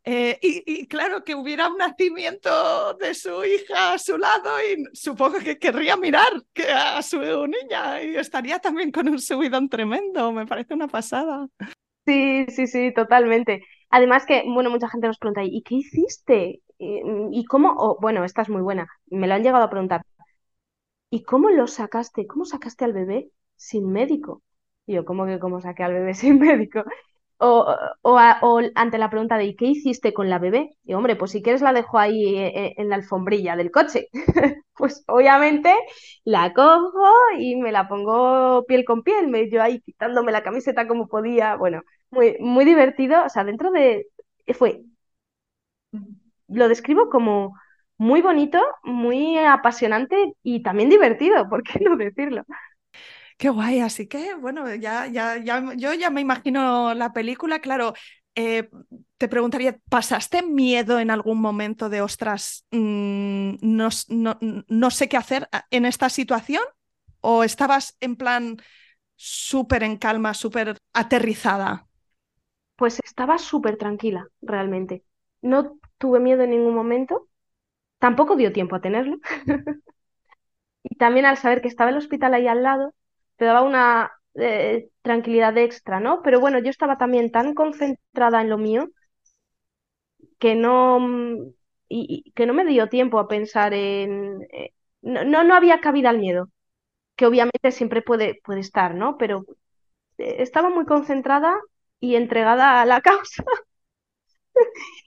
Eh, 0.03 0.37
y, 0.41 0.87
claro, 0.87 1.23
que 1.23 1.35
hubiera 1.35 1.69
un 1.69 1.77
nacimiento 1.77 2.95
de 2.95 3.13
su 3.13 3.43
hija 3.45 3.93
a 3.93 3.99
su 3.99 4.17
lado 4.17 4.49
y 4.59 4.83
supongo 4.93 5.37
que 5.39 5.59
querría 5.59 5.95
mirar 5.95 6.33
a 6.73 7.01
su 7.01 7.19
niña 7.19 8.01
y 8.03 8.15
estaría 8.15 8.59
también 8.59 8.91
con 8.91 9.07
un 9.07 9.19
subidón 9.19 9.69
tremendo. 9.69 10.31
Me 10.31 10.45
parece 10.45 10.73
una 10.73 10.87
pasada. 10.87 11.47
Sí, 12.05 12.45
sí, 12.49 12.67
sí, 12.67 12.91
totalmente. 12.93 13.63
Además 13.91 14.25
que, 14.25 14.43
bueno, 14.47 14.69
mucha 14.69 14.89
gente 14.89 15.07
nos 15.07 15.17
pregunta, 15.19 15.43
¿y 15.43 15.61
qué 15.63 15.75
hiciste? 15.75 16.61
¿Y, 16.79 17.45
cómo? 17.45 17.97
bueno, 18.01 18.23
esta 18.23 18.41
es 18.41 18.49
muy 18.49 18.61
buena, 18.61 18.87
me 19.07 19.27
lo 19.27 19.35
han 19.35 19.43
llegado 19.43 19.63
a 19.63 19.69
preguntar. 19.69 20.01
¿Y 21.09 21.23
cómo 21.23 21.49
lo 21.49 21.67
sacaste? 21.67 22.25
¿Cómo 22.27 22.45
sacaste 22.45 22.85
al 22.85 22.93
bebé 22.93 23.31
sin 23.55 23.91
médico? 23.91 24.43
Y 24.85 24.93
yo, 24.95 25.05
¿cómo 25.05 25.25
que 25.25 25.39
cómo 25.39 25.61
saqué 25.61 25.83
al 25.83 25.93
bebé 25.93 26.13
sin 26.15 26.39
médico? 26.39 26.83
O, 27.37 27.75
o, 28.03 28.61
ante 28.75 28.97
la 28.99 29.09
pregunta 29.09 29.37
de 29.37 29.45
¿y 29.45 29.55
qué 29.55 29.65
hiciste 29.65 30.13
con 30.13 30.29
la 30.29 30.39
bebé? 30.39 30.77
Y 30.83 30.93
hombre, 30.93 31.15
pues 31.15 31.31
si 31.31 31.41
quieres 31.41 31.61
la 31.61 31.73
dejo 31.73 31.97
ahí 31.99 32.37
eh, 32.37 32.67
eh, 32.67 32.73
en 32.77 32.89
la 32.89 32.95
alfombrilla 32.95 33.55
del 33.55 33.71
coche. 33.71 34.07
pues 34.75 35.03
obviamente 35.07 35.73
la 36.23 36.53
cojo 36.53 37.03
y 37.39 37.55
me 37.57 37.71
la 37.71 37.87
pongo 37.87 38.63
piel 38.67 38.85
con 38.85 39.03
piel, 39.03 39.27
me 39.27 39.49
yo 39.49 39.61
ahí 39.63 39.81
quitándome 39.81 40.31
la 40.31 40.43
camiseta 40.43 40.87
como 40.87 41.07
podía. 41.07 41.55
Bueno, 41.55 41.81
muy, 42.11 42.37
muy 42.39 42.65
divertido. 42.65 43.25
O 43.25 43.29
sea, 43.29 43.43
dentro 43.43 43.71
de... 43.71 44.07
fue... 44.53 44.83
Lo 46.47 46.67
describo 46.67 47.09
como 47.09 47.55
muy 47.97 48.21
bonito, 48.21 48.59
muy 48.83 49.37
apasionante 49.37 50.33
y 50.43 50.63
también 50.63 50.89
divertido, 50.89 51.47
¿por 51.47 51.63
qué 51.63 51.79
no 51.79 51.95
decirlo? 51.95 52.43
Qué 53.37 53.49
guay, 53.49 53.79
así 53.79 54.07
que 54.07 54.35
bueno, 54.35 54.73
ya, 54.75 55.07
ya, 55.07 55.37
ya, 55.37 55.73
yo 55.75 55.93
ya 55.93 56.09
me 56.09 56.21
imagino 56.21 56.93
la 56.93 57.13
película, 57.13 57.59
claro. 57.59 57.93
Eh, 58.33 58.69
te 59.17 59.27
preguntaría, 59.27 59.77
¿pasaste 59.89 60.41
miedo 60.41 60.99
en 60.99 61.11
algún 61.11 61.39
momento 61.41 61.89
de, 61.89 62.01
ostras, 62.01 62.65
mm, 62.71 63.55
no, 63.61 63.89
no, 64.09 64.91
sé 64.91 65.09
qué 65.09 65.17
hacer 65.17 65.49
en 65.69 65.85
esta 65.85 66.09
situación? 66.09 66.63
¿O 67.19 67.43
estabas 67.43 67.97
en 67.99 68.15
plan 68.15 68.57
súper 69.15 69.83
en 69.83 69.97
calma, 69.97 70.33
súper 70.33 70.77
aterrizada? 70.93 71.87
Pues 72.81 72.99
estaba 73.03 73.37
súper 73.37 73.77
tranquila, 73.77 74.27
realmente. 74.41 75.03
No 75.43 75.77
tuve 75.99 76.19
miedo 76.19 76.41
en 76.41 76.49
ningún 76.49 76.73
momento. 76.73 77.27
Tampoco 77.99 78.35
dio 78.35 78.53
tiempo 78.53 78.75
a 78.75 78.81
tenerlo. 78.81 79.19
y 80.81 80.95
también 80.95 81.27
al 81.27 81.37
saber 81.37 81.61
que 81.61 81.67
estaba 81.67 81.91
el 81.91 81.97
hospital 81.97 82.33
ahí 82.33 82.47
al 82.47 82.63
lado, 82.63 82.95
te 83.35 83.45
daba 83.45 83.61
una 83.61 84.11
eh, 84.33 84.89
tranquilidad 85.03 85.55
extra, 85.59 85.99
¿no? 85.99 86.23
Pero 86.23 86.39
bueno, 86.39 86.57
yo 86.57 86.71
estaba 86.71 86.97
también 86.97 87.29
tan 87.29 87.53
concentrada 87.53 88.41
en 88.41 88.49
lo 88.49 88.57
mío 88.57 88.89
que 90.39 90.55
no, 90.55 90.99
mm, 90.99 91.53
y, 91.87 92.31
que 92.31 92.47
no 92.47 92.55
me 92.55 92.65
dio 92.65 92.89
tiempo 92.89 93.19
a 93.19 93.27
pensar 93.27 93.75
en... 93.75 94.41
Eh, 94.51 94.73
no, 95.03 95.43
no, 95.43 95.53
había 95.53 95.81
cabida 95.81 96.09
al 96.09 96.17
miedo, 96.17 96.49
que 97.15 97.27
obviamente 97.27 97.71
siempre 97.71 98.01
puede, 98.01 98.41
puede 98.43 98.61
estar, 98.61 98.95
¿no? 98.95 99.17
Pero 99.17 99.45
eh, 100.17 100.37
estaba 100.39 100.69
muy 100.69 100.85
concentrada 100.85 101.55
y 102.01 102.15
entregada 102.17 102.81
a 102.81 102.85
la 102.85 103.01
causa 103.03 103.45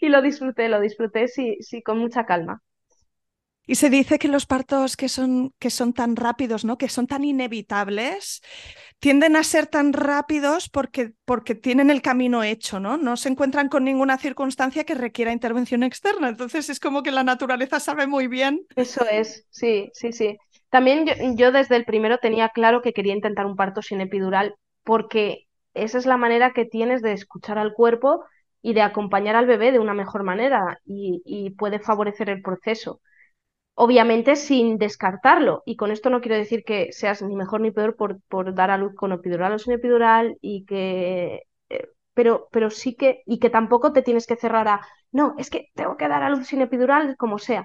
y 0.01 0.09
lo 0.09 0.23
disfruté, 0.23 0.69
lo 0.69 0.81
disfruté, 0.81 1.29
sí, 1.29 1.59
sí, 1.61 1.83
con 1.83 1.99
mucha 1.99 2.27
calma. 2.27 2.63
Y 3.67 3.77
se 3.77 3.89
dice 3.89 4.19
que 4.19 4.29
los 4.29 4.45
partos 4.45 4.95
que 4.95 5.09
son, 5.09 5.55
que 5.59 5.71
son 5.71 5.95
tan 5.95 6.17
rápidos, 6.17 6.67
¿no? 6.67 6.77
que 6.77 6.91
son 6.91 7.07
tan 7.07 7.25
inevitables, 7.25 8.43
tienden 8.99 9.37
a 9.37 9.43
ser 9.43 9.67
tan 9.67 9.95
rápidos 9.95 10.69
porque, 10.69 11.13
porque 11.25 11.55
tienen 11.55 11.89
el 11.89 12.03
camino 12.03 12.43
hecho, 12.43 12.79
¿no? 12.79 12.99
No 12.99 13.17
se 13.17 13.31
encuentran 13.31 13.71
con 13.71 13.85
ninguna 13.85 14.19
circunstancia 14.19 14.85
que 14.85 14.95
requiera 14.95 15.33
intervención 15.33 15.83
externa. 15.83 16.29
Entonces 16.29 16.69
es 16.69 16.79
como 16.79 17.03
que 17.03 17.11
la 17.11 17.25
naturaleza 17.25 17.81
sabe 17.81 18.07
muy 18.07 18.27
bien. 18.29 18.67
Eso 18.77 19.07
es, 19.11 19.47
sí, 19.51 19.91
sí, 19.95 20.13
sí. 20.13 20.37
También 20.69 21.07
yo, 21.07 21.15
yo 21.35 21.51
desde 21.51 21.77
el 21.77 21.87
primero 21.87 22.19
tenía 22.19 22.51
claro 22.51 22.83
que 22.83 22.93
quería 22.93 23.15
intentar 23.15 23.47
un 23.47 23.57
parto 23.57 23.81
sin 23.81 24.01
epidural 24.03 24.57
porque 24.83 25.47
esa 25.75 25.99
es 25.99 26.07
la 26.07 26.17
manera 26.17 26.53
que 26.53 26.65
tienes 26.65 27.03
de 27.03 27.13
escuchar 27.13 27.59
al 27.59 27.75
cuerpo 27.75 28.25
y 28.63 28.75
de 28.75 28.83
acompañar 28.83 29.37
al 29.37 29.47
bebé 29.47 29.73
de 29.73 29.79
una 29.79 29.95
mejor 29.95 30.23
manera 30.25 30.81
y, 30.87 31.51
puede 31.59 31.79
favorecer 31.81 32.31
el 32.31 32.43
proceso 32.43 33.01
obviamente 33.75 34.37
sin 34.37 34.79
descartarlo. 34.79 35.63
Y 35.67 35.77
con 35.77 35.91
esto 35.91 36.11
no 36.11 36.21
quiero 36.21 36.37
decir 36.37 36.65
que 36.65 36.93
seas 36.93 37.23
ni 37.23 37.37
mejor 37.37 37.61
ni 37.61 37.71
peor 37.73 37.97
por, 37.97 38.21
por 38.29 38.55
dar 38.55 38.71
a 38.71 38.79
luz 38.79 38.95
con 38.95 39.13
epidural 39.13 39.53
o 39.55 39.59
sin 39.59 39.75
epidural, 39.75 40.39
y 40.41 40.65
que, 40.65 41.43
eh, 41.71 41.89
pero, 42.15 42.49
pero 42.53 42.71
sí 42.71 42.95
que, 42.95 43.23
y 43.27 43.39
que 43.41 43.51
tampoco 43.51 43.93
te 43.93 44.03
tienes 44.03 44.27
que 44.27 44.37
cerrar 44.37 44.69
a, 44.69 44.81
no, 45.13 45.35
es 45.39 45.51
que 45.51 45.71
tengo 45.75 45.97
que 45.97 46.09
dar 46.09 46.23
a 46.23 46.31
luz 46.31 46.47
sin 46.47 46.61
epidural, 46.61 47.17
como 47.17 47.39
sea. 47.39 47.65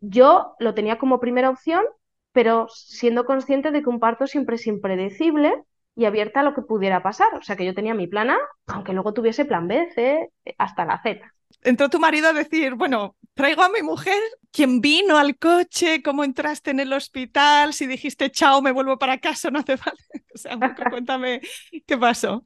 Yo 0.00 0.54
lo 0.60 0.74
tenía 0.74 0.98
como 0.98 1.20
primera 1.20 1.50
opción, 1.50 1.84
pero 2.32 2.68
siendo 2.68 3.24
consciente 3.24 3.70
de 3.70 3.82
que 3.82 3.88
un 3.90 4.00
parto 4.00 4.26
siempre 4.26 4.56
es 4.56 4.66
impredecible 4.66 5.64
y 5.98 6.06
abierta 6.06 6.40
a 6.40 6.42
lo 6.44 6.54
que 6.54 6.62
pudiera 6.62 7.02
pasar. 7.02 7.34
O 7.34 7.42
sea 7.42 7.56
que 7.56 7.66
yo 7.66 7.74
tenía 7.74 7.92
mi 7.92 8.06
plan 8.06 8.30
A, 8.30 8.38
aunque 8.68 8.92
luego 8.94 9.12
tuviese 9.12 9.44
plan 9.44 9.68
B, 9.68 9.90
C, 9.94 10.30
hasta 10.56 10.86
la 10.86 11.02
Z 11.02 11.20
entró 11.62 11.88
tu 11.88 11.98
marido 11.98 12.28
a 12.28 12.32
decir, 12.32 12.74
bueno, 12.74 13.16
traigo 13.34 13.62
a 13.62 13.68
mi 13.68 13.82
mujer, 13.82 14.20
quien 14.52 14.80
vino 14.80 15.16
al 15.18 15.36
coche, 15.38 16.02
cómo 16.02 16.24
entraste 16.24 16.70
en 16.70 16.80
el 16.80 16.92
hospital, 16.92 17.72
si 17.72 17.86
dijiste 17.86 18.30
chao, 18.30 18.62
me 18.62 18.72
vuelvo 18.72 18.98
para 18.98 19.18
casa, 19.18 19.50
no 19.50 19.60
hace 19.60 19.76
falta. 19.76 20.02
O 20.34 20.38
sea, 20.38 20.58
cuéntame 20.90 21.40
qué 21.86 21.96
pasó. 21.98 22.44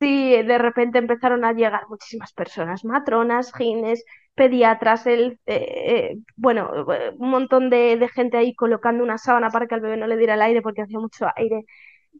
Sí, 0.00 0.30
de 0.30 0.58
repente 0.58 0.98
empezaron 0.98 1.44
a 1.44 1.52
llegar 1.52 1.88
muchísimas 1.88 2.32
personas, 2.32 2.84
matronas, 2.84 3.52
gines, 3.54 4.04
pediatras, 4.34 5.06
el, 5.06 5.38
eh, 5.46 5.54
eh, 5.56 6.16
bueno, 6.36 6.70
un 7.16 7.30
montón 7.30 7.70
de, 7.70 7.96
de, 7.96 8.08
gente 8.08 8.36
ahí 8.36 8.54
colocando 8.54 9.04
una 9.04 9.18
sábana 9.18 9.50
para 9.50 9.66
que 9.66 9.76
al 9.76 9.80
bebé 9.80 9.96
no 9.96 10.06
le 10.06 10.16
diera 10.16 10.34
el 10.34 10.42
aire 10.42 10.62
porque 10.62 10.82
hacía 10.82 10.98
mucho 10.98 11.26
aire. 11.36 11.64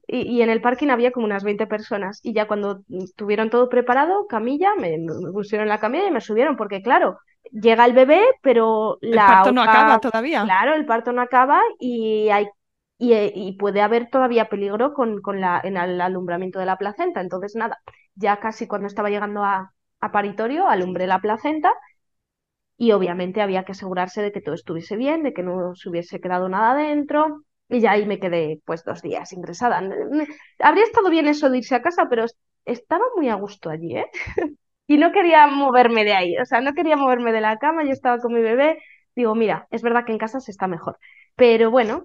Y, 0.06 0.42
en 0.42 0.50
el 0.50 0.60
parking 0.60 0.88
había 0.88 1.12
como 1.12 1.26
unas 1.26 1.44
20 1.44 1.66
personas. 1.66 2.20
Y 2.22 2.34
ya 2.34 2.46
cuando 2.46 2.82
tuvieron 3.16 3.50
todo 3.50 3.68
preparado, 3.68 4.26
camilla, 4.26 4.74
me, 4.76 4.98
pusieron 5.32 5.68
la 5.68 5.80
camilla 5.80 6.06
y 6.06 6.10
me 6.10 6.20
subieron, 6.20 6.56
porque 6.56 6.82
claro, 6.82 7.18
llega 7.50 7.84
el 7.84 7.92
bebé, 7.92 8.22
pero 8.42 8.98
la. 9.00 9.22
El 9.22 9.28
parto 9.28 9.52
no 9.52 9.62
acaba 9.62 10.00
todavía. 10.00 10.42
Claro, 10.44 10.74
el 10.74 10.86
parto 10.86 11.12
no 11.12 11.22
acaba 11.22 11.60
y 11.78 12.28
hay 12.28 12.48
y, 12.98 13.56
puede 13.58 13.80
haber 13.80 14.08
todavía 14.08 14.48
peligro 14.48 14.94
con, 14.94 15.20
con 15.20 15.40
la, 15.40 15.60
en 15.62 15.76
el 15.76 16.00
alumbramiento 16.00 16.58
de 16.58 16.66
la 16.66 16.78
placenta. 16.78 17.20
Entonces, 17.20 17.54
nada, 17.56 17.78
ya 18.14 18.38
casi 18.38 18.66
cuando 18.66 18.86
estaba 18.86 19.10
llegando 19.10 19.42
a, 19.44 19.72
a 20.00 20.12
paritorio, 20.12 20.68
alumbré 20.68 21.06
la 21.06 21.20
placenta 21.20 21.72
y 22.76 22.92
obviamente 22.92 23.40
había 23.40 23.64
que 23.64 23.72
asegurarse 23.72 24.22
de 24.22 24.32
que 24.32 24.40
todo 24.40 24.54
estuviese 24.54 24.96
bien, 24.96 25.22
de 25.22 25.32
que 25.32 25.42
no 25.42 25.74
se 25.74 25.88
hubiese 25.88 26.20
quedado 26.20 26.48
nada 26.48 26.74
dentro. 26.74 27.44
Y 27.74 27.80
ya 27.80 27.90
ahí 27.90 28.06
me 28.06 28.20
quedé 28.20 28.60
pues 28.64 28.84
dos 28.84 29.02
días 29.02 29.32
ingresada. 29.32 29.82
Habría 30.60 30.84
estado 30.84 31.10
bien 31.10 31.26
eso 31.26 31.50
de 31.50 31.58
irse 31.58 31.74
a 31.74 31.82
casa, 31.82 32.06
pero 32.08 32.24
estaba 32.64 33.04
muy 33.16 33.28
a 33.28 33.34
gusto 33.34 33.68
allí, 33.68 33.96
¿eh? 33.96 34.06
y 34.86 34.96
no 34.96 35.10
quería 35.10 35.48
moverme 35.48 36.04
de 36.04 36.12
ahí, 36.12 36.38
o 36.38 36.44
sea, 36.44 36.60
no 36.60 36.72
quería 36.72 36.96
moverme 36.96 37.32
de 37.32 37.40
la 37.40 37.58
cama, 37.58 37.84
yo 37.84 37.90
estaba 37.90 38.18
con 38.18 38.32
mi 38.32 38.40
bebé. 38.42 38.80
Digo, 39.16 39.34
mira, 39.34 39.66
es 39.72 39.82
verdad 39.82 40.04
que 40.04 40.12
en 40.12 40.18
casa 40.18 40.38
se 40.38 40.52
está 40.52 40.68
mejor, 40.68 40.98
pero 41.34 41.72
bueno. 41.72 42.04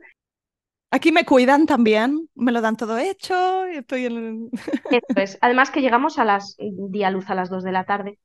Aquí 0.89 1.11
me 1.11 1.24
cuidan 1.24 1.67
también, 1.67 2.28
me 2.34 2.51
lo 2.51 2.61
dan 2.61 2.76
todo 2.76 2.97
hecho, 2.97 3.65
estoy 3.65 4.05
en... 4.05 4.49
Además 5.41 5.70
que 5.70 5.82
llegamos 5.82 6.17
a 6.17 6.26
las, 6.26 6.57
di 6.57 7.03
a 7.03 7.11
luz 7.11 7.30
a 7.30 7.36
las 7.36 7.51
dos 7.51 7.63
de 7.63 7.72
la 7.72 7.86
tarde. 7.86 8.17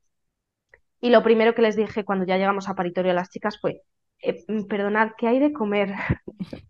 Y 0.99 1.11
lo 1.11 1.23
primero 1.23 1.55
que 1.55 1.61
les 1.61 1.77
dije 1.77 2.07
cuando 2.07 2.25
ya 2.25 2.39
llegamos 2.39 2.71
a 2.71 2.75
paritorio 2.75 3.13
a 3.13 3.15
las 3.15 3.29
chicas 3.29 3.59
fue, 3.61 3.83
eh, 4.25 4.45
mm, 4.49 4.65
perdonad, 4.65 5.11
¿qué 5.19 5.29
hay 5.29 5.39
de 5.39 5.53
comer? 5.53 5.95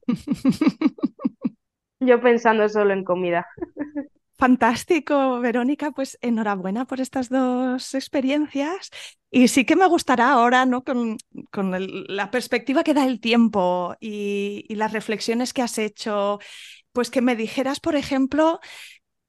Yo 2.00 2.20
pensando 2.20 2.68
solo 2.68 2.92
en 2.92 3.05
comida. 3.05 3.46
Fantástico, 4.36 5.40
Verónica, 5.40 5.92
pues 5.92 6.18
enhorabuena 6.20 6.84
por 6.86 7.00
estas 7.00 7.28
dos 7.28 7.94
experiencias. 7.94 8.90
Y 9.30 9.48
sí 9.48 9.64
que 9.64 9.76
me 9.76 9.86
gustará 9.86 10.32
ahora, 10.32 10.66
¿no? 10.66 10.84
Con, 10.84 11.16
la 12.09 12.30
perspectiva 12.30 12.82
que 12.84 12.94
da 12.94 13.07
el 13.07 13.20
tiempo 13.20 13.96
y, 14.00 14.66
las 14.74 14.92
reflexiones 14.92 15.52
que 15.52 15.62
has 15.62 15.78
hecho, 15.78 16.40
pues 16.92 17.11
que 17.11 17.22
me 17.22 17.36
dijeras, 17.36 17.80
por 17.80 17.96
ejemplo, 17.96 18.61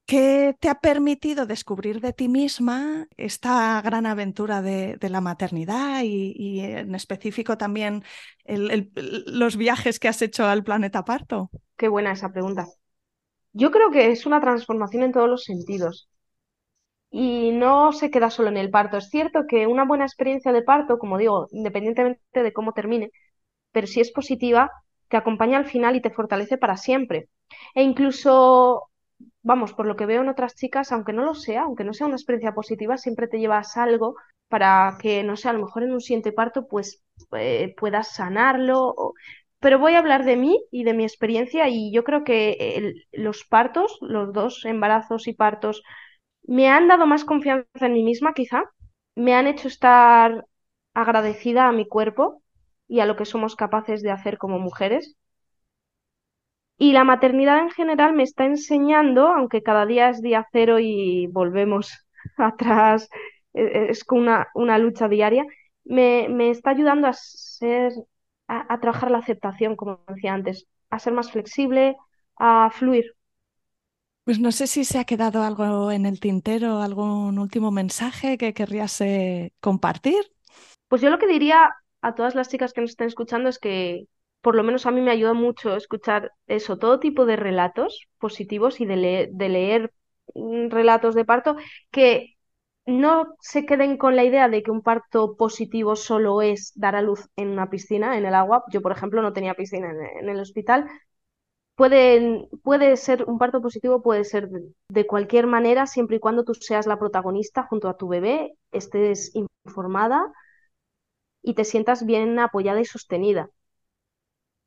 ¿qué 0.06 0.56
te 0.58 0.68
ha 0.68 0.76
permitido 0.76 1.46
descubrir 1.46 2.00
de 2.00 2.12
ti 2.12 2.28
misma 2.28 3.06
esta 3.16 3.80
gran 3.82 4.06
aventura 4.06 4.62
de, 4.62 4.98
la 5.00 5.20
maternidad 5.20 6.02
y, 6.04 6.60
en 6.60 6.94
específico 6.94 7.58
también 7.58 8.04
los 8.46 9.56
viajes 9.56 9.98
que 9.98 10.08
has 10.08 10.22
hecho 10.22 10.46
al 10.46 10.64
planeta 10.64 11.04
Parto? 11.04 11.50
Qué 11.76 11.88
buena 11.88 12.12
esa 12.12 12.30
pregunta. 12.32 12.66
Yo 13.52 13.70
creo 13.70 13.90
que 13.90 14.10
es 14.10 14.26
una 14.26 14.40
transformación 14.40 15.02
en 15.02 15.12
todos 15.12 15.28
los 15.28 15.44
sentidos. 15.44 16.08
Y 17.10 17.52
no 17.52 17.92
se 17.92 18.10
queda 18.10 18.30
solo 18.30 18.48
en 18.48 18.56
el 18.56 18.70
parto. 18.70 18.98
Es 18.98 19.08
cierto 19.08 19.46
que 19.48 19.66
una 19.66 19.84
buena 19.84 20.04
experiencia 20.04 20.52
de 20.52 20.62
parto, 20.62 20.98
como 20.98 21.18
digo, 21.18 21.46
independientemente 21.50 22.42
de 22.42 22.52
cómo 22.52 22.72
termine, 22.72 23.10
pero 23.72 23.86
si 23.86 24.00
es 24.00 24.12
positiva, 24.12 24.70
te 25.08 25.16
acompaña 25.16 25.58
al 25.58 25.66
final 25.66 25.96
y 25.96 26.02
te 26.02 26.10
fortalece 26.10 26.58
para 26.58 26.76
siempre. 26.76 27.28
E 27.74 27.82
incluso, 27.82 28.90
vamos, 29.46 29.72
por 29.74 29.86
lo 29.86 29.96
que 29.96 30.06
veo 30.06 30.22
en 30.22 30.28
otras 30.28 30.54
chicas, 30.56 30.92
aunque 30.92 31.12
no 31.12 31.24
lo 31.24 31.34
sea, 31.34 31.62
aunque 31.62 31.84
no 31.84 31.92
sea 31.94 32.06
una 32.06 32.16
experiencia 32.16 32.54
positiva, 32.54 32.96
siempre 32.98 33.28
te 33.28 33.38
llevas 33.38 33.76
algo 33.76 34.16
para 34.48 34.96
que, 35.00 35.22
no 35.24 35.36
sé, 35.36 35.48
a 35.48 35.52
lo 35.52 35.60
mejor 35.64 35.82
en 35.84 35.92
un 35.92 36.00
siguiente 36.00 36.32
parto, 36.32 36.66
pues 36.68 37.02
eh, 37.32 37.74
puedas 37.78 38.14
sanarlo 38.14 38.94
pero 39.58 39.78
voy 39.78 39.94
a 39.94 39.98
hablar 39.98 40.24
de 40.24 40.36
mí 40.36 40.62
y 40.70 40.84
de 40.84 40.92
mi 40.94 41.02
experiencia 41.04 41.68
y 41.68 41.90
yo 41.92 42.04
creo 42.04 42.24
que 42.24 42.92
los 43.12 43.44
partos, 43.44 43.98
los 44.02 44.32
dos 44.32 44.64
embarazos 44.64 45.26
y 45.28 45.32
partos, 45.34 45.82
me 46.44 46.68
han 46.68 46.88
dado 46.88 47.06
más 47.06 47.24
confianza 47.24 47.86
en 47.86 47.92
mí 47.94 48.02
misma 48.04 48.34
quizá, 48.34 48.62
me 49.14 49.34
han 49.34 49.46
hecho 49.46 49.68
estar 49.68 50.46
agradecida 50.94 51.68
a 51.68 51.72
mi 51.72 51.86
cuerpo 51.88 52.42
y 52.88 53.00
a 53.00 53.06
lo 53.06 53.16
que 53.16 53.24
somos 53.24 53.56
capaces 53.56 54.02
de 54.02 54.10
hacer 54.10 54.38
como 54.38 54.58
mujeres. 54.58 55.16
Y 56.78 56.92
la 56.92 57.04
maternidad 57.04 57.58
en 57.58 57.70
general 57.70 58.12
me 58.12 58.22
está 58.22 58.44
enseñando, 58.44 59.28
aunque 59.28 59.62
cada 59.62 59.86
día 59.86 60.10
es 60.10 60.20
día 60.20 60.46
cero 60.52 60.78
y 60.78 61.26
volvemos 61.28 62.06
atrás, 62.36 63.08
e, 63.54 63.62
e, 63.62 63.90
es 63.90 64.04
una, 64.10 64.48
una 64.54 64.78
lucha 64.78 65.08
diaria, 65.08 65.44
me, 65.84 66.28
me 66.28 66.50
está 66.50 66.70
ayudando 66.70 67.08
a 67.08 67.12
ser 67.14 67.92
a, 68.48 68.78
trabajar 68.80 69.10
la 69.10 69.18
aceptación, 69.18 69.76
como 69.76 70.00
decía 70.08 70.34
antes, 70.34 70.66
a 70.90 70.98
ser 70.98 71.12
más 71.12 71.30
flexible, 71.30 71.96
a 72.36 72.70
fluir. 72.70 73.14
Pues 74.24 74.40
no 74.40 74.50
sé 74.52 74.66
si 74.66 74.84
se 74.84 74.98
ha 74.98 75.04
quedado 75.04 75.42
algo 75.42 75.90
en 75.90 76.04
el 76.06 76.20
tintero, 76.20 76.80
algún 76.80 77.38
último 77.38 77.70
mensaje 77.70 78.38
que 78.38 78.54
querrías 78.54 79.00
eh, 79.00 79.52
compartir. 79.60 80.32
Pues 80.88 81.00
yo 81.00 81.10
lo 81.10 81.18
que 81.18 81.28
diría 81.28 81.70
a 82.00 82.14
todas 82.14 82.34
las 82.34 82.48
chicas 82.48 82.72
que 82.72 82.80
nos 82.80 82.90
estén 82.90 83.08
escuchando 83.08 83.48
es 83.48 83.58
que 83.58 84.06
por 84.40 84.54
lo 84.56 84.62
menos 84.62 84.86
a 84.86 84.90
mí 84.90 85.00
me 85.00 85.10
ayuda 85.10 85.34
mucho 85.34 85.76
escuchar 85.76 86.32
eso, 86.46 86.78
todo 86.78 87.00
tipo 87.00 87.26
de 87.26 87.36
relatos 87.36 88.06
positivos 88.18 88.80
y 88.80 88.86
de, 88.86 89.28
de 89.32 89.48
leer 89.48 89.92
mm, 90.34 90.70
relatos 90.70 91.14
de 91.14 91.24
parto 91.24 91.56
que 91.90 92.36
no 92.86 93.36
se 93.40 93.66
queden 93.66 93.98
con 93.98 94.16
la 94.16 94.24
idea 94.24 94.48
de 94.48 94.62
que 94.62 94.70
un 94.70 94.82
parto 94.82 95.36
positivo 95.36 95.96
solo 95.96 96.40
es 96.42 96.72
dar 96.76 96.94
a 96.96 97.02
luz 97.02 97.28
en 97.36 97.48
una 97.50 97.68
piscina, 97.68 98.16
en 98.16 98.24
el 98.24 98.34
agua. 98.34 98.64
Yo, 98.70 98.80
por 98.80 98.92
ejemplo, 98.92 99.22
no 99.22 99.32
tenía 99.32 99.54
piscina 99.54 99.90
en, 99.90 100.28
el 100.28 100.40
hospital. 100.40 100.88
Puede, 101.74 102.96
ser 102.96 103.24
un 103.24 103.38
parto 103.38 103.60
positivo, 103.60 104.02
puede 104.02 104.24
ser 104.24 104.48
de, 104.88 105.06
cualquier 105.06 105.46
manera, 105.46 105.86
siempre 105.86 106.16
y 106.16 106.20
cuando 106.20 106.44
tú 106.44 106.54
seas 106.54 106.86
la 106.86 106.98
protagonista 106.98 107.64
junto 107.64 107.88
a 107.88 107.96
tu 107.96 108.08
bebé, 108.08 108.54
estés 108.72 109.32
informada 109.34 110.32
y 111.42 111.54
te 111.54 111.64
sientas 111.64 112.04
bien 112.06 112.38
apoyada 112.38 112.80
y 112.80 112.84
sostenida. 112.84 113.50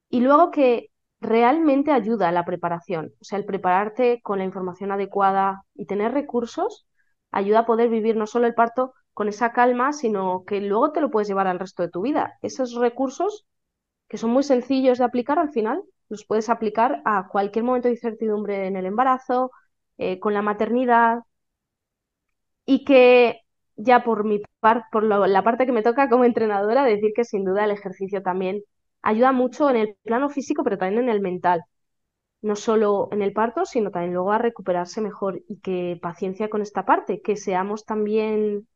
Y 0.09 0.21
luego 0.21 0.51
que 0.51 0.89
realmente 1.21 1.91
ayuda 1.91 2.29
a 2.29 2.31
la 2.31 2.45
preparación, 2.45 3.13
o 3.21 3.23
sea, 3.23 3.37
el 3.39 3.45
prepararte 3.45 4.21
con 4.23 4.39
la 4.39 4.45
información 4.45 4.91
adecuada 4.91 5.63
y 5.75 5.85
tener 5.85 6.13
recursos 6.13 6.87
ayuda 7.31 7.59
a 7.59 7.65
poder 7.65 7.89
vivir 7.89 8.15
no 8.15 8.25
solo 8.27 8.47
el 8.47 8.55
parto 8.55 8.93
con 9.13 9.27
esa 9.27 9.51
calma, 9.51 9.93
sino 9.93 10.43
que 10.45 10.61
luego 10.61 10.91
te 10.91 11.01
lo 11.01 11.11
puedes 11.11 11.27
llevar 11.27 11.47
al 11.47 11.59
resto 11.59 11.83
de 11.83 11.89
tu 11.89 12.01
vida. 12.01 12.37
Esos 12.41 12.73
recursos, 12.75 13.45
que 14.09 14.17
son 14.17 14.31
muy 14.31 14.43
sencillos 14.43 14.99
de 14.99 15.05
aplicar 15.05 15.39
al 15.39 15.51
final, 15.51 15.83
los 16.09 16.25
puedes 16.25 16.49
aplicar 16.49 17.01
a 17.05 17.27
cualquier 17.29 17.65
momento 17.65 17.87
de 17.89 17.95
incertidumbre 17.95 18.67
en 18.67 18.77
el 18.77 18.85
embarazo, 18.85 19.51
eh, 19.97 20.19
con 20.19 20.33
la 20.33 20.41
maternidad, 20.41 21.19
y 22.65 22.85
que 22.85 23.41
ya 23.75 24.03
por 24.03 24.23
mi 24.25 24.41
parte, 24.59 24.85
por 24.91 25.03
la 25.03 25.43
parte 25.43 25.65
que 25.65 25.71
me 25.71 25.83
toca 25.83 26.09
como 26.09 26.25
entrenadora, 26.25 26.83
decir 26.85 27.11
que 27.15 27.23
sin 27.25 27.45
duda 27.45 27.65
el 27.65 27.71
ejercicio 27.71 28.21
también 28.21 28.61
ayuda 29.01 29.31
mucho 29.31 29.69
en 29.69 29.77
el 29.77 29.95
plano 30.03 30.29
físico, 30.29 30.63
pero 30.63 30.77
también 30.77 31.03
en 31.03 31.09
el 31.09 31.21
mental 31.21 31.63
no 32.41 32.55
solo 32.55 33.09
en 33.11 33.21
el 33.21 33.33
parto, 33.33 33.65
sino 33.65 33.91
también 33.91 34.13
luego 34.13 34.31
a 34.31 34.37
recuperarse 34.37 35.01
mejor 35.01 35.41
y 35.47 35.59
que 35.59 35.99
paciencia 36.01 36.49
con 36.49 36.61
esta 36.61 36.85
parte, 36.85 37.21
que 37.21 37.35
seamos 37.35 37.85
también 37.85 38.67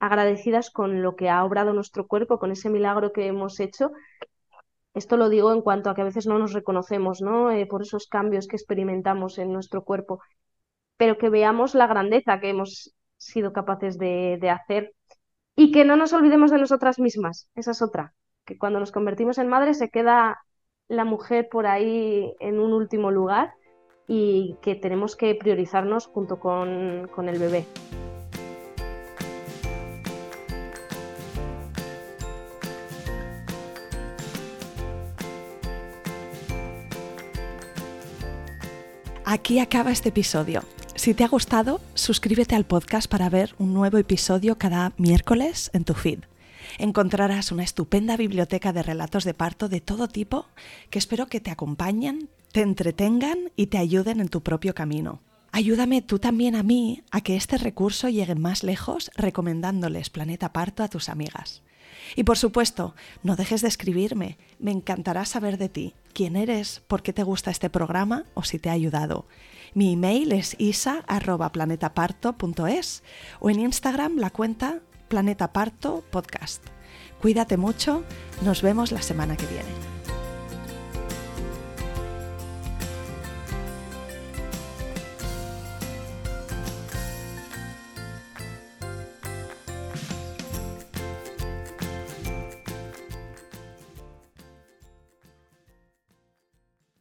agradecidas 0.00 0.70
con 0.70 1.02
lo 1.02 1.16
que 1.16 1.30
ha 1.30 1.44
obrado 1.44 1.72
nuestro 1.74 2.06
cuerpo, 2.08 2.38
con 2.38 2.52
ese 2.52 2.70
milagro 2.70 3.12
que 3.12 3.26
hemos 3.26 3.60
hecho. 3.60 3.92
Esto 4.94 5.16
lo 5.16 5.28
digo 5.28 5.52
en 5.52 5.60
cuanto 5.62 5.90
a 5.90 5.94
que 5.94 6.00
a 6.02 6.04
veces 6.10 6.26
no 6.26 6.38
nos 6.38 6.52
reconocemos, 6.52 7.20
¿no? 7.20 7.50
Eh, 7.50 7.66
por 7.66 7.82
esos 7.82 8.06
cambios 8.08 8.46
que 8.48 8.56
experimentamos 8.56 9.38
en 9.38 9.52
nuestro 9.52 9.84
cuerpo, 9.84 10.20
pero 10.98 11.18
que 11.18 11.30
veamos 11.30 11.74
la 11.74 11.86
grandeza 11.88 12.40
que 12.40 12.50
hemos 12.50 12.94
sido 13.18 13.52
capaces 13.52 13.98
de, 13.98 14.38
de 14.40 14.50
hacer 14.50 14.94
y 15.56 15.72
que 15.72 15.84
no 15.86 15.96
nos 15.96 16.12
olvidemos 16.14 16.50
de 16.52 16.58
nosotras 16.58 16.98
mismas. 17.00 17.48
Esa 17.56 17.72
es 17.72 17.82
otra, 17.82 18.14
que 18.46 18.56
cuando 18.56 18.80
nos 18.80 18.92
convertimos 18.92 19.36
en 19.38 19.48
madres 19.48 19.76
se 19.76 19.90
queda 19.90 20.40
la 20.88 21.04
mujer 21.04 21.48
por 21.50 21.66
ahí 21.66 22.32
en 22.38 22.60
un 22.60 22.72
último 22.72 23.10
lugar 23.10 23.54
y 24.06 24.56
que 24.62 24.76
tenemos 24.76 25.16
que 25.16 25.34
priorizarnos 25.34 26.06
junto 26.06 26.38
con, 26.38 27.10
con 27.12 27.28
el 27.28 27.40
bebé. 27.40 27.66
Aquí 39.24 39.58
acaba 39.58 39.90
este 39.90 40.10
episodio. 40.10 40.62
Si 40.94 41.12
te 41.12 41.24
ha 41.24 41.28
gustado, 41.28 41.80
suscríbete 41.94 42.54
al 42.54 42.64
podcast 42.64 43.10
para 43.10 43.28
ver 43.28 43.56
un 43.58 43.74
nuevo 43.74 43.98
episodio 43.98 44.56
cada 44.56 44.92
miércoles 44.98 45.68
en 45.74 45.84
tu 45.84 45.94
feed 45.94 46.20
encontrarás 46.78 47.52
una 47.52 47.64
estupenda 47.64 48.16
biblioteca 48.16 48.72
de 48.72 48.82
relatos 48.82 49.24
de 49.24 49.34
parto 49.34 49.68
de 49.68 49.80
todo 49.80 50.08
tipo 50.08 50.46
que 50.90 50.98
espero 50.98 51.26
que 51.26 51.40
te 51.40 51.50
acompañen, 51.50 52.28
te 52.52 52.62
entretengan 52.62 53.50
y 53.56 53.66
te 53.66 53.78
ayuden 53.78 54.20
en 54.20 54.28
tu 54.28 54.42
propio 54.42 54.74
camino. 54.74 55.20
Ayúdame 55.52 56.02
tú 56.02 56.18
también 56.18 56.54
a 56.54 56.62
mí 56.62 57.02
a 57.10 57.22
que 57.22 57.36
este 57.36 57.56
recurso 57.56 58.08
llegue 58.08 58.34
más 58.34 58.62
lejos 58.62 59.10
recomendándoles 59.16 60.10
Planeta 60.10 60.52
Parto 60.52 60.82
a 60.82 60.88
tus 60.88 61.08
amigas. 61.08 61.62
Y 62.14 62.22
por 62.24 62.36
supuesto, 62.38 62.94
no 63.22 63.36
dejes 63.36 63.62
de 63.62 63.68
escribirme, 63.68 64.36
me 64.58 64.70
encantará 64.70 65.24
saber 65.24 65.56
de 65.58 65.70
ti, 65.70 65.94
quién 66.12 66.36
eres, 66.36 66.82
por 66.86 67.02
qué 67.02 67.12
te 67.12 67.22
gusta 67.22 67.50
este 67.50 67.70
programa 67.70 68.24
o 68.34 68.42
si 68.42 68.58
te 68.58 68.68
ha 68.68 68.72
ayudado. 68.72 69.26
Mi 69.74 69.94
email 69.94 70.32
es 70.32 70.56
isa.planetaparto.es 70.58 73.02
o 73.40 73.48
en 73.50 73.60
Instagram 73.60 74.16
la 74.16 74.30
cuenta 74.30 74.80
Planeta 75.08 75.52
Parto 75.52 76.04
Podcast. 76.10 76.62
Cuídate 77.20 77.56
mucho, 77.56 78.02
nos 78.42 78.62
vemos 78.62 78.92
la 78.92 79.02
semana 79.02 79.36
que 79.36 79.46
viene. 79.46 79.95